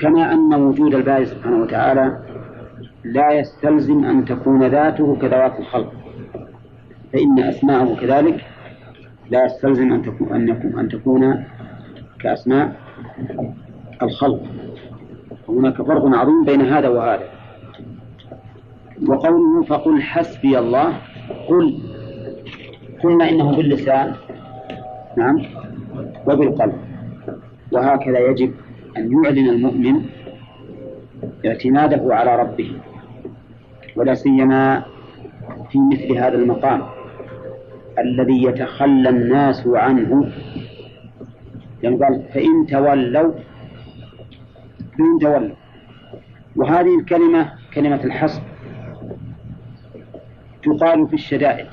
كما 0.00 0.32
أن 0.32 0.54
وجود 0.54 0.94
الباري 0.94 1.26
سبحانه 1.26 1.62
وتعالى 1.62 2.18
لا 3.04 3.32
يستلزم 3.32 4.04
أن 4.04 4.24
تكون 4.24 4.66
ذاته 4.66 5.16
كذوات 5.16 5.58
الخلق. 5.60 5.92
فإن 7.12 7.38
أسماءه 7.38 7.94
كذلك 8.00 8.44
لا 9.30 9.44
يستلزم 9.44 9.92
أن 9.92 10.02
تكون 10.02 10.32
أن 10.32 10.50
أن 10.78 10.88
تكون 10.88 11.44
كأسماء 12.20 12.76
الخلق. 14.02 14.40
هناك 15.48 15.82
فرق 15.82 16.04
عظيم 16.16 16.44
بين 16.44 16.60
هذا 16.60 16.88
وهذا. 16.88 17.28
وقوله 19.08 19.62
فقل 19.62 20.02
حسبي 20.02 20.58
الله 20.58 20.92
قل. 21.48 21.78
قلنا 23.02 23.28
إنه 23.28 23.56
باللسان 23.56 24.14
نعم 25.16 25.42
وبالقلب. 26.26 26.78
وهكذا 27.72 28.18
يجب 28.18 28.52
أن 28.96 29.24
يعلن 29.24 29.48
المؤمن 29.48 30.02
اعتماده 31.46 32.14
على 32.14 32.36
ربه 32.36 32.72
ولا 33.96 34.14
سيما 34.14 34.84
في 35.70 35.78
مثل 35.78 36.12
هذا 36.12 36.34
المقام 36.34 36.82
الذي 37.98 38.44
يتخلى 38.44 39.08
الناس 39.08 39.66
عنه. 39.66 40.32
يعني 41.82 41.96
قال 41.96 42.22
فإن 42.34 42.66
تولوا 42.66 43.32
فإن 44.98 45.18
تولوا. 45.20 45.56
وهذه 46.56 46.98
الكلمة 46.98 47.52
كلمة 47.74 48.04
الحسب 48.04 48.42
تقال 50.62 51.08
في 51.08 51.14
الشدائد. 51.14 51.66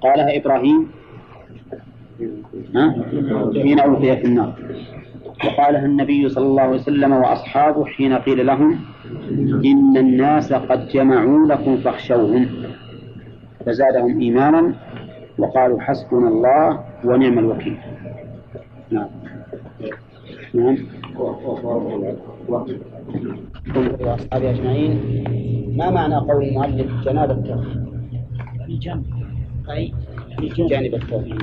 قالها 0.00 0.36
إبراهيم 0.36 0.90
حين 3.62 3.80
ألقي 3.80 4.16
في 4.16 4.24
النار. 4.24 4.54
وقالها 5.44 5.86
النبي 5.86 6.28
صلى 6.28 6.46
الله 6.46 6.62
عليه 6.62 6.74
وسلم 6.74 7.12
وأصحابه 7.12 7.84
حين 7.84 8.12
قيل 8.12 8.46
لهم 8.46 8.78
إن 9.64 9.96
الناس 9.96 10.52
قد 10.52 10.88
جمعوا 10.88 11.46
لكم 11.46 11.76
فاخشوهم. 11.76 12.46
فزادهم 13.66 14.20
إيمانا 14.20 14.74
وقالوا 15.38 15.80
حسبنا 15.80 16.28
الله 16.28 16.84
ونعم 17.04 17.38
الوكيل. 17.38 17.76
نعم. 18.90 19.08
نعم. 20.54 20.76
وأصحابه 21.18 22.16
أجمعين. 24.32 25.24
ما 25.76 25.90
معنى 25.90 26.16
قول 26.16 26.44
المؤلف 26.44 27.04
جناب 27.04 27.30
التوحيد؟ 27.30 27.86
الجنب 28.68 29.04
أي؟ 29.70 29.92
جانب 30.58 30.94
التوحيد 30.94 31.42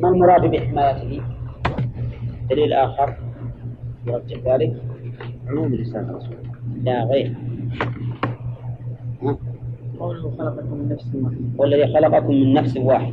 ما 0.00 0.08
المراد 0.08 0.50
بحمايته؟ 0.50 1.22
دليل 2.50 2.72
آخر 2.72 3.16
يرجح 4.06 4.38
ذلك 4.46 4.82
عموم 5.48 5.74
لسان 5.74 6.04
الرسول 6.10 6.36
لا 6.82 7.04
غير 7.04 7.34
ها؟ 9.22 9.38
قوله 9.98 10.30
خلقكم 10.38 10.76
من 10.76 10.88
نفس 10.88 11.14
واحدة 11.14 11.38
والذي 11.58 11.94
خلقكم 11.94 12.30
من 12.34 12.54
نفس 12.54 12.76
واحد 12.76 13.12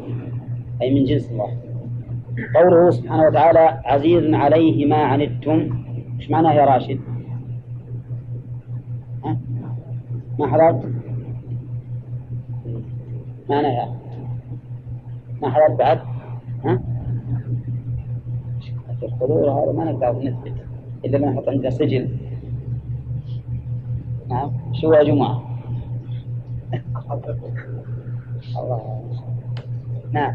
أي 0.82 0.94
من 0.94 1.04
جنس 1.04 1.32
واحد 1.32 1.58
قوله 2.56 2.90
سبحانه 2.90 3.24
وتعالى 3.28 3.82
عزيز 3.86 4.34
عليه 4.34 4.86
ما 4.86 4.96
عنتم 4.96 5.70
إيش 6.20 6.32
معناه 6.32 6.54
يا 6.54 6.66
راشد؟ 6.66 7.00
ها؟ 9.26 9.38
ما 10.40 10.48
حضرت؟ 10.48 10.92
معناها 13.50 13.96
ما 15.42 15.50
حضرت 15.50 15.80
بعد؟ 15.80 16.19
ها؟ 16.66 16.80
الحضور 19.04 19.52
هذا 19.52 19.72
ما 19.72 19.92
نقدر 19.92 20.24
نثبت 20.24 20.54
إلا 21.06 21.20
ما 21.20 21.30
نحط 21.32 21.50
عنده 21.50 21.70
سجل 21.70 22.10
نعم. 24.30 24.52
شو 24.74 24.94
يا 24.94 25.04
جماعة؟ 25.04 25.44
الله. 28.58 29.02
نعم. 30.12 30.34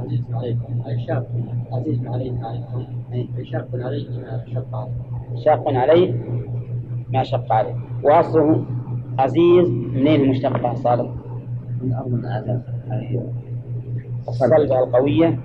عزيز 0.00 0.22
عليكم 0.32 0.82
أي 0.86 1.06
شاق. 1.06 1.26
عزيز 1.72 2.06
عليكم 2.06 2.44
أي 3.12 3.44
شاق 3.44 3.68
عليه 3.74 4.06
شق 4.54 4.74
عليه 4.74 4.86
شاق 5.44 5.68
عليه 5.68 6.14
ما 7.12 7.22
شق 7.22 7.52
عليه 7.52 7.74
وأصله 8.04 8.64
عزيز 9.18 9.68
منين 9.94 10.20
المشتقة 10.20 10.74
صالح؟ 10.74 11.10
من 11.82 11.92
أرض 11.92 12.14
الآثار 12.14 12.60
الصلبة 14.28 14.56
القوية 14.82 15.38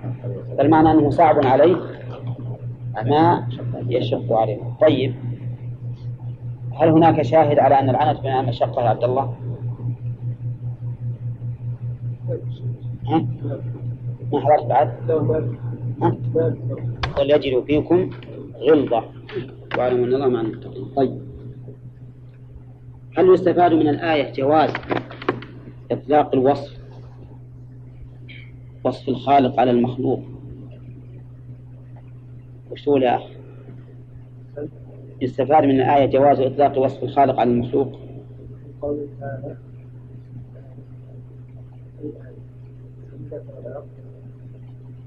فالمعنى 0.57 0.91
أنه 0.91 1.09
صعب 1.09 1.45
عليه 1.45 1.75
ما 3.05 3.47
يشق 3.87 4.33
عليه 4.33 4.57
طيب 4.81 5.15
هل 6.81 6.89
هناك 6.89 7.21
شاهد 7.21 7.59
على 7.59 7.79
أن 7.79 7.89
العنت 7.89 8.19
من 8.25 8.45
مشقة 8.45 8.81
يا 8.81 8.89
عبد 8.89 9.03
الله؟ 9.03 9.33
ها؟ 13.07 13.25
ما 14.33 14.39
حضرت 14.39 14.65
بعد؟ 14.65 15.11
ها؟ 16.01 16.17
وليجدوا 17.19 17.61
فيكم 17.61 18.09
غلظة 18.59 19.03
واعلموا 19.77 20.05
أن 20.05 20.13
الله 20.13 20.27
مع 20.27 20.41
المتقين 20.41 20.85
طيب 20.95 21.21
هل 23.17 23.33
يستفاد 23.33 23.73
من 23.73 23.87
الآية 23.87 24.33
جواز 24.33 24.73
إطلاق 25.91 26.35
الوصف 26.35 26.76
وصف 28.87 29.09
الخالق 29.09 29.59
على 29.59 29.71
المخلوق. 29.71 30.23
وش 32.71 32.83
تقول 32.83 33.03
يا؟ 33.03 33.19
يستفاد 35.21 35.63
من 35.63 35.75
الآية 35.75 36.05
جواز 36.05 36.39
إطلاق 36.39 36.77
وصف 36.77 37.03
الخالق 37.03 37.39
على 37.39 37.51
المخلوق. 37.51 37.99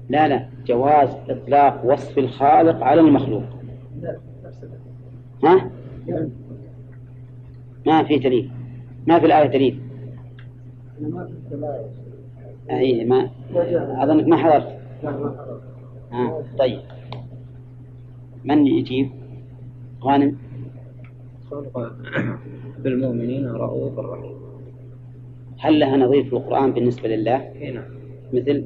لا 0.09 0.27
لا 0.27 0.49
جواز 0.65 1.09
إطلاق 1.29 1.85
وصف 1.85 2.17
الخالق 2.17 2.83
على 2.83 3.01
المخلوق. 3.01 3.43
ها؟ 5.43 5.71
ما 7.85 8.03
في 8.03 8.19
دليل. 8.19 8.51
ما 9.07 9.19
في 9.19 9.25
الآية 9.25 9.47
دليل. 9.47 9.81
أي 12.69 13.05
ما 13.05 13.29
أظنك 13.55 14.27
ما 14.27 14.37
حضرت. 14.37 14.79
آه. 16.13 16.43
طيب. 16.59 16.79
من 18.43 18.67
يجيب؟ 18.67 19.09
غانم. 20.03 20.37
بالمؤمنين 22.79 23.47
رؤوف 23.47 23.99
رحيم. 23.99 24.35
هل 25.59 25.79
لها 25.79 25.97
نظير 25.97 26.23
في 26.23 26.33
القرآن 26.33 26.71
بالنسبة 26.71 27.09
لله؟ 27.09 27.35
اي 27.35 27.71
نعم. 27.71 27.83
مثل؟ 28.33 28.65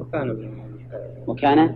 وكان 0.00 0.28
بالمؤمنين. 0.28 0.86
وكان؟ 1.26 1.74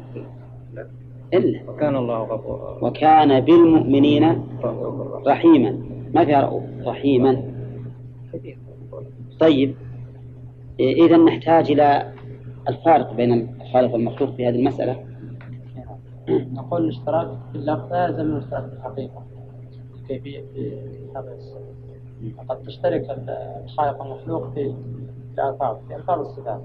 لا. 0.74 0.86
إلا. 1.34 1.60
وكان 1.68 1.96
الله 1.96 2.18
غفورا 2.22 2.84
وكان 2.84 3.40
بالمؤمنين 3.40 4.42
رحيما. 5.26 5.78
ما 6.14 6.24
فيها 6.24 6.40
رؤوف؟ 6.40 6.64
رحيما. 6.86 7.42
طيب. 9.40 9.74
إذا 10.80 11.16
نحتاج 11.16 11.70
إلى 11.70 12.12
الفارق 12.68 13.14
بين 13.14 13.56
الخالق 13.60 13.92
والمخلوق 13.92 14.30
في 14.30 14.48
هذه 14.48 14.54
المسألة. 14.54 15.04
نقول 16.28 16.84
الاشتراك 16.84 17.28
في 17.52 17.58
اللفظ 17.58 17.92
لا 17.92 18.04
يلزم 18.06 18.22
الاشتراك 18.22 18.64
في 18.70 18.76
الحقيقة 18.76 19.22
كيفية 20.08 20.40
في 20.54 20.72
هذا 21.16 21.34
السبب 21.34 21.70
قد 22.48 22.62
تشترك 22.62 23.06
الخالق 23.64 24.00
والمخلوق 24.00 24.54
في 24.54 24.74
الألفاظ 25.38 25.76
في 25.88 25.96
ألفاظ 25.96 26.18
الصفات. 26.18 26.60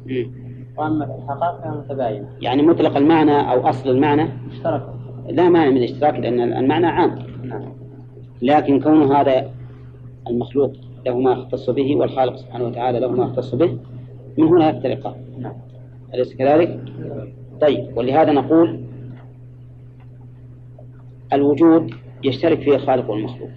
وأما 0.78 1.06
في 1.06 1.12
الحقائق 1.16 1.62
فهي 1.62 1.72
متباينة. 1.72 2.30
يعني 2.42 2.62
مطلق 2.62 2.98
المعنى 2.98 3.52
أو 3.52 3.70
أصل 3.70 3.90
المعنى؟ 3.90 4.30
اشترك. 4.52 4.90
لا 5.30 5.50
مانع 5.50 5.70
من 5.70 5.78
الاشتراك 5.78 6.16
لأن 6.16 6.40
المعنى 6.40 6.88
عام. 6.88 7.20
نعم. 7.44 7.64
لكن 8.42 8.80
كون 8.80 9.12
هذا 9.12 9.52
المخلوق 10.30 10.72
له 11.06 11.20
ما 11.20 11.32
يختص 11.32 11.70
به 11.70 11.96
والخالق 11.96 12.36
سبحانه 12.36 12.66
وتعالى 12.66 13.00
له 13.00 13.12
ما 13.12 13.24
يختص 13.24 13.56
به 13.56 13.78
من 14.38 14.48
هنا 14.48 14.70
يفترقان 14.70 15.16
نعم 15.40 15.56
أليس 16.14 16.36
كذلك؟ 16.36 16.80
طيب 17.62 17.98
ولهذا 17.98 18.32
نقول 18.32 18.80
الوجود 21.34 21.94
يشترك 22.24 22.62
فيه 22.62 22.76
الخالق 22.76 23.10
والمخلوق 23.10 23.50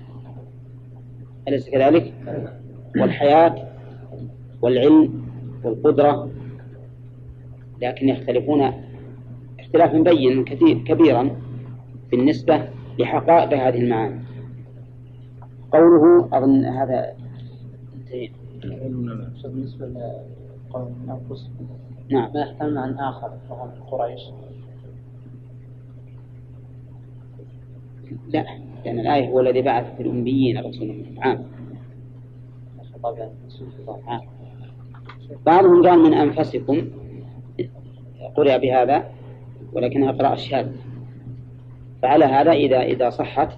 أليس 1.49 1.71
كذلك؟ 1.71 2.15
والحياة 2.97 3.69
والعلم 4.63 5.23
والقدرة 5.65 6.31
لكن 7.83 8.09
يختلفون 8.09 8.73
اختلافا 9.61 9.99
بين 9.99 10.45
كثير 10.45 10.79
كبيرا 10.79 11.31
بالنسبة 12.11 12.69
لحقائق 12.99 13.53
هذه 13.67 13.79
المعاني 13.81 14.21
قوله 15.73 16.29
أظن 16.33 16.65
هذا 16.65 17.13
انتهينا. 17.97 18.33
بالنسبة 19.45 19.87
من 20.77 21.11
أنفسكم 21.11 21.67
نعم 22.11 22.99
آخر 22.99 23.31
وهم 23.51 23.71
قريش. 23.91 24.21
لا 28.29 28.45
لأن 28.85 28.99
الآية 28.99 29.29
هو 29.29 29.41
الذي 29.41 29.63
بعث 29.63 29.97
في 29.97 30.03
الأميين 30.03 30.59
رسولا 30.59 30.93
منهم 30.93 31.21
عام 31.21 31.45
بعضهم 35.47 35.83
قال 35.83 35.99
من 35.99 36.15
أنفسكم 36.15 36.89
قرئ 38.37 38.59
بهذا 38.59 39.11
ولكنها 39.73 40.13
قراءة 40.13 40.35
شاذة 40.35 40.73
فعلى 42.03 42.25
هذا 42.25 42.53
إذا 42.53 42.83
إذا 42.83 43.11
صحت 43.11 43.49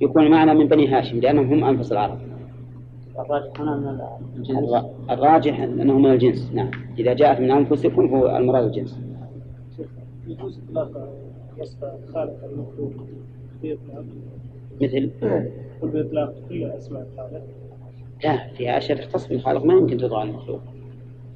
يكون 0.00 0.22
المعنى 0.22 0.54
من 0.54 0.68
بني 0.68 0.88
هاشم 0.88 1.20
لأنهم 1.20 1.52
هم 1.52 1.64
أنفس 1.64 1.92
العرب. 1.92 2.18
الراجح 3.18 3.60
هنا 3.60 3.76
من 3.76 4.00
الجنس. 4.36 4.50
الر- 4.58 4.90
الراجح 5.10 5.60
أنه 5.60 5.98
من 5.98 6.10
الجنس 6.10 6.50
نعم. 6.54 6.70
إذا 6.98 7.12
جاءت 7.12 7.40
من 7.40 7.50
أنفسكم 7.50 8.06
هو 8.14 8.36
المراد 8.36 8.64
الجنس. 8.64 9.00
يجوز 10.26 10.60
إطلاق 10.68 10.90
المخلوق 12.44 12.92
مثل؟ 14.80 15.10
بإطلاق 15.82 16.34
كل 16.48 16.64
أسماء 16.64 17.06
الخالق 17.12 17.42
لا 18.24 18.48
فيها 18.56 18.78
أشياء 18.78 18.98
تختص 18.98 19.26
بالخالق 19.28 19.64
ما 19.64 19.74
يمكن 19.74 19.96
تضع 19.98 20.22
المخلوق. 20.22 20.60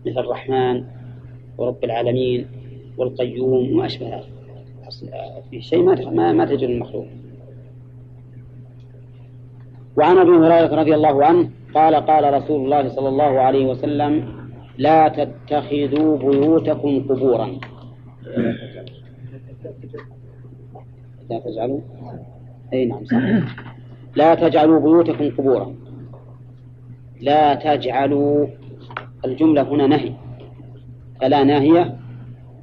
مثل 0.06 0.18
الرحمن 0.20 0.84
ورب 1.58 1.84
العالمين 1.84 2.46
والقيوم 2.98 3.72
وما 3.72 3.86
أشبه 3.86 4.20
في 5.50 5.60
شيء 5.60 5.82
ما, 6.10 6.32
ما 6.32 6.44
تجد 6.44 6.68
المخلوق. 6.68 7.06
وعن 9.96 10.18
أبي 10.18 10.30
هريرة 10.30 10.74
رضي 10.80 10.94
الله 10.94 11.24
عنه 11.24 11.50
قال 11.74 11.94
قال 11.94 12.34
رسول 12.34 12.64
الله 12.64 12.88
صلى 12.88 13.08
الله 13.08 13.40
عليه 13.40 13.66
وسلم 13.66 14.12
لا 14.78 15.08
تتخذوا 15.08 16.18
بيوتكم 16.18 17.02
قبورا. 17.08 17.48
لا 21.30 21.38
تجعلوا؟ 21.38 21.80
أي 22.72 22.84
نعم 22.84 23.04
صح 23.04 23.18
لا 24.16 24.34
تجعلوا 24.34 24.80
بيوتكم 24.80 25.30
قبورا. 25.38 25.74
لا 27.20 27.54
تجعلوا 27.54 28.46
الجملة 29.24 29.62
هنا 29.62 29.86
نهي. 29.86 30.12
فلا 31.20 31.44
ناهية 31.44 31.96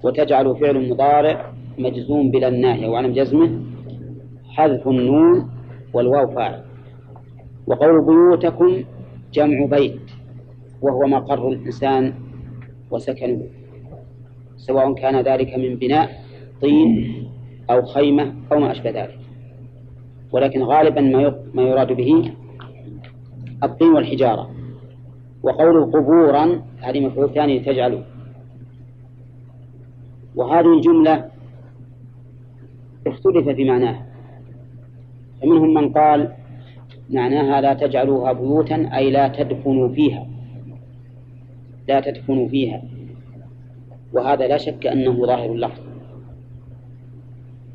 وتجعل 0.03 0.55
فعل 0.55 0.89
مضارع 0.89 1.53
مجزوم 1.77 2.31
بلا 2.31 2.47
الناهية 2.47 2.87
وعلم 2.87 3.13
جزمه. 3.13 3.61
حذف 4.49 4.87
النون 4.87 5.49
والواو 5.93 6.27
فاعل. 6.27 6.61
وقول 7.67 8.05
بيوتكم 8.05 8.83
جمع 9.35 9.65
بيت 9.65 10.01
وهو 10.81 11.07
مقر 11.07 11.47
الإنسان 11.47 12.13
وسكنه. 12.91 13.47
سواء 14.57 14.93
كان 14.93 15.21
ذلك 15.21 15.57
من 15.57 15.75
بناء 15.75 16.09
طين 16.61 16.89
أو 17.69 17.85
خيمة 17.85 18.33
أو 18.51 18.59
ما 18.59 18.71
أشبه 18.71 18.89
ذلك. 18.89 19.19
ولكن 20.31 20.63
غالبا 20.63 21.01
ما 21.53 21.61
يراد 21.61 21.91
به 21.91 22.31
الطين 23.63 23.91
والحجارة. 23.93 24.49
وقول 25.43 25.91
قبورا 25.91 26.61
هذه 26.81 26.99
مفعول 27.05 27.33
ثاني 27.33 27.59
تجعل 27.59 28.03
وهذه 30.35 30.73
الجملة 30.73 31.29
اختلف 33.07 33.49
في 33.49 33.63
معناها 33.63 34.05
فمنهم 35.41 35.73
من 35.73 35.93
قال 35.93 36.33
معناها 37.09 37.61
لا 37.61 37.73
تجعلوها 37.73 38.33
بيوتا 38.33 38.89
أي 38.93 39.11
لا 39.11 39.27
تدفنوا 39.27 39.89
فيها. 39.89 40.27
لا 41.87 41.99
تدفنوا 41.99 42.47
فيها. 42.47 42.83
وهذا 44.13 44.47
لا 44.47 44.57
شك 44.57 44.87
أنه 44.87 45.25
ظاهر 45.25 45.51
اللفظ. 45.51 45.81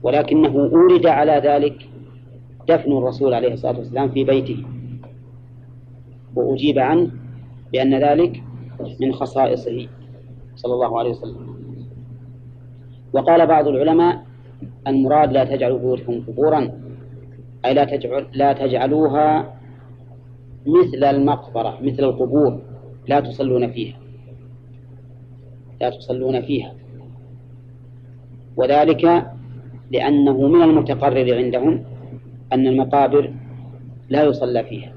ولكنه 0.03 0.49
أورد 0.49 1.07
على 1.07 1.33
ذلك 1.45 1.89
دفن 2.69 2.93
الرسول 2.93 3.35
عليه 3.35 3.53
الصلاة 3.53 3.79
والسلام 3.79 4.09
في 4.09 4.25
بيته. 4.25 4.65
وأجيب 6.37 6.79
عنه 6.79 7.11
بأن 7.73 7.95
ذلك 7.95 8.43
من 9.01 9.13
خصائصه 9.13 9.89
صلى 10.57 10.75
الله 10.75 10.99
عليه 10.99 11.11
وسلم. 11.11 11.51
وقال 13.13 13.47
بعض 13.47 13.69
العلماء 13.69 14.25
المراد 14.87 15.33
لا 15.33 15.45
تجعلوا 15.45 15.79
بيوتكم 15.79 16.21
قبورا 16.29 16.90
أي 17.65 17.75
لا 17.75 17.85
تجعل 17.85 18.27
لا 18.33 18.53
تجعلوها 18.53 19.55
مثل 20.67 21.05
المقبرة 21.05 21.79
مثل 21.83 22.05
القبور. 22.05 22.63
لا 23.09 23.21
تصلون 23.21 23.73
فيها. 23.73 23.97
لا 25.81 25.91
تصلون 25.91 26.43
فيها. 26.43 26.75
وذلك 28.57 29.33
لأنه 29.91 30.49
من 30.49 30.63
المتقرر 30.63 31.37
عندهم 31.37 31.85
أن 32.53 32.67
المقابر 32.67 33.33
لا 34.09 34.25
يصلى 34.25 34.65
فيها. 34.65 34.93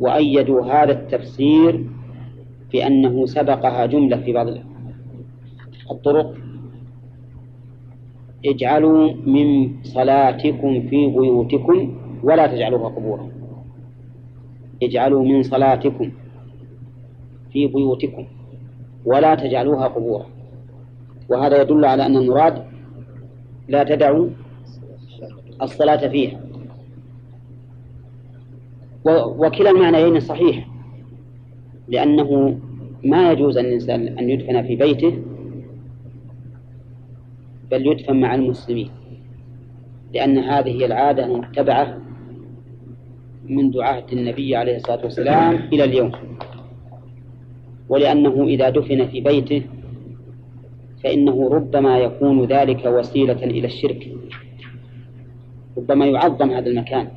وأيدوا 0.00 0.64
هذا 0.64 0.92
التفسير 0.92 1.84
بأنه 2.72 3.26
سبقها 3.26 3.86
جملة 3.86 4.16
في 4.16 4.32
بعض 4.32 4.46
الطرق. 5.90 6.34
اجعلوا 8.46 9.12
من 9.26 9.70
صلاتكم 9.82 10.80
في 10.80 11.06
بيوتكم 11.06 11.94
ولا 12.22 12.46
تجعلوها 12.46 12.88
قبورا. 12.88 13.28
اجعلوا 14.82 15.24
من 15.24 15.42
صلاتكم 15.42 16.10
في 17.52 17.66
بيوتكم 17.66 18.24
ولا 19.04 19.34
تجعلوها 19.34 19.88
قبورا. 19.88 20.26
وهذا 21.28 21.62
يدل 21.62 21.84
على 21.84 22.06
أن 22.06 22.16
المراد 22.16 22.64
لا 23.68 23.84
تدعوا 23.84 24.28
الصلاة 25.62 26.08
فيها. 26.08 26.40
وكلا 29.06 29.70
المعنيين 29.70 30.20
صحيح 30.20 30.68
لأنه 31.88 32.58
ما 33.04 33.32
يجوز 33.32 33.58
أن 33.58 33.64
الإنسان 33.64 34.18
أن 34.18 34.30
يدفن 34.30 34.62
في 34.62 34.76
بيته 34.76 35.18
بل 37.70 37.86
يدفن 37.86 38.20
مع 38.20 38.34
المسلمين. 38.34 38.90
لأن 40.14 40.38
هذه 40.38 40.70
هي 40.70 40.86
العادة 40.86 41.24
المتبعة 41.26 41.98
منذ 43.44 43.82
عهد 43.82 44.12
النبي 44.12 44.56
عليه 44.56 44.76
الصلاة 44.76 45.04
والسلام 45.04 45.54
إلى 45.54 45.84
اليوم. 45.84 46.12
ولأنه 47.88 48.44
إذا 48.44 48.68
دفن 48.70 49.06
في 49.06 49.20
بيته 49.20 49.62
فإنه 51.04 51.48
ربما 51.48 51.98
يكون 51.98 52.44
ذلك 52.44 52.86
وسيلة 52.86 53.44
إلى 53.44 53.66
الشرك. 53.66 54.12
ربما 55.76 56.06
يعظم 56.06 56.50
هذا 56.50 56.66
المكان 56.70 57.08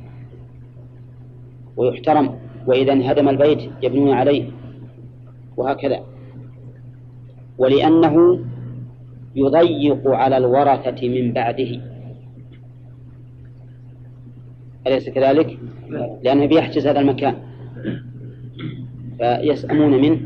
ويحترم 1.76 2.38
وإذا 2.66 2.92
انهدم 2.92 3.28
البيت 3.28 3.70
يبنون 3.82 4.10
عليه 4.10 4.50
وهكذا. 5.56 6.00
ولأنه 7.58 8.44
يضيق 9.36 10.10
على 10.10 10.36
الورثة 10.36 11.08
من 11.08 11.32
بعده. 11.32 11.80
أليس 14.86 15.08
كذلك؟ 15.10 15.58
لأنه 16.22 16.46
بيحجز 16.46 16.86
هذا 16.86 17.00
المكان. 17.00 17.36
فيسأمون 19.18 20.00
منه 20.02 20.20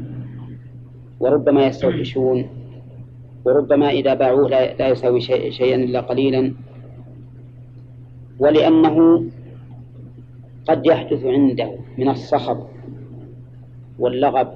وربما 1.21 1.67
يستوحشون 1.67 2.49
وربما 3.45 3.91
إذا 3.91 4.15
باعوه 4.15 4.49
لا 4.49 4.89
يساوي 4.89 5.21
شيء 5.21 5.51
شيئا 5.51 5.77
إلا 5.77 6.01
قليلا. 6.01 6.53
ولأنه 8.39 9.25
قد 10.69 10.87
يحدث 10.87 11.25
عنده 11.25 11.71
من 11.99 12.09
الصخب 12.09 12.67
واللغب 13.99 14.49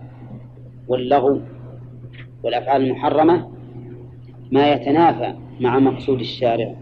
واللغو 0.89 1.41
والأفعال 2.43 2.83
المحرمة 2.83 3.49
ما 4.53 4.73
يتنافى 4.73 5.35
مع 5.61 5.79
مقصود 5.79 6.21
الشارع. 6.21 6.75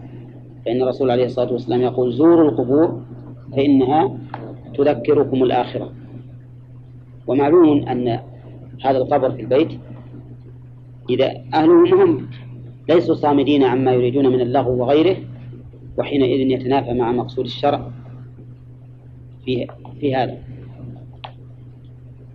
فإن 0.65 0.81
الرسول 0.81 1.11
عليه 1.11 1.25
الصلاة 1.25 1.51
والسلام 1.51 1.81
يقول 1.81 2.13
زوروا 2.13 2.51
القبور 2.51 3.01
فإنها 3.55 4.17
تذكركم 4.77 5.43
الآخرة. 5.43 5.91
ومعلوم 7.27 7.87
أن 7.87 8.19
هذا 8.83 8.97
القبر 8.97 9.31
في 9.31 9.41
البيت 9.41 9.79
إذا 11.09 11.43
أهله 11.53 12.03
هم 12.03 12.27
ليسوا 12.89 13.15
صامدين 13.15 13.63
عما 13.63 13.93
يريدون 13.93 14.27
من 14.27 14.41
اللغو 14.41 14.81
وغيره 14.81 15.17
وحينئذ 15.97 16.39
يتنافى 16.39 16.93
مع 16.93 17.11
مقصود 17.11 17.45
الشرع 17.45 17.91
في 19.45 19.67
في 19.99 20.15
هذا. 20.15 20.37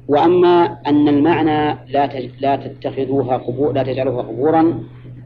وأما 0.08 0.78
أن 0.86 1.08
المعنى 1.08 1.78
لا 1.88 2.20
لا 2.40 2.56
تتخذوها 2.56 3.36
قبور 3.36 3.72
لا 3.72 3.82
تجعلوها 3.82 4.22
قبورا 4.22 4.82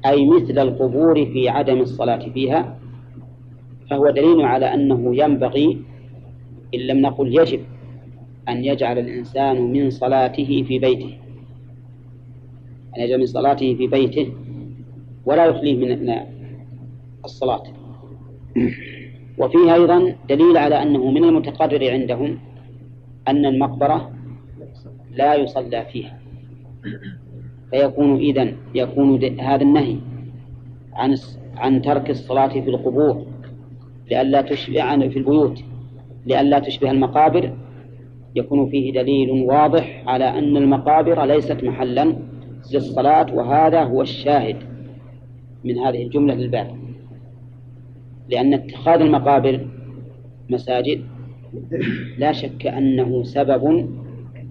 أي 0.06 0.26
مثل 0.26 0.58
القبور 0.58 1.26
في 1.26 1.48
عدم 1.48 1.80
الصلاة 1.80 2.28
فيها 2.28 2.78
فهو 3.90 4.10
دليل 4.10 4.42
على 4.42 4.74
أنه 4.74 5.16
ينبغي 5.16 5.82
إن 6.74 6.80
لم 6.80 6.98
نقل 6.98 7.38
يجب 7.40 7.60
أن 8.48 8.64
يجعل 8.64 8.98
الإنسان 8.98 9.72
من 9.72 9.90
صلاته 9.90 10.64
في 10.68 10.78
بيته 10.78 11.18
أن 12.96 13.02
يجعل 13.02 13.18
من 13.18 13.26
صلاته 13.26 13.74
في 13.74 13.86
بيته 13.86 14.32
ولا 15.24 15.46
يخليه 15.46 15.76
من 15.76 16.14
الصلاة. 17.24 17.62
وفيه 19.38 19.74
أيضا 19.74 20.14
دليل 20.28 20.56
على 20.56 20.82
أنه 20.82 21.10
من 21.10 21.24
المتقرر 21.24 21.90
عندهم 21.90 22.38
أن 23.28 23.46
المقبرة 23.46 24.10
لا 25.10 25.34
يصلى 25.34 25.86
فيها. 25.92 26.18
فيكون 27.70 28.16
إذن 28.16 28.56
يكون 28.74 29.40
هذا 29.40 29.62
النهي 29.62 29.96
عن 30.92 31.16
عن 31.56 31.82
ترك 31.82 32.10
الصلاة 32.10 32.48
في 32.48 32.70
القبور 32.70 33.26
لئلا 34.10 34.42
تشبه 34.42 34.82
عن 34.82 35.08
في 35.08 35.18
البيوت 35.18 35.62
لئلا 36.26 36.58
تشبه 36.58 36.90
المقابر. 36.90 37.54
يكون 38.36 38.70
فيه 38.70 38.92
دليل 38.92 39.30
واضح 39.30 40.02
على 40.06 40.24
أن 40.24 40.56
المقابر 40.56 41.24
ليست 41.24 41.64
محلا 41.64 42.16
للصلاة 42.74 43.34
وهذا 43.34 43.82
هو 43.82 44.02
الشاهد 44.02 44.56
من 45.64 45.78
هذه 45.78 46.02
الجملة 46.02 46.34
للباب. 46.34 46.76
لأن 48.28 48.54
اتخاذ 48.54 49.00
المقابر 49.00 49.66
مساجد 50.50 51.04
لا 52.18 52.32
شك 52.32 52.66
أنه 52.66 53.22
سبب 53.22 53.88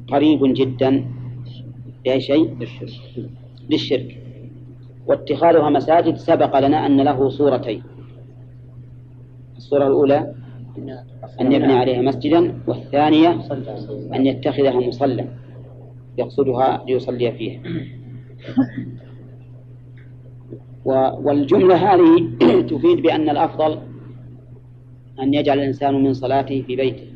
قريب 0.07 0.39
جدا 0.43 1.05
لأي 2.05 2.21
شيء 2.21 2.57
للشرك. 3.69 4.17
واتخاذها 5.07 5.69
مساجد 5.69 6.15
سبق 6.15 6.59
لنا 6.59 6.85
أن 6.85 7.01
له 7.01 7.29
صورتين. 7.29 7.83
الصورة 9.57 9.87
الأولى 9.87 10.33
أن 11.41 11.51
يبني 11.51 11.73
عليها 11.73 12.01
مسجدا 12.01 12.59
والثانية 12.67 13.39
أن 14.13 14.25
يتخذها 14.25 14.87
مصلى 14.87 15.25
يقصدها 16.17 16.83
ليصلي 16.87 17.31
فيها. 17.31 17.61
والجملة 21.23 21.75
هذه 21.75 22.29
تفيد 22.69 23.01
بأن 23.01 23.29
الأفضل 23.29 23.79
أن 25.21 25.33
يجعل 25.33 25.59
الإنسان 25.59 26.03
من 26.03 26.13
صلاته 26.13 26.61
في 26.67 26.75
بيته. 26.75 27.08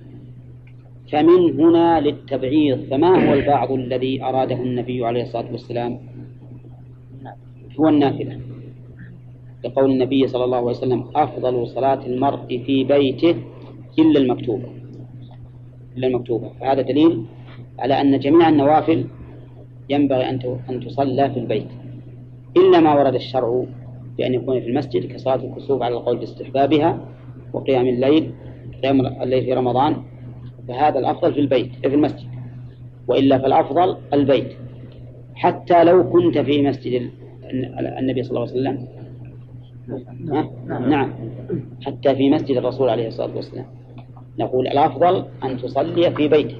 فمن 1.14 1.60
هنا 1.60 2.00
للتبعيض 2.00 2.80
فما 2.92 3.30
هو 3.30 3.34
البعض 3.34 3.72
الذي 3.72 4.24
أراده 4.24 4.56
النبي 4.56 5.06
عليه 5.06 5.22
الصلاة 5.24 5.52
والسلام؟ 5.52 6.00
هو 7.80 7.90
النافلة 7.90 8.40
لقول 9.66 9.92
النبي 9.92 10.28
صلى 10.28 10.44
الله 10.44 10.58
عليه 10.58 10.68
وسلم 10.68 11.04
أفضل 11.16 11.68
صلاة 11.68 12.06
المرء 12.06 12.64
في 12.66 12.84
بيته 12.84 13.36
إلا 14.00 14.20
المكتوبة. 14.20 14.70
إلا 15.98 16.08
المكتوبة. 16.08 16.50
فهذا 16.60 16.82
دليل 16.82 17.26
على 17.80 18.02
أن 18.02 18.20
جميع 18.20 18.50
النوافل 18.50 19.06
ينبغي 19.90 20.30
أن 20.30 20.40
تصلى 20.86 21.30
في 21.30 21.40
البيت. 21.40 21.68
إلا 22.58 22.80
ما 22.80 22.94
ورد 22.96 23.16
الشرع 23.16 23.66
بأن 24.18 24.34
يكون 24.34 24.60
في 24.60 24.68
المسجد 24.68 25.14
كصلاة 25.14 25.36
الكسوف 25.36 25.82
على 25.82 25.96
القول 25.96 26.18
باستحبابها 26.18 27.08
وقيام 27.54 27.88
الليل 27.88 28.32
قيام 28.84 29.06
الليل 29.06 29.46
في 29.46 29.54
رمضان 29.54 30.13
فهذا 30.68 31.00
الأفضل 31.00 31.34
في 31.34 31.40
البيت 31.40 31.72
في 31.82 31.88
المسجد. 31.88 32.28
وإلا 33.08 33.38
فالأفضل 33.38 33.98
البيت. 34.14 34.58
حتى 35.36 35.84
لو 35.84 36.10
كنت 36.10 36.38
في 36.38 36.62
مسجد 36.62 37.10
النبي 38.00 38.24
صلى 38.24 38.30
الله 38.38 38.42
عليه 38.42 38.52
وسلم. 38.52 38.88
نعم. 40.90 41.14
حتى 41.86 42.16
في 42.16 42.30
مسجد 42.30 42.58
الرسول 42.58 42.90
عليه 42.90 43.08
الصلاة 43.08 43.36
والسلام. 43.36 43.66
نقول 44.40 44.68
الأفضل 44.68 45.26
أن 45.44 45.58
تصلي 45.58 46.12
في 46.12 46.28
بيتك 46.28 46.56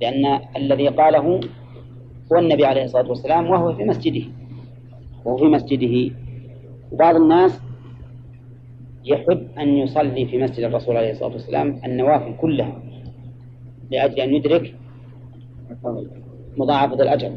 لأن 0.00 0.40
الذي 0.56 0.88
قاله 0.88 1.40
هو 2.32 2.38
النبي 2.38 2.64
عليه 2.64 2.84
الصلاة 2.84 3.08
والسلام 3.08 3.50
وهو 3.50 3.72
في 3.74 3.84
مسجده. 3.84 4.24
وهو 5.24 5.36
في 5.36 5.44
مسجده. 5.44 6.14
وبعض 6.92 7.16
الناس 7.16 7.60
يحب 9.04 9.46
أن 9.58 9.68
يصلي 9.68 10.26
في 10.26 10.38
مسجد 10.38 10.64
الرسول 10.64 10.96
عليه 10.96 11.10
الصلاة 11.10 11.32
والسلام 11.32 11.80
النوافل 11.84 12.34
كلها. 12.40 12.82
لأجل 13.92 14.20
أن 14.20 14.34
يدرك 14.34 14.74
مضاعفة 16.56 16.94
الأجر 16.94 17.32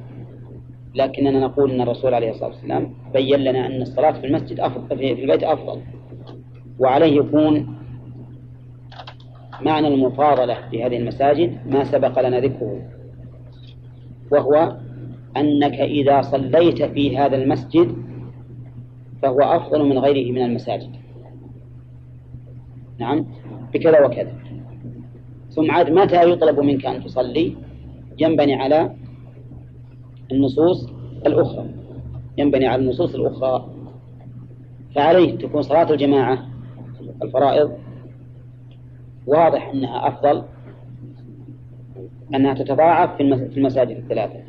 لكننا 0.96 1.40
نقول 1.40 1.72
أن 1.72 1.82
الرسول 1.82 2.14
عليه 2.14 2.30
الصلاة 2.30 2.50
والسلام 2.50 2.94
بين 3.14 3.40
لنا 3.40 3.66
أن 3.66 3.82
الصلاة 3.82 4.12
في 4.12 4.28
المسجد 4.28 4.60
أفضل 4.60 4.98
في 4.98 5.24
البيت 5.24 5.44
أفضل. 5.44 5.82
وعليه 6.80 7.18
يكون 7.18 7.78
معنى 9.62 9.88
المفاضلة 9.88 10.58
في 10.72 10.84
هذه 10.84 10.98
المساجد 10.98 11.68
ما 11.68 11.84
سبق 11.84 12.20
لنا 12.28 12.40
ذكره 12.40 12.82
وهو 14.32 14.78
أنك 15.38 15.74
إذا 15.74 16.22
صليت 16.22 16.84
في 16.84 17.18
هذا 17.18 17.36
المسجد 17.36 17.96
فهو 19.22 19.40
أفضل 19.40 19.86
من 19.86 19.98
غيره 19.98 20.32
من 20.32 20.46
المساجد. 20.46 20.90
نعم؟ 23.00 23.26
بكذا 23.74 24.06
وكذا. 24.06 24.45
ثم 25.56 25.72
عاد 25.72 25.90
متى 25.90 26.30
يطلب 26.32 26.60
منك 26.60 26.86
أن 26.86 27.04
تصلي؟ 27.04 27.56
ينبني 28.20 28.56
على 28.56 28.96
النصوص 30.32 30.90
الأخرى. 31.26 31.70
ينبني 32.38 32.68
على 32.68 32.82
النصوص 32.82 33.16
الأخرى. 33.16 33.70
فعليه 34.96 35.38
تكون 35.38 35.62
صلاة 35.62 35.92
الجماعة 35.92 36.48
الفرائض. 37.24 37.72
واضح 39.28 39.70
أنها 39.70 40.08
أفضل 40.08 40.44
أنها 42.36 42.54
تتضاعف 42.54 43.16
في 43.18 43.58
المساجد 43.58 43.98
الثلاثة. 43.98 44.44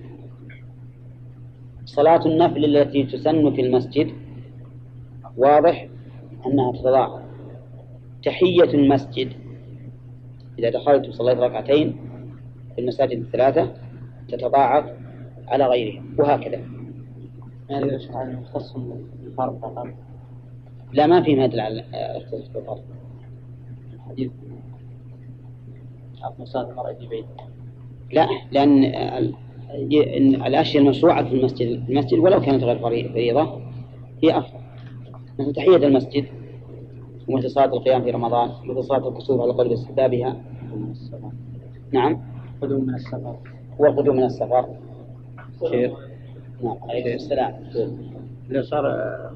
صلاة 1.85 2.27
النفل 2.27 2.65
التي 2.65 3.03
تسن 3.05 3.53
في 3.53 3.61
المسجد 3.61 4.13
واضح 5.37 5.89
أنها 6.47 6.73
تتضاعف. 6.73 7.23
تحية 8.25 8.75
المسجد 8.75 9.46
إذا 10.59 10.71
دخلت 10.71 11.09
وصليت 11.09 11.39
ركعتين 11.39 11.97
في 12.75 12.81
المساجد 12.81 13.19
الثلاثة 13.19 13.73
تتضاعف 14.29 14.85
على 15.49 15.67
غيرها 15.67 16.03
وهكذا. 16.19 16.61
يعني 17.71 17.87
بالفرض 19.23 19.59
فقط. 19.63 19.87
لا 20.93 21.07
ما 21.07 21.23
في 21.23 21.35
ما 21.35 21.45
يدل 21.45 21.61
على 21.61 21.85
اختصاص 21.93 22.49
بالفرض 22.49 22.83
حديث 24.09 24.31
صلاة 26.45 26.71
المرأة 26.71 26.93
في 26.93 27.07
بيت 27.07 27.25
لا 28.13 28.29
لأن 28.53 28.85
الأشياء 30.47 30.83
المشروعة 30.83 31.25
في 31.25 31.35
المسجد 31.35 31.69
المسجد 31.89 32.19
ولو 32.19 32.41
كانت 32.41 32.65
غير 32.65 32.79
فريضة 32.79 33.61
هي 34.23 34.39
أفضل. 34.39 34.61
مثل 35.39 35.53
تحية 35.53 35.77
المسجد 35.77 36.25
ومثل 37.29 37.51
صلاة 37.51 37.67
القيام 37.67 38.03
في 38.03 38.11
رمضان؟ 38.11 38.51
مثل 38.65 38.85
صلاة 38.85 39.09
الكسوف 39.09 39.41
على 39.41 39.53
قدر 39.53 39.73
استحبابها؟ 39.73 40.37
نعم. 41.93 42.21
قدوم 42.63 42.87
من 42.87 42.95
السفر. 42.95 43.37
والقدوم 43.79 44.17
من 44.17 44.23
السفر. 44.25 44.67
خير 45.71 45.93
نعم. 46.63 46.77
عليه 46.83 47.15
السلام. 47.15 47.55
إذا 48.51 48.63
صار 48.63 48.85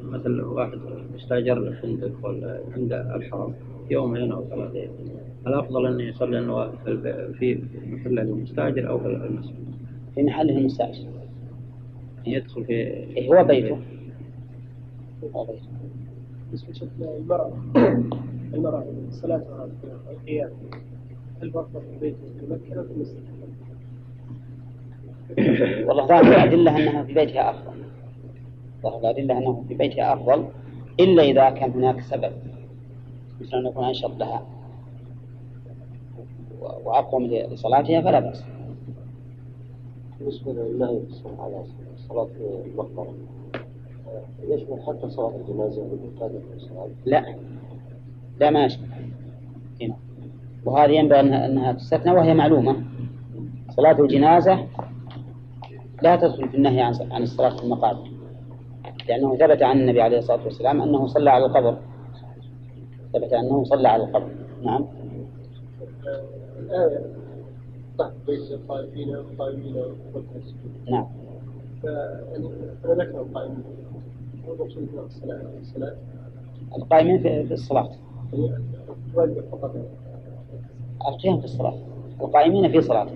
مثل 0.02 0.40
واحد 0.40 0.78
مستأجر 1.14 1.72
فندق 1.82 2.26
ولا 2.26 2.60
عند 2.76 2.92
الحرم 2.92 3.54
يومين 3.90 4.32
أو 4.32 4.44
ثلاثة 4.44 4.88
الأفضل 5.46 5.86
أن 5.86 6.00
يصلي 6.00 6.72
في 7.38 7.62
محله 7.86 8.22
المستأجر 8.22 8.88
أو 8.88 8.98
في 8.98 9.06
المسجد؟ 9.06 9.54
في 10.14 10.22
محله 10.22 10.58
المستأجر 10.58 11.08
يدخل 12.26 12.64
في 12.64 12.72
إيه 12.72 13.28
هو 13.28 13.44
بيته. 13.44 13.78
بالنسبة 16.50 16.88
للمرأة 16.98 17.52
المرأة. 18.54 18.84
صلاتها 19.10 19.68
في 19.82 20.10
القيام 20.10 20.50
هل 21.42 21.50
فرض 21.50 21.68
في 21.72 21.94
البيت 21.94 22.16
في 22.40 23.00
مصر؟ 23.00 23.14
والله 25.88 26.06
ظاهر 26.06 26.22
الأدلة 26.22 26.76
أنها 26.76 27.02
في 27.02 27.14
بيتها 27.14 27.50
أفضل. 27.50 27.82
ظاهر 28.82 29.00
الأدلة 29.00 29.38
أنه 29.38 29.64
في 29.68 29.74
بيتها 29.74 30.12
أفضل 30.12 30.44
إلا 31.00 31.22
إذا 31.22 31.50
كان 31.50 31.70
هناك 31.70 32.00
سبب 32.00 32.32
مثل 33.40 33.56
أن 33.56 33.66
يكون 33.66 33.84
أنشط 33.84 34.10
لها 34.18 34.46
وأقوم 36.84 37.26
لصلاتها 37.26 38.00
فلا 38.00 38.20
بأس. 38.20 38.44
بالنسبة 40.18 40.52
للنهي 40.52 41.00
على 41.38 41.64
صلاة 42.08 42.28
المقبرة 42.64 43.14
يشمل 44.42 44.82
حتى 44.86 45.10
صلاة 45.10 45.36
الجنازة 45.36 45.82
لا. 47.06 47.36
لا 48.40 48.50
ما 48.50 48.64
يشبه 48.64 48.86
هنا. 49.82 49.96
وهذه 50.64 50.90
ينبغي 50.90 51.20
أنها, 51.20 51.46
أنها 51.46 51.72
تستثنى 51.72 52.12
وهي 52.12 52.34
معلومة. 52.34 52.76
صلاة 53.70 54.00
الجنازة 54.00 54.66
لا 56.02 56.16
تدخل 56.16 56.48
في 56.48 56.56
النهي 56.56 56.80
عن 56.80 56.94
عن 57.10 57.22
الصلاة 57.22 57.56
في 57.56 57.62
المقابر 57.62 58.10
لأنه 59.08 59.36
ثبت 59.36 59.62
عن 59.62 59.80
النبي 59.80 60.02
عليه 60.02 60.18
الصلاة 60.18 60.44
والسلام 60.44 60.82
أنه 60.82 61.06
صلى 61.06 61.30
على 61.30 61.46
القبر. 61.46 61.78
ثبت 63.12 63.32
أنه 63.32 63.64
صلى 63.64 63.88
على 63.88 64.04
القبر. 64.04 64.30
نعم. 64.62 64.84
نعم. 70.90 71.06
فيعني 71.90 72.46
أنا 72.84 72.94
ذكر 72.94 73.20
القائمين 73.20 73.64
القائمين 76.76 77.18
في 77.18 77.52
الصلاة. 77.52 77.90
القيام 81.08 81.38
في 81.38 81.44
الصلاة. 81.44 81.74
القائمين 82.20 82.72
في 82.72 82.80
صلاة. 82.80 83.08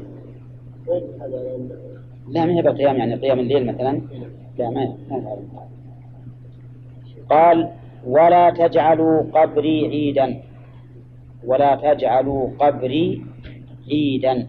لا 2.28 2.44
ما 2.44 2.52
هي 2.56 2.62
بالقيام 2.62 2.96
يعني 2.96 3.14
قيام 3.14 3.38
الليل 3.40 3.66
مثلا؟ 3.66 4.00
لا 4.58 4.70
ما 4.70 4.96
ما. 5.10 5.68
قال 7.30 7.70
ولا 8.06 8.50
تجعلوا 8.50 9.22
قبري 9.22 9.86
عيدا. 9.86 10.42
ولا 11.44 11.76
تجعلوا 11.76 12.50
قبري 12.58 13.26
عيدا. 13.90 14.48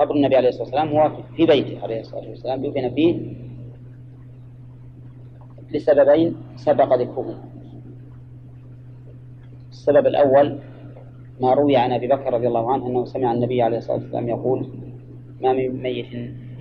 قبر 0.00 0.14
النبي 0.14 0.36
عليه 0.36 0.48
الصلاة 0.48 0.64
والسلام 0.64 0.88
هو 0.88 1.10
في 1.36 1.46
بيته 1.46 1.82
عليه 1.82 2.00
الصلاة 2.00 2.28
والسلام 2.28 2.62
دفن 2.62 2.94
فيه 2.94 3.34
لسببين 5.72 6.36
سبق 6.56 6.94
ذكرهما. 6.94 7.44
السبب 9.70 10.06
الأول 10.06 10.58
ما 11.40 11.54
روي 11.54 11.76
عن 11.76 11.92
أبي 11.92 12.06
بكر 12.06 12.34
رضي 12.34 12.48
الله 12.48 12.72
عنه 12.72 12.86
أنه 12.86 13.04
سمع 13.04 13.32
النبي 13.32 13.62
عليه 13.62 13.78
الصلاة 13.78 13.96
والسلام 13.96 14.28
يقول 14.28 14.68
ما 15.40 15.52
من 15.52 15.82
ميت 15.82 16.06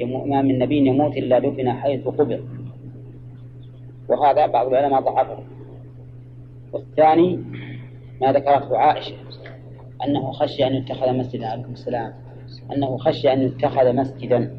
ما 0.01 0.41
من 0.41 0.59
نبي 0.59 0.77
يموت 0.77 1.17
إلا 1.17 1.39
دفن 1.39 1.71
حيث 1.71 2.07
قبر. 2.07 2.43
وهذا 4.09 4.45
بعض 4.45 4.67
العلماء 4.67 5.01
ضعفه. 5.01 5.39
والثاني 6.73 7.39
ما 8.21 8.31
ذكرته 8.31 8.77
عائشة 8.77 9.15
أنه 10.05 10.31
خشي 10.31 10.67
أن 10.67 10.73
يتخذ 10.73 11.13
مسجدا 11.13 11.47
عليكم 11.47 11.71
السلام. 11.71 12.13
أنه 12.75 12.97
خشي 12.97 13.33
أن 13.33 13.41
يتخذ 13.41 13.95
مسجدا. 13.95 14.57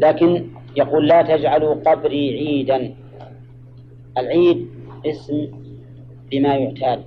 لكن 0.00 0.46
يقول 0.76 1.08
لا 1.08 1.22
تجعلوا 1.22 1.74
قبري 1.74 2.38
عيدا. 2.38 2.94
العيد 4.18 4.68
اسم 5.06 5.48
لما 6.32 6.54
يعتاد 6.56 7.04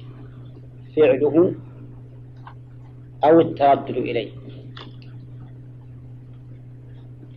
فعله 0.95 1.55
أو 3.23 3.39
التردد 3.39 3.97
إليه. 3.97 4.31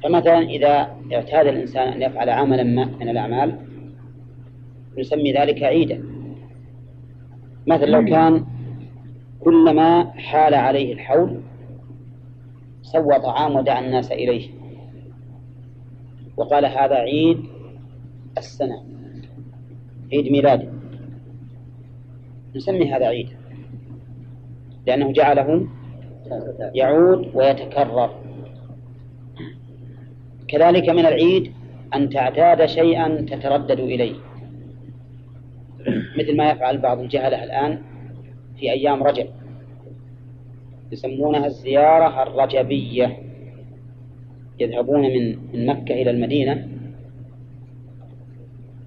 فمثلا 0.02 0.38
إذا 0.38 0.96
اعتاد 1.12 1.46
الإنسان 1.46 1.88
أن 1.92 2.02
يفعل 2.02 2.28
عملا 2.28 2.62
ما 2.62 2.84
من 2.84 3.08
الأعمال 3.08 3.58
نسمي 4.98 5.32
ذلك 5.32 5.62
عيدا. 5.62 6.04
مثلا 7.66 7.86
لو 7.86 8.04
كان 8.04 8.46
كلما 9.44 10.10
حال 10.10 10.54
عليه 10.54 10.92
الحول 10.92 11.40
سوى 12.82 13.18
طعام 13.18 13.56
ودعا 13.56 13.80
الناس 13.80 14.12
إليه. 14.12 14.50
وقال 16.36 16.66
هذا 16.66 16.94
عيد 16.94 17.44
السنة 18.38 18.84
عيد 20.12 20.32
ميلاده. 20.32 20.72
نسمي 22.56 22.92
هذا 22.92 23.06
عيد 23.06 23.28
لأنه 24.86 25.12
جعله 25.12 25.66
يعود 26.74 27.30
ويتكرر. 27.34 28.10
كذلك 30.48 30.88
من 30.88 31.06
العيد 31.06 31.52
أن 31.94 32.10
تعتاد 32.10 32.66
شيئا 32.66 33.26
تتردد 33.30 33.80
إليه. 33.80 34.14
مثل 36.18 36.36
ما 36.36 36.50
يفعل 36.50 36.78
بعض 36.78 37.00
الجهلة 37.00 37.44
الآن 37.44 37.82
في 38.62 38.70
أيام 38.70 39.02
رجب. 39.02 39.26
يسمونها 40.92 41.46
الزيارة 41.46 42.22
الرجبية. 42.22 43.18
يذهبون 44.60 45.00
من 45.00 45.38
من 45.52 45.66
مكة 45.66 45.94
إلى 45.94 46.10
المدينة 46.10 46.68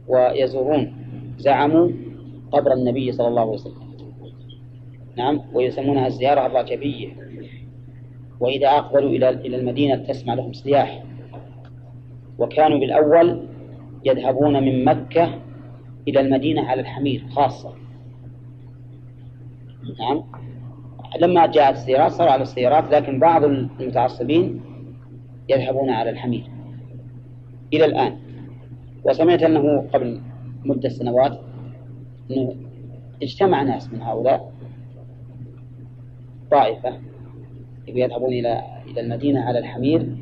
ويزورون 0.07 0.93
زعموا 1.37 1.89
قبر 2.51 2.73
النبي 2.73 3.11
صلى 3.11 3.27
الله 3.27 3.41
عليه 3.41 3.51
وسلم. 3.51 3.85
نعم 5.17 5.41
ويسمونها 5.53 6.07
الزيارة 6.07 6.45
الرجبية. 6.45 7.07
وإذا 8.39 8.67
أقبلوا 8.67 9.09
إلى 9.09 9.29
إلى 9.29 9.55
المدينة 9.57 9.95
تسمع 9.95 10.33
لهم 10.33 10.53
سياح. 10.53 11.03
وكانوا 12.39 12.79
بالأول 12.79 13.47
يذهبون 14.05 14.63
من 14.63 14.85
مكة 14.85 15.39
إلى 16.07 16.19
المدينة 16.19 16.61
على 16.61 16.81
الحمير 16.81 17.23
خاصة. 17.29 17.84
نعم. 19.99 20.23
لما 21.21 21.45
جاءت 21.47 21.75
السيارات 21.75 22.11
صاروا 22.11 22.31
على 22.31 22.41
السيارات 22.41 22.91
لكن 22.91 23.19
بعض 23.19 23.43
المتعصبين 23.43 24.61
يذهبون 25.49 25.89
على 25.89 26.09
الحمير. 26.09 26.49
إلى 27.73 27.85
الآن. 27.85 28.17
وسمعت 29.03 29.43
أنه 29.43 29.87
قبل 29.93 30.21
مدة 30.65 30.89
سنوات 30.89 31.39
أنه 32.31 32.55
اجتمع 33.23 33.63
ناس 33.63 33.93
من 33.93 34.01
هؤلاء 34.01 34.53
طائفة 36.51 36.99
يذهبون 37.87 38.33
إلى 38.33 38.63
إلى 38.87 39.01
المدينة 39.01 39.41
على 39.41 39.59
الحمير. 39.59 40.17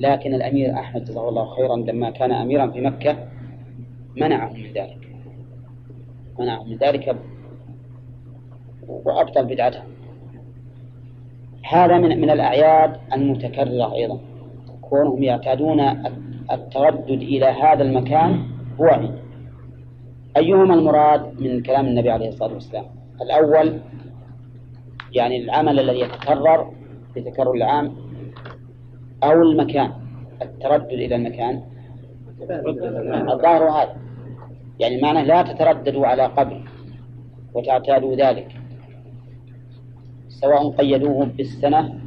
لكن 0.00 0.34
الأمير 0.34 0.74
أحمد 0.74 1.04
جزاه 1.04 1.28
الله 1.28 1.54
خيرا 1.56 1.76
لما 1.76 2.10
كان 2.10 2.32
أميرا 2.32 2.66
في 2.66 2.80
مكة 2.80 3.28
منعهم 4.16 4.60
من 4.60 4.72
ذلك. 4.72 5.08
منعهم 6.38 6.70
من 6.70 6.76
ذلك 6.76 7.16
وأبطل 8.88 9.44
بدعتهم 9.44 9.84
هذا 11.70 11.98
من 11.98 12.20
من 12.20 12.30
الأعياد 12.30 12.96
المتكررة 13.12 13.94
أيضا. 13.94 14.18
كونهم 14.80 15.22
يعتادون 15.22 15.80
التردد 16.52 17.10
إلى 17.10 17.46
هذا 17.46 17.82
المكان 17.82 18.42
هو 18.80 18.84
عيد 18.84 19.10
أيهما 20.36 20.74
المراد 20.74 21.40
من 21.40 21.62
كلام 21.62 21.86
النبي 21.86 22.10
عليه 22.10 22.28
الصلاة 22.28 22.54
والسلام؟ 22.54 22.84
الأول 23.22 23.80
يعني 25.12 25.36
العمل 25.36 25.80
الذي 25.80 26.00
يتكرر 26.00 26.72
بتكرر 27.16 27.52
العام 27.52 27.92
أو 29.24 29.42
المكان 29.42 29.92
التردد 30.42 30.92
إلى 30.92 31.16
المكان. 31.16 31.62
الظاهر 33.32 33.70
هذا 33.70 33.96
يعني 34.80 35.00
معناه 35.02 35.22
لا 35.22 35.42
تترددوا 35.42 36.06
على 36.06 36.22
قبر 36.22 36.62
وتعتادوا 37.54 38.14
ذلك. 38.16 38.61
سواء 40.42 40.70
قيدوه 40.70 41.24
بالسنة 41.24 41.98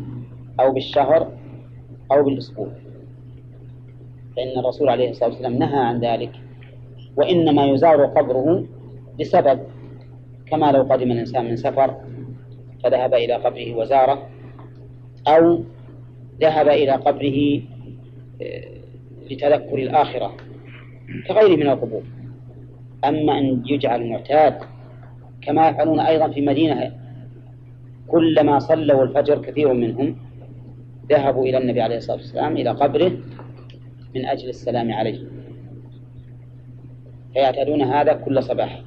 أو 0.60 0.72
بالشهر 0.74 1.32
أو 2.12 2.24
بالأسبوع. 2.24 2.68
فإن 4.36 4.60
الرسول 4.60 4.90
عليه 4.90 5.10
الصلاة 5.10 5.30
والسلام 5.30 5.53
نهى 5.53 5.80
عن 5.80 5.99
ذلك 5.99 6.32
وإنما 7.18 7.66
يزار 7.66 8.06
قبره 8.06 8.66
لسبب 9.20 9.60
كما 10.45 10.72
لو 10.72 10.82
قدم 10.82 11.12
الإنسان 11.12 11.45
من 11.45 11.56
سفر 11.56 11.95
فذهب 12.84 13.14
إلى 13.14 13.34
قبره 13.34 13.76
وزاره 13.76 14.30
أو 15.28 15.64
ذهب 16.41 16.68
إلى 16.68 16.91
قبره 16.91 17.62
لتذكر 19.32 19.78
الآخرة 19.78 20.34
كغيره 21.28 21.56
من 21.56 21.68
القبور. 21.68 22.03
أما 23.06 23.38
أن 23.38 23.64
يجعل 23.66 24.10
معتاد 24.10 24.57
كما 25.41 25.70
يفعلون 25.70 25.99
أيضا 25.99 26.28
في 26.28 26.41
مدينة 26.41 27.05
كلما 28.07 28.60
صلوا 28.60 29.03
الفجر 29.03 29.41
كثير 29.41 29.73
منهم 29.73 30.15
ذهبوا 31.10 31.45
إلى 31.45 31.57
النبي 31.57 31.82
عليه 31.82 31.98
الصلاة 31.98 32.18
والسلام 32.18 32.57
إلى 32.57 32.69
قبره 32.69 33.11
من 34.15 34.26
أجل 34.26 34.49
السلام 34.49 34.91
عليه. 34.91 35.19
فيعتادون 37.34 37.82
هذا 37.82 38.14
كل 38.14 38.44
صباح. 38.44 38.82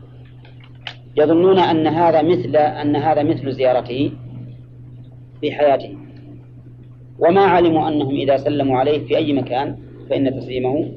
يظنون 1.16 1.58
أن 1.58 1.86
هذا 1.86 2.22
مثل 2.22 2.56
أن 2.56 2.96
هذا 2.96 3.22
مثل 3.22 3.52
زيارته 3.52 4.12
في 5.40 5.52
حياته. 5.52 5.96
وما 7.18 7.40
علموا 7.40 7.88
أنهم 7.88 8.14
إذا 8.14 8.36
سلموا 8.36 8.78
عليه 8.78 9.06
في 9.06 9.16
أي 9.16 9.32
مكان 9.32 9.76
فإن 10.10 10.40
تسليمه 10.40 10.92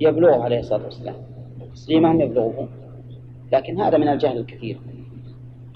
يبلغه 0.00 0.42
عليه 0.42 0.58
الصلاة 0.58 0.84
والسلام. 0.84 1.14
تسليمهم 1.74 2.20
يبلغه. 2.20 2.68
لكن 3.52 3.80
هذا 3.80 3.98
من 3.98 4.08
الجهل 4.08 4.38
الكثير. 4.38 4.78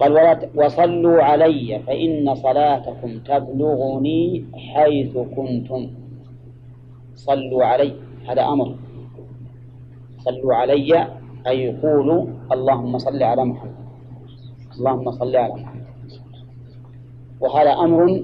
قال 0.00 0.48
وصلوا 0.54 1.22
علي 1.22 1.78
فإن 1.86 2.34
صلاتكم 2.34 3.18
تبلغني 3.18 4.44
حيث 4.74 5.18
كنتم. 5.36 5.82
صلوا 7.14 7.64
علي 7.64 7.92
هذا 8.28 8.42
أمر. 8.42 8.74
صلوا 10.18 10.54
علي 10.54 11.06
أي 11.46 11.64
يقولوا 11.64 12.26
اللهم 12.52 12.98
صل 12.98 13.22
على 13.22 13.44
محمد. 13.44 13.76
اللهم 14.78 15.10
صل 15.10 15.36
على 15.36 15.54
محمد. 15.54 15.86
وهذا 17.40 17.72
أمر 17.72 18.22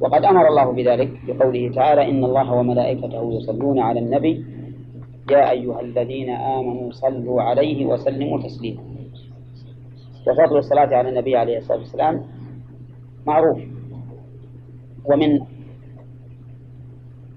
وقد 0.00 0.24
أمر 0.24 0.48
الله 0.48 0.72
بذلك 0.72 1.10
بقوله 1.26 1.72
تعالى 1.72 2.10
إن 2.10 2.24
الله 2.24 2.52
وملائكته 2.52 3.32
يصلون 3.32 3.78
على 3.78 4.00
النبي 4.00 4.44
يا 5.30 5.50
أيها 5.50 5.80
الذين 5.80 6.30
آمنوا 6.30 6.92
صلوا 6.92 7.42
عليه 7.42 7.86
وسلموا 7.86 8.42
تسليما. 8.42 8.82
وفضل 10.26 10.58
الصلاة 10.58 10.96
على 10.96 11.08
النبي 11.08 11.36
عليه 11.36 11.58
الصلاة 11.58 11.78
والسلام 11.78 12.22
معروف. 13.26 13.58
ومن 15.04 15.40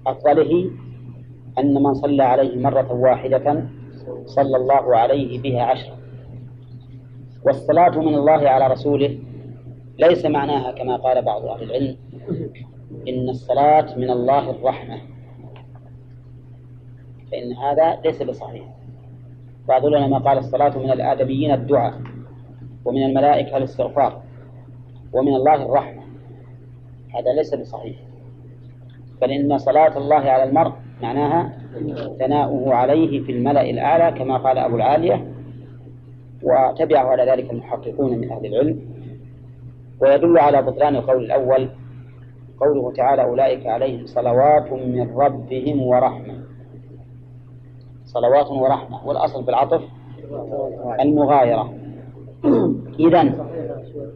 أفضله 0.06 0.70
أن 1.58 1.74
من 1.74 1.94
صلى 1.94 2.22
عليه 2.22 2.56
مرة 2.62 2.92
واحدة 2.92 3.64
صلى 4.26 4.56
الله 4.56 4.96
عليه 4.96 5.42
بها 5.42 5.62
عشرا 5.62 5.96
والصلاة 7.46 7.98
من 7.98 8.14
الله 8.14 8.48
على 8.48 8.66
رسوله 8.72 9.18
ليس 9.98 10.26
معناها 10.26 10.72
كما 10.72 10.96
قال 10.96 11.24
بعض 11.24 11.44
أهل 11.44 11.62
العلم 11.62 11.96
إن 13.08 13.28
الصلاة 13.28 13.98
من 13.98 14.10
الله 14.10 14.50
الرحمة. 14.50 14.98
فإن 17.32 17.52
هذا 17.52 18.00
ليس 18.04 18.22
بصحيح. 18.22 18.64
بعض 19.68 19.86
العلماء 19.86 20.20
قال 20.20 20.38
الصلاة 20.38 20.78
من 20.78 20.90
الآدميين 20.90 21.54
الدعاء. 21.54 22.00
ومن 22.84 23.02
الملائكة 23.02 23.56
الاستغفار 23.56 24.22
ومن 25.12 25.34
الله 25.34 25.54
الرحمة. 25.54 26.02
هذا 27.14 27.32
ليس 27.36 27.54
بصحيح. 27.54 27.96
بل 29.22 29.30
إن 29.30 29.58
صلاة 29.58 29.98
الله 29.98 30.16
على 30.16 30.44
المرء 30.44 30.72
معناها 31.02 31.52
ثناؤه 32.18 32.74
عليه 32.74 33.20
في 33.20 33.32
الملأ 33.32 33.70
الأعلى 33.70 34.18
كما 34.18 34.36
قال 34.36 34.58
أبو 34.58 34.76
العالية 34.76 35.26
وتبعه 36.42 37.06
على 37.08 37.32
ذلك 37.32 37.50
المحققون 37.50 38.18
من 38.18 38.32
أهل 38.32 38.46
العلم. 38.46 38.80
ويدل 40.02 40.38
على 40.38 40.62
بطلان 40.62 40.96
القول 40.96 41.24
الأول 41.24 41.68
قوله 42.60 42.92
تعالى 42.92 43.22
أولئك 43.22 43.66
عليهم 43.66 44.06
صلوات 44.06 44.72
من 44.72 45.16
ربهم 45.16 45.82
ورحمة. 45.82 46.34
صلوات 48.04 48.50
ورحمة. 48.50 49.06
والأصل 49.06 49.44
في 49.44 49.50
العطف 49.50 49.82
المغايرة. 51.00 51.79
إذا 53.08 53.22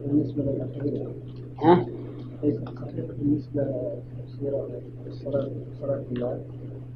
بالنسبة 0.07 0.43
ها؟ 1.63 1.85
بالنسبة 3.19 3.63
صلاة 5.81 6.03
الله 6.11 6.39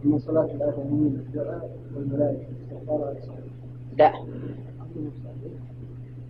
أما 0.05 0.17
صلاة 0.17 0.45
الآدميين 0.45 1.23
الدعاء 1.27 1.69
والملائكة 1.95 2.47
لا. 3.97 4.13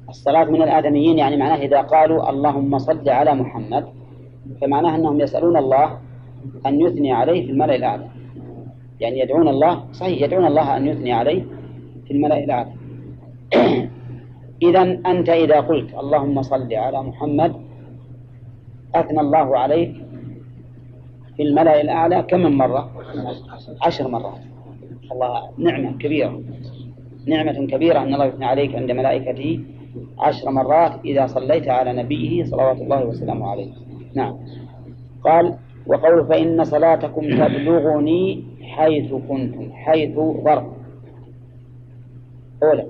الصلاة 0.09 0.43
من 0.43 0.61
الآدميين 0.61 1.17
يعني 1.17 1.37
معناه 1.37 1.55
إذا 1.55 1.81
قالوا 1.81 2.29
اللهم 2.29 2.77
صل 2.77 3.09
على 3.09 3.33
محمد 3.33 3.85
فمعناه 4.61 4.95
أنهم 4.95 5.21
يسألون 5.21 5.57
الله 5.57 5.97
أن 6.65 6.81
يثني 6.81 7.13
عليه 7.13 7.45
في 7.45 7.51
الملأ 7.51 7.75
الأعلى. 7.75 8.07
يعني 8.99 9.19
يدعون 9.19 9.47
الله 9.47 9.83
صحيح 9.91 10.21
يدعون 10.21 10.45
الله 10.45 10.77
أن 10.77 10.87
يثني 10.87 11.11
عليه 11.11 11.43
في 12.05 12.11
الملأ 12.13 12.43
الأعلى. 12.43 12.71
إذا 14.61 14.81
أنت 15.05 15.29
إذا 15.29 15.59
قلت 15.59 15.93
اللهم 15.93 16.41
صل 16.41 16.73
على 16.73 17.03
محمد 17.03 17.53
أثنى 18.95 19.19
الله 19.19 19.57
عليك 19.57 19.93
في 21.35 21.43
الملأ 21.43 21.81
الأعلى 21.81 22.23
كم 22.23 22.39
من 22.39 22.57
مرة؟ 22.57 22.91
عشر 23.81 24.07
مرات. 24.07 24.41
الله 25.11 25.49
نعمة 25.57 25.91
كبيرة 25.97 26.41
نعمة 27.25 27.67
كبيرة 27.67 27.99
أن 27.99 28.13
الله 28.13 28.25
يثني 28.25 28.45
عليك 28.45 28.75
عند 28.75 28.91
ملائكته 28.91 29.59
عشر 30.19 30.51
مرات 30.51 30.93
إذا 31.05 31.27
صليت 31.27 31.67
على 31.67 31.93
نبيه 32.03 32.43
صلوات 32.43 32.77
الله 32.81 33.05
وسلامه 33.05 33.47
عليه. 33.47 33.71
نعم. 34.15 34.37
قال 35.23 35.55
وقول 35.87 36.25
فإن 36.25 36.63
صلاتكم 36.63 37.21
تبلغني 37.21 38.43
حيث 38.61 39.13
كنتم 39.13 39.71
حيث 39.73 40.15
ظرف. 40.45 40.65
أولى 42.63 42.85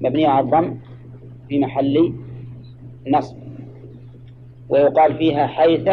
مبنية 0.00 0.28
على 0.28 0.44
الضم. 0.44 0.74
في 1.48 1.58
محل 1.58 2.12
نصب 3.08 3.36
ويقال 4.68 5.16
فيها 5.18 5.46
حيث 5.46 5.88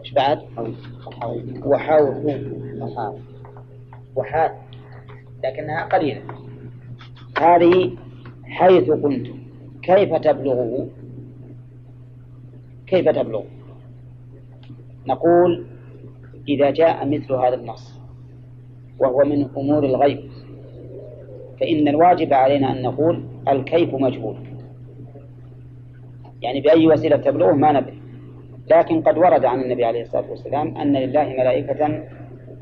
إيش 0.00 0.12
بعد؟ 0.12 0.38
وحوث 1.64 2.40
وحاث 4.16 4.52
لكنها 5.44 5.84
قليلة 5.84 6.22
هذه 7.38 7.90
حيث 8.44 8.90
كنتم 8.90 9.38
كيف 9.82 10.14
تبلغه؟ 10.14 10.88
كيف 12.86 13.08
تبلغ؟ 13.08 13.42
نقول 15.06 15.66
إذا 16.48 16.70
جاء 16.70 17.06
مثل 17.08 17.32
هذا 17.32 17.54
النص 17.54 17.94
وهو 18.98 19.24
من 19.24 19.48
أمور 19.56 19.84
الغيب 19.84 20.30
فإن 21.60 21.88
الواجب 21.88 22.32
علينا 22.32 22.72
أن 22.72 22.82
نقول 22.82 23.24
الكيف 23.48 23.94
مجهول. 23.94 24.36
يعني 26.42 26.60
بأي 26.60 26.86
وسيلة 26.86 27.16
تبلغه 27.16 27.52
ما 27.52 27.72
ندري. 27.72 28.00
لكن 28.70 29.02
قد 29.02 29.18
ورد 29.18 29.44
عن 29.44 29.60
النبي 29.60 29.84
عليه 29.84 30.02
الصلاة 30.02 30.30
والسلام 30.30 30.76
أن 30.76 30.96
لله 30.96 31.24
ملائكة 31.24 32.02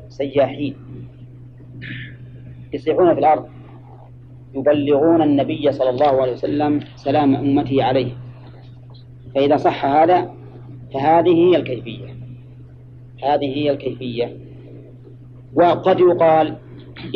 سياحين 0.09 0.75
يسيحون 2.73 3.13
في 3.13 3.19
الأرض 3.19 3.47
يبلغون 4.55 5.21
النبي 5.21 5.71
صلى 5.71 5.89
الله 5.89 6.21
عليه 6.21 6.31
وسلم 6.31 6.79
سلام 6.95 7.35
أمته 7.35 7.83
عليه. 7.83 8.11
فإذا 9.35 9.57
صح 9.57 9.85
هذا 9.85 10.33
فهذه 10.93 11.29
هي 11.29 11.55
الكيفية. 11.55 12.07
هذه 13.23 13.45
هي 13.57 13.71
الكيفية. 13.71 14.37
وقد 15.55 15.99
يقال 15.99 16.55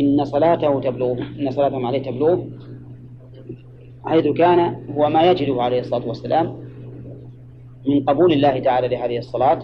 إن 0.00 0.24
صلاته 0.24 0.80
تبلغ 0.80 1.18
إن 1.40 1.50
صلاتهم 1.50 1.86
عليه 1.86 2.02
تبلغ 2.02 2.44
حيث 4.06 4.26
كان 4.26 4.76
هو 4.96 5.08
ما 5.08 5.22
يجده 5.30 5.62
عليه 5.62 5.80
الصلاة 5.80 6.08
والسلام 6.08 6.56
من 7.88 8.04
قبول 8.04 8.32
الله 8.32 8.58
تعالى 8.60 8.88
لهذه 8.88 9.18
الصلاة 9.18 9.58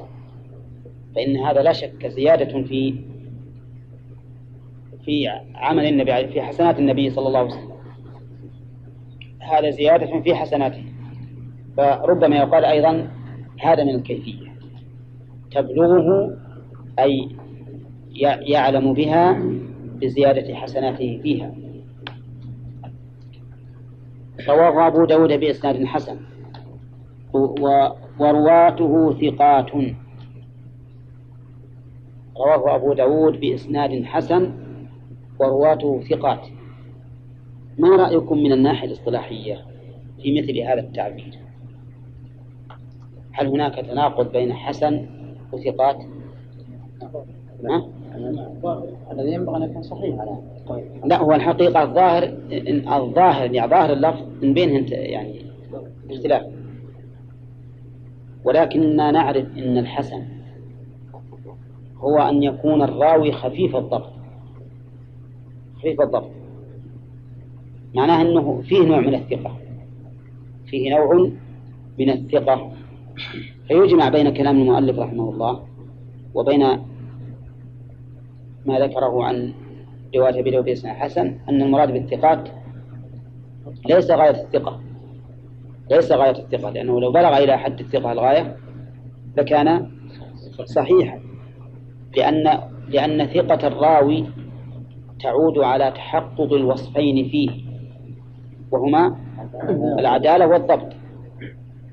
فإن 1.17 1.37
هذا 1.37 1.63
لا 1.63 1.73
شك 1.73 2.07
زيادة 2.07 2.63
في 2.63 2.95
في 5.05 5.29
عمل 5.55 5.87
النبي 5.87 6.29
في 6.29 6.43
حسنات 6.43 6.79
النبي 6.79 7.11
صلى 7.11 7.27
الله 7.27 7.39
عليه 7.39 7.51
وسلم. 7.51 7.71
هذا 9.41 9.71
زيادة 9.71 10.21
في 10.21 10.35
حسناته. 10.35 10.85
فربما 11.77 12.37
يقال 12.37 12.65
أيضا 12.65 13.09
هذا 13.61 13.85
من 13.85 13.95
الكيفية. 13.95 14.51
تبلغه 15.51 16.37
أي 16.99 17.29
يعلم 18.41 18.95
بها 18.95 19.43
بزيادة 20.03 20.55
حسناته 20.55 21.21
فيها. 21.23 21.55
رواه 24.49 24.87
أبو 24.87 25.05
داود 25.05 25.33
بإسناد 25.33 25.85
حسن. 25.85 26.17
ورواته 28.19 29.13
ثقات. 29.13 29.71
رواه 32.37 32.75
أبو 32.75 32.93
داود 32.93 33.41
بإسناد 33.41 34.05
حسن 34.05 34.53
ورواته 35.41 36.01
ثقات. 36.01 36.41
ما 37.79 37.97
رأيكم 37.97 38.39
من 38.39 38.53
الناحية 38.53 38.89
الاصطلاحية 38.89 39.65
في 40.23 40.41
مثل 40.41 40.59
هذا 40.59 40.81
التعبير؟ 40.81 41.39
هل 43.33 43.47
هناك 43.47 43.75
تناقض 43.75 44.33
بين 44.33 44.53
حسن 44.53 45.07
وثقات؟ 45.53 45.97
الذي 49.13 49.33
ينبغي 49.33 49.57
أن 49.57 49.63
يكون 49.63 49.83
صحيح. 49.83 50.15
لا 51.05 51.19
هو 51.19 51.33
الحقيقة 51.33 51.83
الظاهر 51.83 52.25
إن 52.53 52.93
الظاهر 52.93 53.55
يعني 53.55 53.71
ظاهر 53.71 53.93
اللفظ 53.93 54.23
من 54.43 54.55
بينهم 54.55 54.87
يعني 54.91 55.43
اختلاف. 56.11 56.43
ولكننا 58.45 59.11
نعرف 59.11 59.47
أن 59.57 59.79
الحسن 59.79 60.23
هو 61.97 62.19
أن 62.19 62.43
يكون 62.43 62.83
الراوي 62.83 63.33
خفيف 63.33 63.77
الضبط. 63.77 64.13
خفيف 65.79 66.01
الضبط. 66.01 66.31
معناه 67.95 68.23
أنه 68.23 68.63
فيه 68.63 68.87
نوع 68.87 69.01
من 69.01 69.15
الثقة. 69.15 69.57
فيه 70.67 70.91
نوع 70.91 71.31
من 71.99 72.11
الثقة. 72.11 72.73
فيجمع 73.69 74.09
بين 74.09 74.35
كلام 74.35 74.61
المؤلف 74.61 74.99
رحمه 74.99 75.31
الله 75.31 75.63
وبين 76.35 76.61
ما 78.67 78.79
ذكره 78.79 79.25
عن 79.25 79.53
رواية 80.17 80.41
أبي 80.41 80.51
داود 80.51 80.87
حسن 80.87 81.39
أن 81.49 81.63
المراد 81.63 81.93
بالثقات 81.93 82.49
ليس 83.89 84.11
غاية 84.11 84.31
الثقة 84.31 84.81
ليس 85.91 86.13
غاية 86.13 86.31
الثقة 86.31 86.71
لأنه 86.71 87.01
لو 87.01 87.13
بلغ 87.13 87.39
إلى 87.39 87.59
حد 87.59 87.81
الثقة 87.81 88.13
الغاية 88.13 88.57
لكان 89.37 89.91
صحيحا 90.65 91.21
لأن 92.17 92.61
لأن 92.89 93.27
ثقة 93.27 93.67
الراوي 93.67 94.27
تعود 95.21 95.59
على 95.59 95.91
تحقق 95.91 96.53
الوصفين 96.53 97.29
فيه 97.29 97.51
وهما 98.71 99.17
العدالة 99.99 100.47
والضبط 100.47 100.93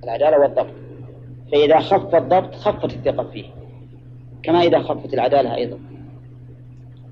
العدالة 0.04 0.40
والضبط 0.40 0.74
فإذا 1.52 1.80
خف 1.80 2.16
الضبط 2.16 2.56
خفت 2.56 2.94
الثقة 2.94 3.24
فيه 3.24 3.46
كما 4.44 4.62
إذا 4.62 4.80
خفت 4.80 5.14
العدالة 5.14 5.56
أيضا 5.56 5.80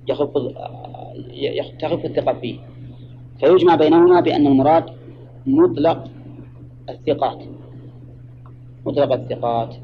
يخف 0.07 0.37
تخف 1.79 2.05
الثقة 2.05 2.33
فيه. 2.33 2.59
فيجمع 3.39 3.75
بينهما 3.75 4.19
بأن 4.21 4.47
المراد 4.47 4.85
مطلق 5.45 6.07
الثقات. 6.89 7.43
مطلق 8.85 9.13
الثقات. 9.13 9.75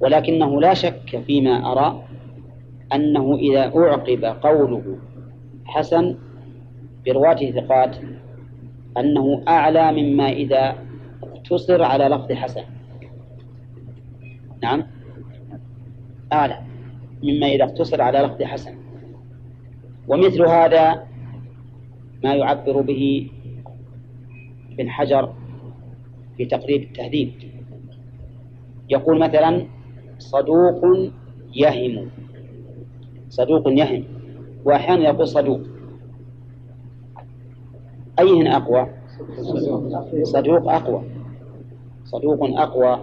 ولكنه 0.00 0.60
لا 0.60 0.74
شك 0.74 1.22
فيما 1.26 1.72
أرى 1.72 2.02
أنه 2.94 3.34
إذا 3.34 3.72
أعقب 3.76 4.24
قوله 4.24 4.98
حسن 5.64 6.16
برواته 7.06 7.50
ثقات 7.50 7.96
أنه 8.98 9.42
أعلى 9.48 9.92
مما 9.92 10.28
إذا 10.28 10.76
اقتصر 11.22 11.82
على 11.82 12.04
لفظ 12.04 12.32
حسن. 12.32 12.62
نعم؟ 14.62 14.86
أعلى 16.32 16.58
مما 17.22 17.46
إذا 17.46 17.64
اقتصر 17.64 18.02
على 18.02 18.18
لفظ 18.18 18.42
حسن. 18.42 18.85
ومثل 20.08 20.42
هذا 20.46 21.06
ما 22.24 22.34
يعبر 22.34 22.80
به 22.80 23.30
ابن 24.72 24.90
حجر 24.90 25.32
في 26.36 26.44
تقريب 26.44 26.82
التهذيب. 26.82 27.32
يقول 28.90 29.18
مثلا 29.18 29.66
صدوق 30.18 31.10
يهم. 31.54 32.10
صدوق 33.28 33.68
يهم. 33.68 34.04
وأحيانا 34.64 35.04
يقول 35.04 35.28
صدوق. 35.28 35.60
أيهن 38.18 38.46
أقوى؟ 38.46 38.86
صدوق 40.22 40.72
أقوى. 40.72 41.02
صدوق 42.04 42.40
أقوى. 42.60 43.00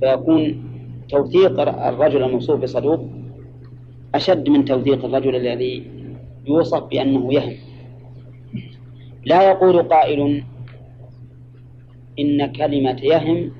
فيكون 0.00 0.64
توثيق 1.08 1.60
الرجل 1.60 2.22
الموصوف 2.22 2.60
بصدوق 2.60 3.00
أشد 4.14 4.48
من 4.48 4.64
توثيق 4.64 5.04
الرجل 5.04 5.36
الذي 5.36 5.86
يوصف 6.46 6.84
بأنه 6.84 7.34
يهم 7.34 7.56
لا 9.24 9.42
يقول 9.50 9.82
قائل 9.82 10.44
إن 12.18 12.52
كلمة 12.52 13.00
يهم 13.02 13.52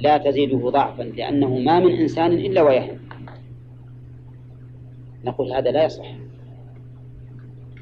لا 0.00 0.18
تزيده 0.18 0.70
ضعفا 0.70 1.02
لأنه 1.02 1.58
ما 1.58 1.80
من 1.80 1.92
إنسان 1.92 2.32
إلا 2.32 2.62
ويهم. 2.62 2.98
نقول 5.24 5.52
هذا 5.52 5.70
لا 5.70 5.84
يصح. 5.84 6.06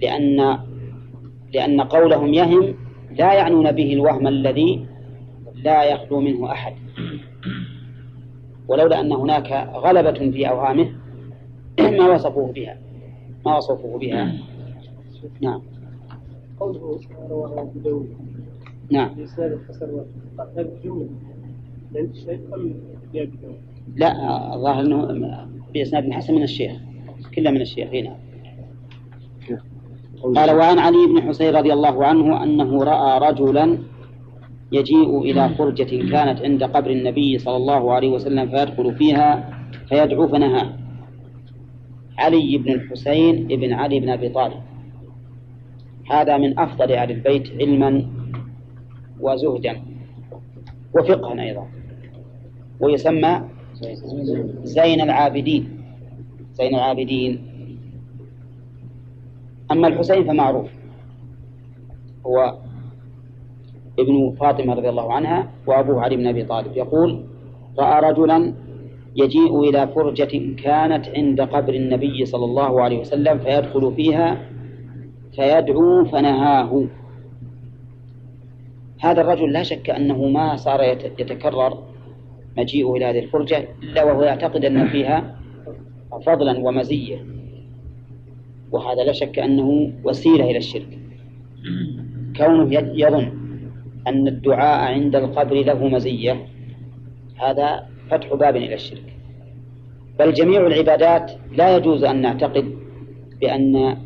لأن 0.03 0.59
لأن 1.55 1.81
قولهم 1.81 2.35
يهم 2.35 2.75
لا 3.11 3.33
يعنون 3.33 3.73
به 3.73 3.93
الوهم 3.93 4.27
الذي 4.27 4.87
لا 5.55 5.85
يخلو 5.85 6.21
منه 6.21 6.53
أحد. 6.53 6.75
ولولا 8.69 9.01
أن 9.01 9.13
هناك 9.13 9.71
غلبة 9.75 10.31
في 10.31 10.49
أوهامه 10.49 11.08
ما 11.81 12.15
وصفوه 12.15 12.53
بها. 12.53 12.77
ما 13.47 13.57
وصفوه 13.57 13.99
بها. 13.99 14.33
نعم. 15.41 15.63
قوله 16.61 17.01
رواه 17.31 17.61
أبو 17.61 17.81
داود. 17.81 18.09
نعم. 18.91 19.15
بإسناد 19.15 19.53
الحسن 19.53 20.05
هذه 20.39 20.61
الجملة 20.61 21.09
عند 21.97 22.11
الشيخ 22.11 22.41
أم 22.55 22.75
داود؟ 23.15 23.31
لا 23.97 24.11
الظاهر 24.55 24.81
أنه 24.81 25.49
بإسناد 25.75 26.11
حسن 26.11 26.35
من 26.35 26.43
الشيخ. 26.43 26.73
كله 27.35 27.51
من 27.51 27.61
الشيخ 27.61 27.95
هنا. 27.95 28.17
قال 30.35 30.51
وعن 30.51 30.79
علي 30.79 31.07
بن 31.07 31.29
حسين 31.29 31.57
رضي 31.57 31.73
الله 31.73 32.07
عنه 32.07 32.43
أنه 32.43 32.85
رأى 32.85 33.31
رجلا 33.31 33.79
يجيء 34.73 35.21
إلى 35.21 35.49
فرجة 35.49 36.11
كانت 36.11 36.43
عند 36.43 36.65
قبر 36.65 36.91
النبي 36.91 37.39
صلى 37.39 37.57
الله 37.57 37.93
عليه 37.93 38.09
وسلم 38.09 38.49
فيدخل 38.49 38.95
فيها 38.95 39.59
فيدعو 39.89 40.29
فنهاه 40.29 40.78
علي 42.19 42.59
بن 42.59 42.73
الحسين 42.73 43.47
بن 43.47 43.73
علي 43.73 44.01
بن 44.01 44.09
أبي 44.09 44.29
طالب. 44.29 44.61
هذا 46.11 46.37
من 46.37 46.59
أفضل 46.59 46.93
أهل 46.93 47.11
البيت 47.11 47.51
علما 47.61 48.07
وزهدا 49.21 49.83
وفقها 50.95 51.43
أيضا. 51.43 51.67
ويسمى 52.81 53.43
زين 54.63 55.01
العابدين. 55.01 55.83
زين 56.53 56.75
العابدين. 56.75 57.33
أما 59.71 59.89
الحسين 59.89 60.25
فمعروف. 60.25 60.69
هو 62.27 62.59
ابن 63.99 64.35
فاطمة 64.41 64.75
رضي 64.75 64.89
الله 64.89 65.13
عنها 65.13 65.51
وأبوه 65.67 66.03
علي 66.03 66.17
بن 66.17 66.27
أبي 66.27 66.45
طالب. 66.45 66.77
يقول 66.77 67.25
رأى 67.79 68.11
رجلا 68.11 68.55
يجيء 69.19 69.61
إلى 69.69 69.89
فرجة 69.95 70.55
كانت 70.63 71.09
عند 71.09 71.41
قبر 71.41 71.75
النبي 71.75 72.25
صلى 72.25 72.45
الله 72.45 72.83
عليه 72.83 72.99
وسلم 72.99 73.39
فيدخل 73.39 73.93
فيها 73.97 74.43
فيدعو 75.35 76.05
فنهاه. 76.05 76.87
هذا 79.01 79.21
الرجل 79.21 79.53
لا 79.53 79.63
شك 79.63 79.91
أنه 79.91 80.29
ما 80.29 80.57
صار 80.57 80.83
يتكرر 81.19 81.79
مجيئه 82.59 82.93
إلى 82.93 83.05
هذه 83.05 83.19
الفرجة 83.19 83.69
إلا 83.83 84.05
وهو 84.05 84.23
يعتقد 84.23 84.65
أن 84.65 84.89
فيها 84.89 85.37
فضلا 86.27 86.59
ومزية. 86.59 87.25
وهذا 88.71 89.05
لا 89.05 89.13
شك 89.13 89.39
أنه 89.39 89.93
وسيلة 90.05 90.51
إلى 90.51 90.59
الشرك. 90.59 90.99
كونه 92.37 92.75
يظن 92.75 93.33
أن 94.07 94.29
الدعاء 94.29 94.93
عند 94.95 95.17
القبر 95.17 95.55
له 95.55 95.89
مزية 95.89 96.47
هذا 97.37 97.87
فتح 98.11 98.35
باب 98.35 98.57
إلى 98.57 98.75
الشرك. 98.75 99.15
بل 100.19 100.33
جميع 100.33 100.67
العبادات 100.67 101.33
لا 101.53 101.77
يجوز 101.77 102.05
أن 102.05 102.23
نعتقد 102.23 102.75
بأن 103.41 103.97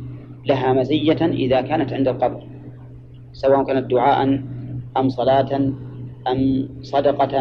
لها 0.45 0.73
مزية 0.73 1.25
إذا 1.25 1.61
كانت 1.61 1.93
عند 1.93 2.07
القبر 2.07 2.43
سواء 3.33 3.63
كانت 3.63 3.91
دعاء 3.91 4.43
أم 4.97 5.09
صلاة 5.09 5.55
أم 6.27 6.69
صدقة 6.81 7.39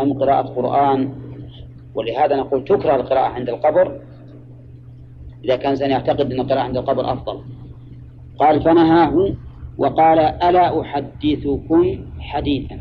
أم 0.00 0.12
قراءة 0.12 0.46
قرآن. 0.46 1.12
ولهذا 1.94 2.36
نقول 2.36 2.64
تكره 2.64 2.96
القراءة 2.96 3.28
عند 3.28 3.48
القبر 3.48 4.00
إذا 5.44 5.56
كان 5.56 5.66
الإنسان 5.66 5.90
يعتقد 5.90 6.32
أن 6.32 6.40
القراءة 6.40 6.60
عند 6.60 6.76
القبر 6.76 7.12
أفضل. 7.12 7.40
قال 8.38 8.62
فنهاه 8.62 9.34
وقال 9.78 10.18
ألا 10.18 10.80
أحدثكم 10.80 12.04
حديثا. 12.20 12.80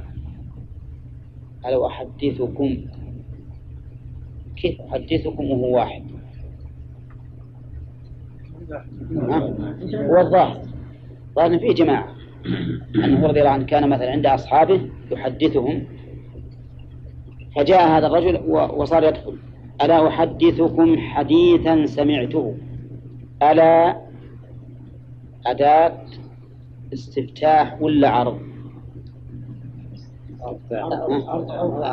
ألا 1.66 1.88
أحدثكم 1.88 2.78
كيف 4.64 4.82
أحدثكم 4.82 5.52
وهو 5.52 5.76
واحد؟ 5.76 6.04
هو 9.94 10.18
الظاهر. 10.20 10.62
ظاهر 11.36 11.60
فيه 11.60 11.74
جماعة. 11.74 12.08
أنه 12.96 13.28
رضي 13.28 13.40
الله 13.40 13.52
عنه 13.52 13.66
كان 13.66 13.90
مثلا 13.90 14.12
عند 14.12 14.26
أصحابه 14.26 14.90
يحدثهم. 15.12 15.84
فجاء 17.56 17.88
هذا 17.98 18.08
الرجل 18.08 18.36
وصار 18.50 19.04
يدخل. 19.04 19.38
ألا 19.82 20.08
أحدثكم 20.08 20.98
حديثا 20.98 21.86
سمعته؟ 21.86 22.56
ألا 23.44 24.02
أداة 25.46 26.06
استفتاح 26.94 27.82
ولا 27.82 28.10
عرض؟ 28.10 28.40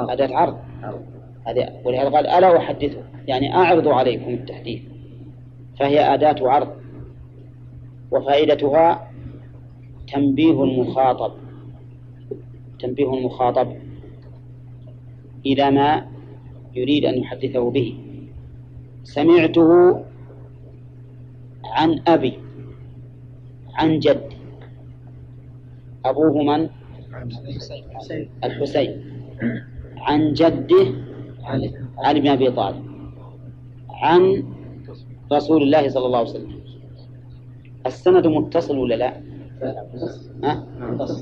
أداة 0.09 0.37
عرض. 0.37 0.59
ولهذا 1.85 2.09
قال 2.09 2.27
ألا 2.27 2.57
أحدثه؟ 2.57 3.03
يعني 3.29 3.55
أعرض 3.55 3.89
عليكم 3.89 4.31
التحديث 4.31 4.83
فهي 5.79 6.15
أداة 6.15 6.49
عرض 6.49 6.69
وفائدتها 8.11 9.11
تنبيه 10.13 10.65
المخاطب 10.65 11.33
تنبيه 12.79 13.15
المخاطب 13.15 13.73
إلى 15.47 15.71
ما 15.71 16.07
يريد 16.75 17.05
أن 17.05 17.19
يحدثه 17.19 17.71
به. 17.71 17.99
سمعته 19.05 20.05
عن 21.65 22.01
أبي 22.09 22.39
عن 23.75 23.99
جد 23.99 24.33
أبوه 26.05 26.43
من؟ 26.43 26.69
الحسين. 28.45 29.05
عن 29.97 30.33
جده 30.33 31.10
علي 31.99 32.21
بن 32.21 32.29
أبي 32.29 32.51
طالب 32.51 32.85
عن 33.91 34.45
رسول 35.33 35.63
الله 35.63 35.89
صلى 35.89 36.07
الله 36.07 36.19
عليه 36.19 36.31
وسلم. 36.31 36.61
السند 37.87 38.27
متصل 38.27 38.79
ولا 38.79 38.95
لا؟ 38.95 39.21
ها؟ 40.45 40.67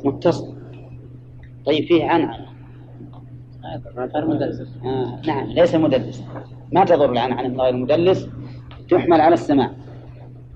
متصل. 0.04 0.54
طيب 1.66 1.84
فيه 1.84 2.04
عن 2.04 2.22
عن. 2.22 2.40
آه 4.84 5.20
نعم 5.26 5.46
ليس 5.46 5.74
مدلس. 5.74 6.24
ما 6.72 6.84
تضر 6.84 7.12
العن 7.12 7.32
عن 7.32 7.60
غير 7.60 7.76
مدلس؟ 7.76 8.28
تحمل 8.90 9.20
على 9.20 9.34
السماع 9.34 9.70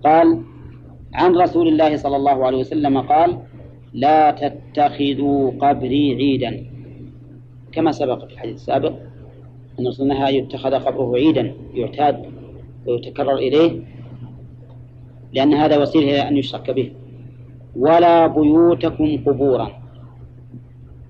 قال 0.05 0.43
عن 1.15 1.37
رسول 1.37 1.69
الله 1.69 1.97
صلى 1.97 2.17
الله 2.17 2.47
عليه 2.47 2.59
وسلم 2.59 2.99
قال 2.99 3.39
لا 3.93 4.31
تتخذوا 4.31 5.51
قبري 5.61 6.15
عيدا. 6.15 6.67
كما 7.73 7.93
سبق 7.93 8.27
في 8.27 8.33
الحديث 8.33 8.55
السابق. 8.55 8.95
أن 9.81 9.87
الله 9.87 10.29
يتخذ 10.29 10.75
قبره 10.75 11.17
عيدا 11.17 11.55
يعتاد 11.75 12.27
ويتكرر 12.87 13.35
إليه 13.35 13.81
لأن 15.33 15.55
هذا 15.55 15.79
وسيلة 15.79 16.05
إلى 16.11 16.29
أن 16.29 16.37
يشرك 16.37 16.71
به. 16.71 16.93
ولا 17.77 18.27
بيوتكم 18.27 19.17
قبورا. 19.27 19.71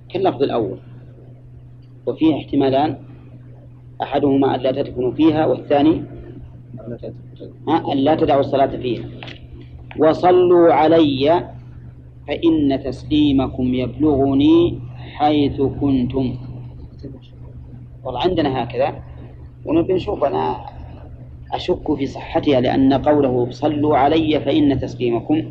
كاللفظ 0.08 0.42
الأول. 0.42 0.78
وفيه 2.06 2.36
احتمالان. 2.36 2.98
أحدهما 4.02 4.54
أن 4.54 4.60
لا 4.60 4.72
تدفنوا 4.72 5.12
فيها 5.12 5.46
والثاني 5.46 6.02
أن 7.68 7.98
لا 7.98 8.14
تدعوا 8.14 8.40
الصلاة 8.40 8.76
فيها. 8.76 9.04
وصلوا 9.98 10.72
علي 10.72 11.48
فإن 12.28 12.82
تسليمكم 12.84 13.74
يبلغني 13.74 14.78
حيث 14.96 15.60
كنتم. 15.80 16.51
والله 18.04 18.20
عندنا 18.20 18.62
هكذا 18.62 18.94
ونبي 19.64 19.92
نشوف 19.92 20.24
أنا 20.24 20.56
أشك 21.52 21.94
في 21.94 22.06
صحتها 22.06 22.60
لأن 22.60 22.92
قوله 22.92 23.50
صلوا 23.50 23.96
علي 23.96 24.40
فإن 24.40 24.80
تسليمكم. 24.80 25.42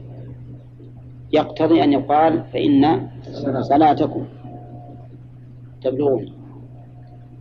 يقتضي 1.33 1.83
أن 1.83 1.93
يقال 1.93 2.43
فإن 2.53 3.07
صلاتكم. 3.61 4.25
تبلغني 5.81 6.33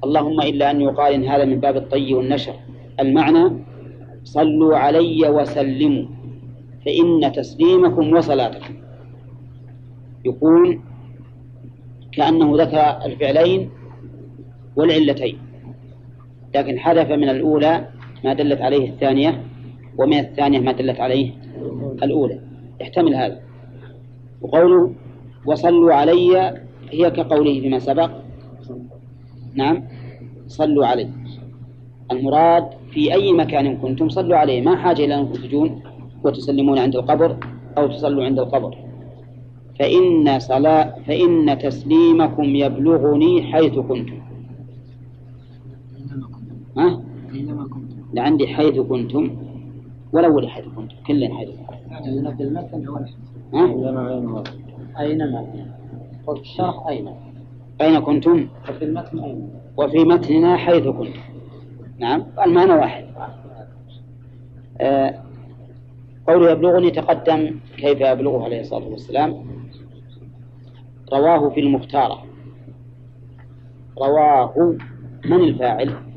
اللهم 0.05 0.41
إلا 0.41 0.70
أن 0.70 0.81
يقال 0.81 1.12
إن 1.12 1.24
هذا 1.24 1.45
من 1.45 1.61
باب 1.61 1.77
الطي 1.77 2.15
والنشر. 2.15 2.55
المعنى 3.01 3.53
صلوا 4.24 4.77
علي 4.77 5.28
وسلموا 5.28 6.05
فإن 6.87 7.32
تسليمكم 7.32 8.16
وصلاتكم. 8.16 8.74
يكون 10.24 10.85
كأنه 12.12 12.57
ذكر 12.62 13.05
الفعلين 13.05 13.70
والعلتين. 14.81 15.39
لكن 16.55 16.78
حذف 16.78 17.11
من 17.11 17.28
الأولى 17.28 17.89
ما 18.24 18.32
دلت 18.32 18.61
عليه 18.61 18.89
الثانية 18.89 19.43
ومن 19.98 20.19
الثانية 20.19 20.61
ما 20.61 20.73
دلت 20.73 21.01
عليه 21.01 21.31
الأولى. 22.02 22.40
يحتمل 22.81 23.15
هذا. 23.15 23.40
وقوله 24.43 24.93
وصلوا 25.47 25.94
علي 25.94 26.55
هي 26.90 27.11
كقوله 27.11 27.61
فيما 27.61 27.78
سبق. 27.78 28.11
نعم 29.55 29.82
صلوا 30.47 30.86
علي. 30.86 31.09
المراد 32.12 32.66
في 32.90 33.12
أي 33.15 33.32
مكان 33.32 33.77
كنتم 33.77 34.09
صلوا 34.09 34.36
عليه 34.36 34.62
ما 34.62 34.77
حاجة 34.77 35.05
إلى 35.05 35.15
أنكم 35.15 35.32
تجون 35.32 35.82
وتسلمون 36.24 36.78
عند 36.78 36.97
القبر 36.97 37.36
أو 37.78 37.86
تصلوا 37.86 38.24
عند 38.24 38.39
القبر. 38.39 38.77
فإن 39.78 40.39
صلاة 40.39 40.94
فإن 41.07 41.59
تسليمكم 41.59 42.44
يبلغني 42.44 43.43
حيث 43.43 43.78
كنتم. 43.78 44.30
ها؟ 46.81 47.01
لعندي 48.15 48.47
حيث 48.48 48.78
كنتم 48.78 49.36
والأول 50.12 50.48
حيث 50.51 50.65
كنتم 50.65 50.97
كلنا 51.07 51.35
حيث 51.35 51.48
كنتم. 51.48 52.36
في 52.36 52.43
المتن 52.43 52.86
أو 52.86 52.97
ها؟ 53.55 54.44
أينما 55.01 55.47
وفي 56.27 56.40
الشرح 56.40 56.86
أين؟ 56.89 57.09
أين 57.81 58.01
كنتم؟ 58.01 58.47
وفي 58.69 58.85
المتن 58.85 59.19
أين؟ 59.19 59.48
وفي 59.77 59.98
متننا 59.98 60.57
حيث 60.57 60.89
كنتم. 60.89 61.20
نعم 61.98 62.23
المعنى 62.47 62.73
واحد. 62.73 63.05
آه 64.81 65.23
قوله 66.28 66.51
يبلغني 66.51 66.90
تقدم 66.90 67.55
كيف 67.77 68.01
يبلغه 68.01 68.44
عليه 68.44 68.61
الصلاة 68.61 68.89
والسلام؟ 68.89 69.35
رواه 71.12 71.48
في 71.48 71.61
المختارة. 71.61 72.24
رواه 73.98 74.77
من 75.24 75.40
الفاعل؟ 75.40 76.10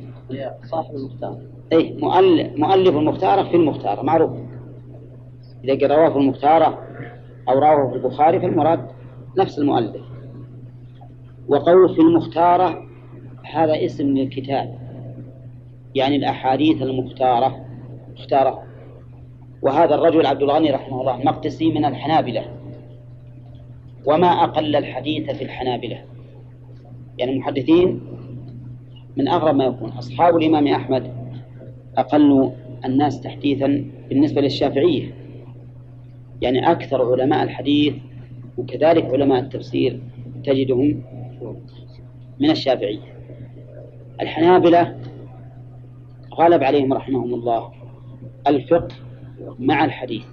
صاحب 0.64 0.96
المختار. 0.96 1.38
أي 1.74 1.94
مؤلف, 2.00 2.58
مؤلف 2.58 2.96
المختارة 2.96 3.44
في 3.44 3.56
المختارة 3.56 4.02
معروف. 4.02 4.32
إذا 5.64 5.88
رواه 5.88 6.10
في 6.10 6.18
المختارة 6.18 6.80
أو 7.50 7.60
رواه 7.60 7.90
في 7.90 7.96
البخاري 7.96 8.40
فالمراد 8.40 8.88
نفس 9.38 9.60
المؤلف. 9.60 10.02
وقول 11.48 11.96
في 11.96 12.02
المختارة 12.02 12.88
هذا 13.44 13.86
اسم 13.86 14.08
للكتاب 14.08 14.80
يعني 15.96 16.16
الأحاديث 16.16 16.82
المختارة 16.82 17.66
مختارة. 18.14 18.64
وهذا 19.62 19.96
الرجل 19.96 20.26
عبد 20.26 20.42
الغني 20.42 20.72
رحمه 20.72 21.02
الله 21.02 21.18
مقدسي 21.18 21.72
من 21.72 21.86
الحنابلة. 21.86 22.46
وما 24.06 24.28
أقل 24.28 24.76
الحديث 24.76 25.30
في 25.32 25.44
الحنابلة. 25.44 26.04
يعني 27.18 27.32
المحدثين 27.32 28.02
من 29.18 29.28
أغرب 29.28 29.56
ما 29.56 29.66
يكون. 29.66 29.90
أصحاب 29.90 30.38
الإمام 30.38 30.68
أحمد 30.68 31.14
أقل 31.98 32.52
الناس 32.86 33.22
تحديثا 33.22 33.86
بالنسبة 34.10 34.42
للشافعية. 34.42 35.14
يعني 36.42 36.72
أكثر 36.72 37.12
علماء 37.12 37.44
الحديث 37.44 37.94
وكذلك 38.58 39.06
علماء 39.06 39.40
التفسير 39.40 40.00
تجدهم 40.44 41.04
من 42.40 42.50
الشافعية. 42.50 43.00
الحنابلة 44.22 44.96
غلب 46.34 46.64
عليهم 46.64 46.94
رحمهم 46.94 47.34
الله 47.34 47.72
الفقه 48.48 48.96
مع 49.60 49.86
الحديث 49.86 50.24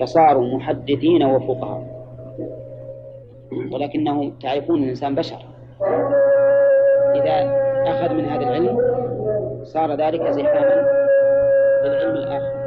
فصاروا 0.00 0.56
محدثين 0.56 1.22
وفقهاء. 1.22 2.00
ولكنهم 3.72 4.30
تعرفون 4.30 4.82
الإنسان 4.82 5.14
بشر. 5.14 5.44
إذا 7.20 7.60
أخذ 7.86 8.14
من 8.14 8.24
هذا 8.24 8.42
العلم 8.42 8.78
صار 9.64 9.94
ذلك 9.94 10.30
زحاما 10.30 10.86
بالعلم 11.82 12.14
الآخر. 12.14 12.60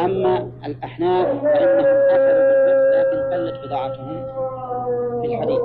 أما 0.00 0.50
الأحناف 0.66 1.26
فإنهم 1.26 1.96
أخذوا 2.10 2.42
بالفقه 2.48 2.90
لكن 3.00 3.32
قلت 3.32 3.66
بضاعتهم 3.66 4.26
في 5.22 5.26
الحديث. 5.26 5.60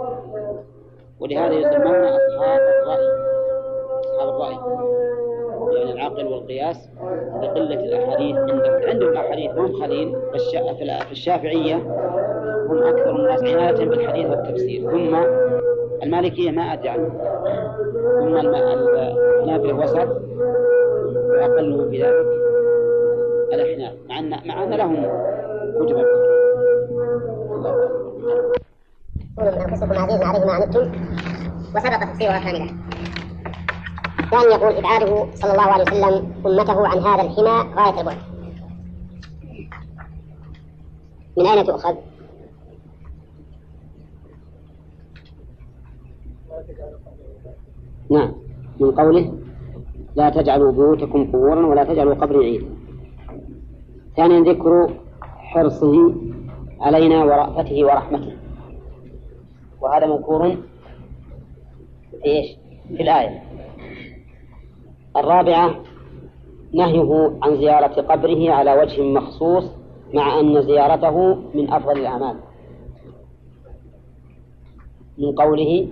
ولهذا 1.19 1.53
يسمون 1.53 2.03
أصحاب 2.03 2.61
الرأي 2.61 3.07
أصحاب 3.99 4.29
الرأي 4.29 4.57
يعني 5.77 5.91
العقل 5.93 6.25
والقياس 6.25 6.89
لقلة 7.41 7.79
الأحاديث. 7.79 8.35
عندهم 8.37 8.81
عندهم 8.89 9.17
أحاديث 9.17 9.51
هم 9.51 9.73
خليل 9.81 10.15
في 11.05 11.11
الشافعية 11.11 11.75
هم 12.69 12.83
أكثر 12.83 13.15
الناس 13.15 13.43
عناية 13.43 13.85
بالحديث 13.85 14.29
والتفسير. 14.29 14.91
ثم 14.91 15.15
المالكية 16.03 16.51
ما 16.51 16.73
أدري 16.73 16.89
عنهم 16.89 17.17
ثم 18.19 18.37
الحنابلة 18.37 19.73
وسط 19.73 20.07
وأقلهم 21.29 21.89
في 21.89 22.03
ذلك 22.03 22.25
الأحناف. 23.53 23.93
مع 24.09 24.19
أن 24.19 24.47
مع 24.47 24.63
أن 24.63 24.69
لهم 24.73 24.95
كتب. 25.79 26.05
أنفسكم 29.39 29.93
عزيز 29.93 30.21
عليه 30.21 30.45
ما 30.45 30.53
وسبق 31.75 32.11
تفسيرها 32.11 32.39
كاملة 32.39 32.71
ثاني 34.31 34.53
يقول 34.53 34.75
إبعاده 34.75 35.27
صلى 35.33 35.51
الله 35.51 35.63
عليه 35.63 35.83
وسلم 35.83 36.33
أمته 36.45 36.87
عن 36.87 36.97
هذا 36.97 37.21
الحمى 37.21 37.73
غاية 37.75 37.99
البعد. 37.99 38.17
من 41.37 41.45
أين 41.47 41.65
تؤخذ؟ 41.65 41.95
نعم. 48.11 48.33
من 48.79 48.91
قوله 48.91 49.33
لا 50.15 50.29
تجعلوا 50.29 50.71
بيوتكم 50.71 51.31
قبورا 51.31 51.65
ولا 51.65 51.83
تجعلوا 51.83 52.13
قبري 52.13 52.45
عيدا 52.45 52.69
ثانيا 54.17 54.53
ذكر 54.53 54.93
حرصه 55.37 56.15
علينا 56.81 57.23
ورأفته 57.23 57.85
ورحمته. 57.85 58.33
وهذا 59.81 60.07
مذكور 60.07 60.55
في 62.11 62.25
إيش؟ 62.25 62.57
في 62.87 63.03
الآية. 63.03 63.43
الرابعة 65.17 65.75
نهيه 66.73 67.31
عن 67.43 67.57
زيارة 67.57 68.01
قبره 68.01 68.51
على 68.51 68.73
وجه 68.81 69.01
مخصوص 69.01 69.71
مع 70.13 70.39
أن 70.39 70.61
زيارته 70.61 71.35
من 71.35 71.73
أفضل 71.73 71.99
الأعمال. 71.99 72.35
من 75.17 75.31
قوله 75.31 75.87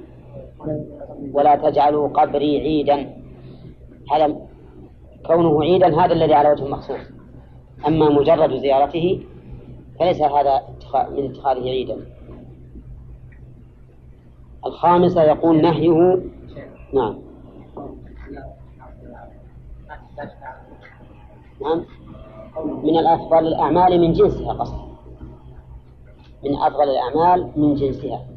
ولا 1.34 1.56
تجعلوا 1.56 2.08
قبري 2.08 2.60
عيدا. 2.60 3.14
هذا 4.12 4.36
كونه 5.26 5.64
عيدا 5.64 6.02
هذا 6.02 6.14
الذي 6.14 6.34
على 6.34 6.52
وجه 6.52 6.66
المخصوص 6.66 7.00
أما 7.88 8.10
مجرد 8.10 8.56
زيارته 8.60 9.24
فليس 10.00 10.22
هذا 10.22 10.64
من 11.10 11.26
اتخاذه 11.26 11.70
عيدا. 11.70 11.98
الخامسة 14.66 15.24
يقول 15.24 15.62
نهيه. 15.62 16.22
نعم. 16.94 17.16
نعم. 21.62 21.86
من 22.84 22.98
الأفضل 22.98 23.48
الأعمال 23.48 24.02
من 24.02 24.14
جنسها 24.14 24.54
قصد 24.54 24.84
من 26.44 26.56
أفضل 26.56 26.84
الأعمال 26.84 27.52
من 27.56 27.76
جنسها. 27.76 28.33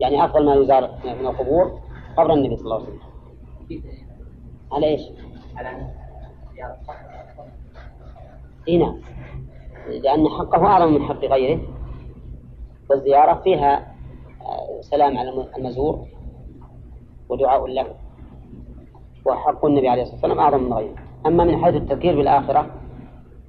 يعني 0.00 0.24
أفضل 0.24 0.46
ما 0.46 0.54
يزار 0.54 0.90
من 1.04 1.26
القبور 1.26 1.80
قبر 2.16 2.32
النبي 2.32 2.56
صلى 2.56 2.64
الله 2.64 2.76
عليه 2.76 2.86
وسلم. 2.88 3.00
على 4.72 4.86
إيش؟ 4.86 5.00
على 5.56 5.86
إي 8.68 8.78
نعم. 8.78 8.98
لأن 9.88 10.28
حقه 10.28 10.66
أعظم 10.66 10.94
من 10.94 11.02
حق 11.02 11.24
غيره. 11.24 11.60
والزيارة 12.90 13.40
فيها 13.40 13.94
آه، 14.42 14.80
سلام 14.80 15.18
على 15.18 15.46
المزور 15.56 16.06
ودعاء 17.28 17.66
له. 17.66 17.94
وحق 19.26 19.64
النبي 19.64 19.88
عليه 19.88 20.02
الصلاة 20.02 20.14
والسلام 20.16 20.38
أعظم 20.38 20.62
من 20.64 20.72
غيره. 20.72 20.94
أما 21.26 21.44
من 21.44 21.64
حيث 21.64 21.74
التذكير 21.74 22.16
بالآخرة 22.16 22.70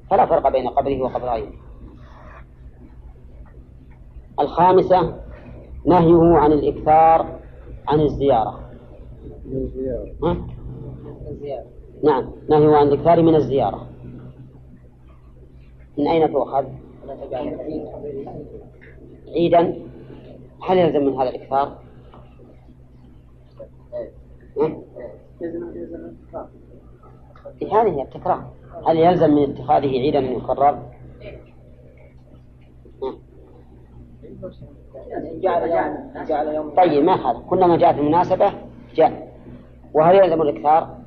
فلا 0.10 0.26
فرق 0.26 0.50
بين 0.50 0.70
قبره 0.70 1.02
وقبر 1.02 1.30
غيره. 1.30 1.54
الخامسة 4.40 5.29
نهيه 5.90 6.38
عن 6.38 6.52
الإكثار 6.52 7.40
عن 7.88 8.00
الزيارة. 8.00 8.60
ها؟ 10.24 10.48
نعم 12.04 12.32
نهيه 12.50 12.76
عن 12.76 12.88
الإكثار 12.88 13.22
من 13.22 13.36
الزيارة. 13.36 13.88
من 15.98 16.08
أين 16.08 16.34
تؤخذ؟ 16.34 16.66
عيدا؟ 19.28 19.82
هل 20.64 20.78
يلزم 20.78 21.06
من 21.06 21.14
هذا 21.14 21.30
الإكثار؟ 21.30 21.78
هذه 27.72 27.90
هي 27.90 28.02
التكرار. 28.02 28.54
هل 28.88 28.98
يلزم 28.98 29.36
من 29.36 29.44
اتخاذه 29.44 29.88
عيدا 29.88 30.20
من 34.96 35.44
يكرر؟ 35.44 36.70
طيب 36.78 37.04
ما 37.04 37.32
هذا 37.32 37.40
كلما 37.50 37.78
جاءت 37.78 37.98
المناسبة 37.98 38.54
جاء. 38.96 39.34
وهل 39.94 40.16
يلزم 40.16 40.42
الإكثار؟ 40.42 40.98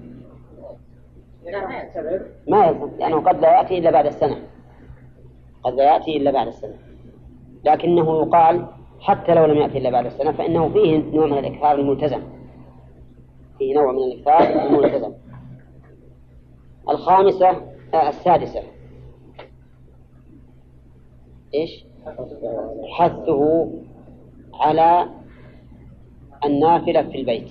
ما 2.49 2.67
يلزم 2.67 2.91
لأنه 2.99 3.21
قد 3.21 3.41
لا 3.41 3.59
يأتي 3.59 3.79
إلا 3.79 3.91
بعد 3.91 4.07
السنة. 4.07 4.37
قد 5.63 5.73
لا 5.73 5.85
يأتي 5.85 6.17
إلا 6.17 6.31
بعد 6.31 6.47
السنة. 6.47 6.75
لكنه 7.65 8.23
يقال 8.23 8.67
حتى 9.01 9.35
لو 9.35 9.45
لم 9.45 9.57
يأتي 9.57 9.79
إلا 9.79 9.91
بعد 9.91 10.07
السنة 10.07 10.33
فإنه 10.33 10.69
فيه 10.69 10.99
نوع 10.99 11.27
من 11.27 11.39
الإكثار 11.39 11.75
الملتزم. 11.75 12.23
فيه 13.59 13.75
نوع 13.75 13.93
من 13.93 13.99
الإكثار 13.99 14.67
الملتزم. 14.67 15.13
الخامسة 16.89 17.49
آه 17.95 18.09
السادسة. 18.09 18.63
إيش؟ 21.55 21.92
حثه 22.89 23.71
على 24.55 25.07
النافلة 26.45 27.03
في 27.03 27.21
البيت. 27.21 27.49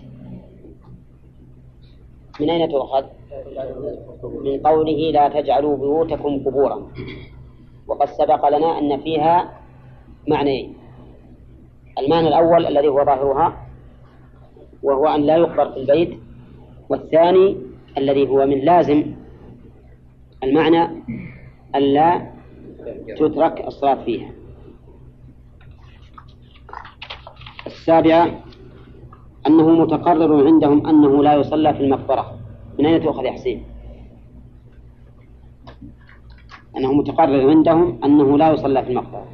من 2.39 2.49
أين 2.49 2.69
تؤخذ؟ 2.69 3.05
من 4.43 4.59
قوله 4.59 5.11
لا 5.11 5.29
تجعلوا 5.29 5.77
بيوتكم 5.77 6.43
قبورا. 6.45 6.87
وقد 7.87 8.07
سبق 8.07 8.49
لنا 8.49 8.79
أن 8.79 8.97
فيها 8.99 9.59
معنيين. 10.27 10.75
المعنى 11.99 12.27
الأول 12.27 12.65
الذي 12.67 12.87
هو 12.87 13.05
ظاهرها 13.05 13.67
وهو 14.83 15.07
أن 15.07 15.21
لا 15.21 15.37
يقبر 15.37 15.71
في 15.71 15.77
البيت 15.77 16.19
والثاني 16.89 17.57
الذي 17.97 18.29
هو 18.29 18.45
من 18.45 18.59
لازم 18.59 19.15
المعنى 20.43 20.83
أن 21.75 21.81
لا 21.81 22.31
تترك 23.17 23.67
الصلاة 23.67 24.03
فيها. 24.03 24.31
السابعة 27.81 28.43
أنه 29.47 29.69
متقرر 29.69 30.45
عندهم 30.47 30.87
أنه 30.87 31.23
لا 31.23 31.33
يصلى 31.33 31.73
في 31.73 31.79
المقبرة 31.79 32.39
من 32.79 32.85
أين 32.85 33.03
تؤخذ 33.03 33.25
يا 33.25 33.31
حسين؟ 33.31 33.63
أنه 36.77 36.93
متقرر 36.93 37.49
عندهم 37.49 38.03
أنه 38.03 38.37
لا 38.37 38.51
يصلى 38.51 38.83
في 38.83 38.89
المقبرة 38.89 39.27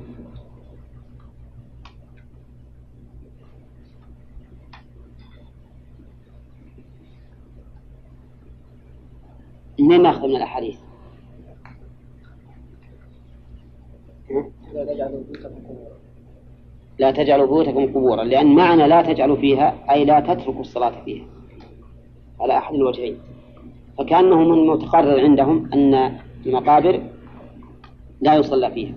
منين 9.79 10.01
نأخذ 10.01 10.27
من 10.27 10.35
الأحاديث؟ 10.35 10.77
لا 14.73 15.96
تجعلوا 16.99 17.45
بيوتكم 17.45 17.85
قبورا 17.85 18.23
لأن 18.23 18.55
معنى 18.55 18.87
لا 18.87 19.01
تجعلوا 19.01 19.35
فيها 19.35 19.75
أي 19.91 20.05
لا 20.05 20.19
تتركوا 20.19 20.61
الصلاة 20.61 20.93
فيها 21.05 21.25
على 22.39 22.57
أحد 22.57 22.73
الوجهين. 22.73 23.17
فكأنه 23.97 24.35
من 24.35 24.67
متقرر 24.67 25.19
عندهم 25.19 25.69
أن 25.73 26.11
المقابر 26.45 27.01
لا 28.21 28.35
يصلى 28.35 28.71
فيها. 28.71 28.93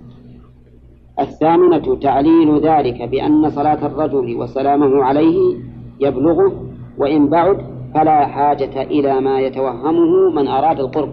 الثامنة 1.21 1.97
تعليل 1.97 2.61
ذلك 2.61 3.03
بأن 3.03 3.51
صلاة 3.51 3.87
الرجل 3.87 4.37
وسلامه 4.37 5.05
عليه 5.05 5.57
يبلغه 6.01 6.67
وإن 6.99 7.29
بعد 7.29 7.67
فلا 7.95 8.27
حاجة 8.27 8.83
إلى 8.83 9.21
ما 9.21 9.41
يتوهمه 9.41 10.31
من 10.31 10.49
أراد 10.49 10.81
القرب. 10.81 11.13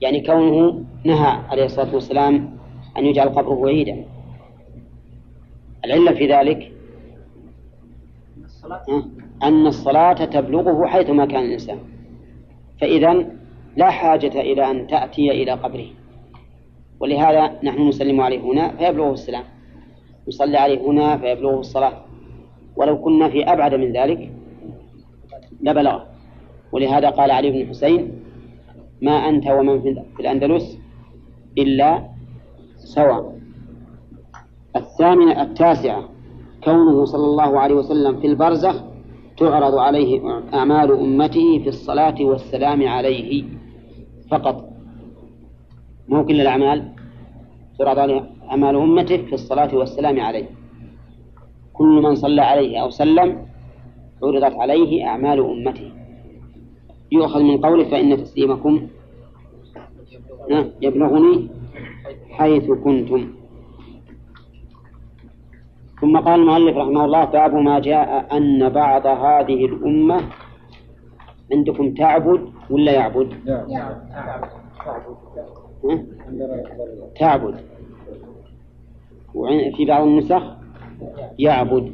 يعني 0.00 0.20
كونه 0.22 0.84
نهى 1.04 1.38
عليه 1.50 1.64
الصلاة 1.64 1.94
والسلام 1.94 2.50
أن 2.98 3.06
يجعل 3.06 3.28
قبره 3.28 3.68
عيدا 3.68 4.04
العلة 5.84 6.12
في 6.12 6.26
ذلك؟ 6.26 6.72
أن 9.42 9.66
الصلاة 9.66 10.24
تبلغه 10.24 10.86
حيثما 10.86 11.26
كان 11.26 11.44
الإنسان. 11.44 11.78
فإذا 12.80 13.26
لا 13.76 13.90
حاجة 13.90 14.40
إلى 14.40 14.70
أن 14.70 14.86
تأتي 14.86 15.30
إلى 15.30 15.52
قبره. 15.52 15.86
ولهذا 17.00 17.58
نحن 17.62 17.88
نسلم 17.88 18.20
عليه 18.20 18.40
هنا 18.40 18.76
فيبلغه 18.76 19.12
السلام. 19.12 19.44
نصلي 20.28 20.56
عليه 20.56 20.80
هنا 20.80 21.16
فيبلغه 21.16 21.60
الصلاة. 21.60 22.04
ولو 22.76 22.98
كنا 22.98 23.28
في 23.28 23.44
أبعد 23.44 23.74
من 23.74 23.92
ذلك 23.92 24.32
لبلغه. 25.62 26.06
ولهذا 26.72 27.10
قال 27.10 27.30
علي 27.30 27.50
بن 27.50 27.60
الحسين 27.60 28.12
ما 29.02 29.28
أنت 29.28 29.46
ومن 29.46 29.82
في 30.16 30.20
الأندلس 30.20 30.78
إلا 31.58 32.08
سواء. 32.76 33.37
الثامنة 34.76 35.42
التاسعة 35.42 36.08
كونه 36.64 37.04
صلى 37.04 37.24
الله 37.24 37.60
عليه 37.60 37.74
وسلم 37.74 38.20
في 38.20 38.26
البرزخ 38.26 38.82
تعرض 39.38 39.74
عليه 39.74 40.42
أعمال 40.54 40.92
أمته 40.92 41.58
في 41.58 41.68
الصلاة 41.68 42.14
والسلام 42.20 42.88
عليه 42.88 43.44
فقط. 44.30 44.68
مو 46.08 46.26
كل 46.26 46.40
الأعمال 46.40 46.92
تعرض 47.78 47.98
عليه 47.98 48.30
أعمال 48.50 48.76
أمته 48.76 49.16
في 49.16 49.32
الصلاة 49.32 49.76
والسلام 49.76 50.20
عليه. 50.20 50.48
كل 51.72 52.02
من 52.02 52.14
صلى 52.14 52.40
عليه 52.42 52.82
أو 52.82 52.90
سلم 52.90 53.46
عرضت 54.22 54.54
عليه 54.56 55.06
أعمال 55.06 55.40
أمته. 55.40 55.92
يؤخذ 57.12 57.42
من 57.42 57.58
قوله 57.58 57.84
فإن 57.84 58.16
تسليمكم 58.24 58.88
يبلغني 60.82 61.48
حيث 62.30 62.70
كنتم. 62.70 63.37
ثم 66.00 66.18
قال 66.18 66.40
المؤلف 66.40 66.76
رحمه 66.76 67.04
الله 67.04 67.24
باب 67.24 67.54
ما 67.54 67.78
جاء 67.78 68.36
أن 68.36 68.68
بعض 68.68 69.06
هذه 69.06 69.64
الأمة 69.64 70.20
عندكم 71.52 71.94
تعبد 71.94 72.48
ولا 72.70 72.92
يعبد؟ 72.92 73.28
تعبد. 77.16 77.54
وفي 79.34 79.84
بعض 79.84 80.06
النسخ 80.06 80.42
يعبد. 81.38 81.92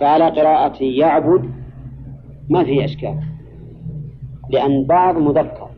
فعلى 0.00 0.24
قراءة 0.24 0.82
يعبد 0.82 1.50
ما 2.50 2.64
فيه 2.64 2.84
إشكال 2.84 3.20
لأن 4.50 4.84
بعض 4.84 5.16
مذكر. 5.16 5.68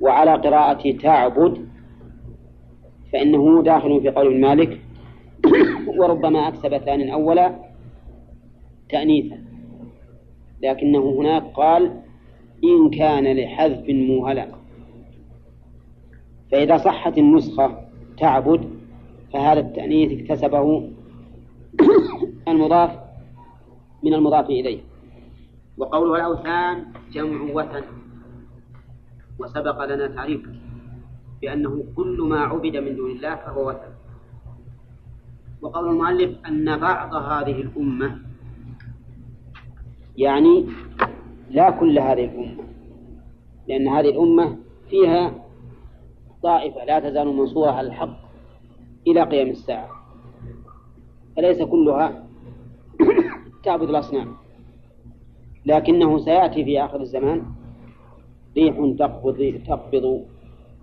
وعلى 0.00 0.34
قراءة 0.34 0.92
تعبد 0.92 1.66
فإنه 3.12 3.62
داخل 3.62 4.00
في 4.00 4.08
قول 4.08 4.40
مالك 4.40 4.80
وربما 6.00 6.48
أكسب 6.48 6.78
ثاني 6.78 7.12
أولا 7.12 7.54
تأنيثا. 8.88 9.44
لكنه 10.62 11.14
هناك 11.18 11.42
قال 11.42 12.00
إن 12.64 12.90
كان 12.90 13.36
لحذف 13.36 13.88
موهلا 13.88 14.46
فإذا 16.52 16.76
صحت 16.76 17.18
النسخة 17.18 17.78
تعبد 18.18 18.70
فهذا 19.32 19.60
التأنيث 19.60 20.20
اكتسبه 20.20 20.90
المضاف 22.48 22.98
من 24.02 24.14
المضاف 24.14 24.44
إليه. 24.44 24.80
وقوله 25.78 26.16
الأوثان 26.16 26.84
جمع 27.12 27.52
وثن 27.54 27.82
وسبق 29.38 29.84
لنا 29.84 30.06
تعريفه 30.06 30.52
بأنه 31.42 31.84
كل 31.96 32.22
ما 32.22 32.40
عبد 32.40 32.76
من 32.76 32.96
دون 32.96 33.10
الله 33.10 33.34
فهو 33.34 33.68
وثن. 33.68 33.99
وقول 35.62 35.88
المؤلف 35.88 36.46
أن 36.46 36.78
بعض 36.78 37.14
هذه 37.14 37.60
الأمة 37.60 38.18
يعني 40.16 40.66
لا 41.50 41.70
كل 41.70 41.98
هذه 41.98 42.24
الأمة 42.24 42.64
لأن 43.68 43.88
هذه 43.88 44.08
الأمة 44.10 44.56
فيها 44.90 45.32
طائفة 46.42 46.84
لا 46.84 47.00
تزال 47.00 47.36
منصورة 47.36 47.70
على 47.70 47.86
الحق 47.86 48.16
إلى 49.06 49.22
قيام 49.22 49.50
الساعة 49.50 49.88
فليس 51.36 51.62
كلها 51.62 52.24
تعبد 53.64 53.88
الأصنام 53.88 54.36
لكنه 55.66 56.18
سيأتي 56.18 56.64
في 56.64 56.84
آخر 56.84 57.00
الزمان 57.00 57.42
ريح 58.56 58.76
تقبض 58.98 59.60
تقبض 59.66 60.24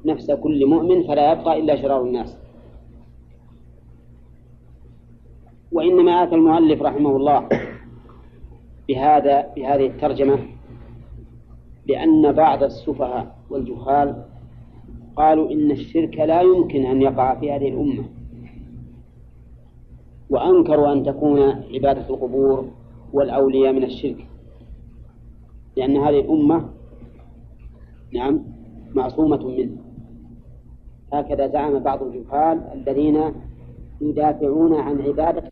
نفس 0.05 0.31
كل 0.31 0.65
مؤمن 0.65 1.07
فلا 1.07 1.31
يبقى 1.31 1.59
إلا 1.59 1.81
شرار 1.81 2.01
الناس. 2.01 2.37
وإنما 5.71 6.23
أتى 6.23 6.35
المؤلف 6.35 6.81
رحمه 6.81 7.15
الله 7.15 7.49
بهذا 8.87 9.53
بهذه 9.55 9.85
الترجمة 9.85 10.39
لأن 11.87 12.31
بعض 12.31 12.63
السفهاء 12.63 13.35
والجهال 13.49 14.23
قالوا 15.15 15.51
إن 15.51 15.71
الشرك 15.71 16.19
لا 16.19 16.41
يمكن 16.41 16.85
أن 16.85 17.01
يقع 17.01 17.35
في 17.39 17.51
هذه 17.51 17.67
الأمة. 17.67 18.03
وأنكروا 20.29 20.93
أن 20.93 21.03
تكون 21.03 21.39
عبادة 21.73 22.09
القبور 22.09 22.69
والأولياء 23.13 23.73
من 23.73 23.83
الشرك. 23.83 24.27
لأن 25.77 25.97
هذه 25.97 26.19
الأمة 26.19 26.69
نعم 28.13 28.43
معصومة 28.95 29.47
منه. 29.47 29.77
هكذا 31.13 31.47
زعم 31.47 31.79
بعض 31.79 32.03
الجهال 32.03 32.61
الذين 32.73 33.21
يدافعون 34.01 34.73
عن 34.73 35.01
عبادة 35.01 35.51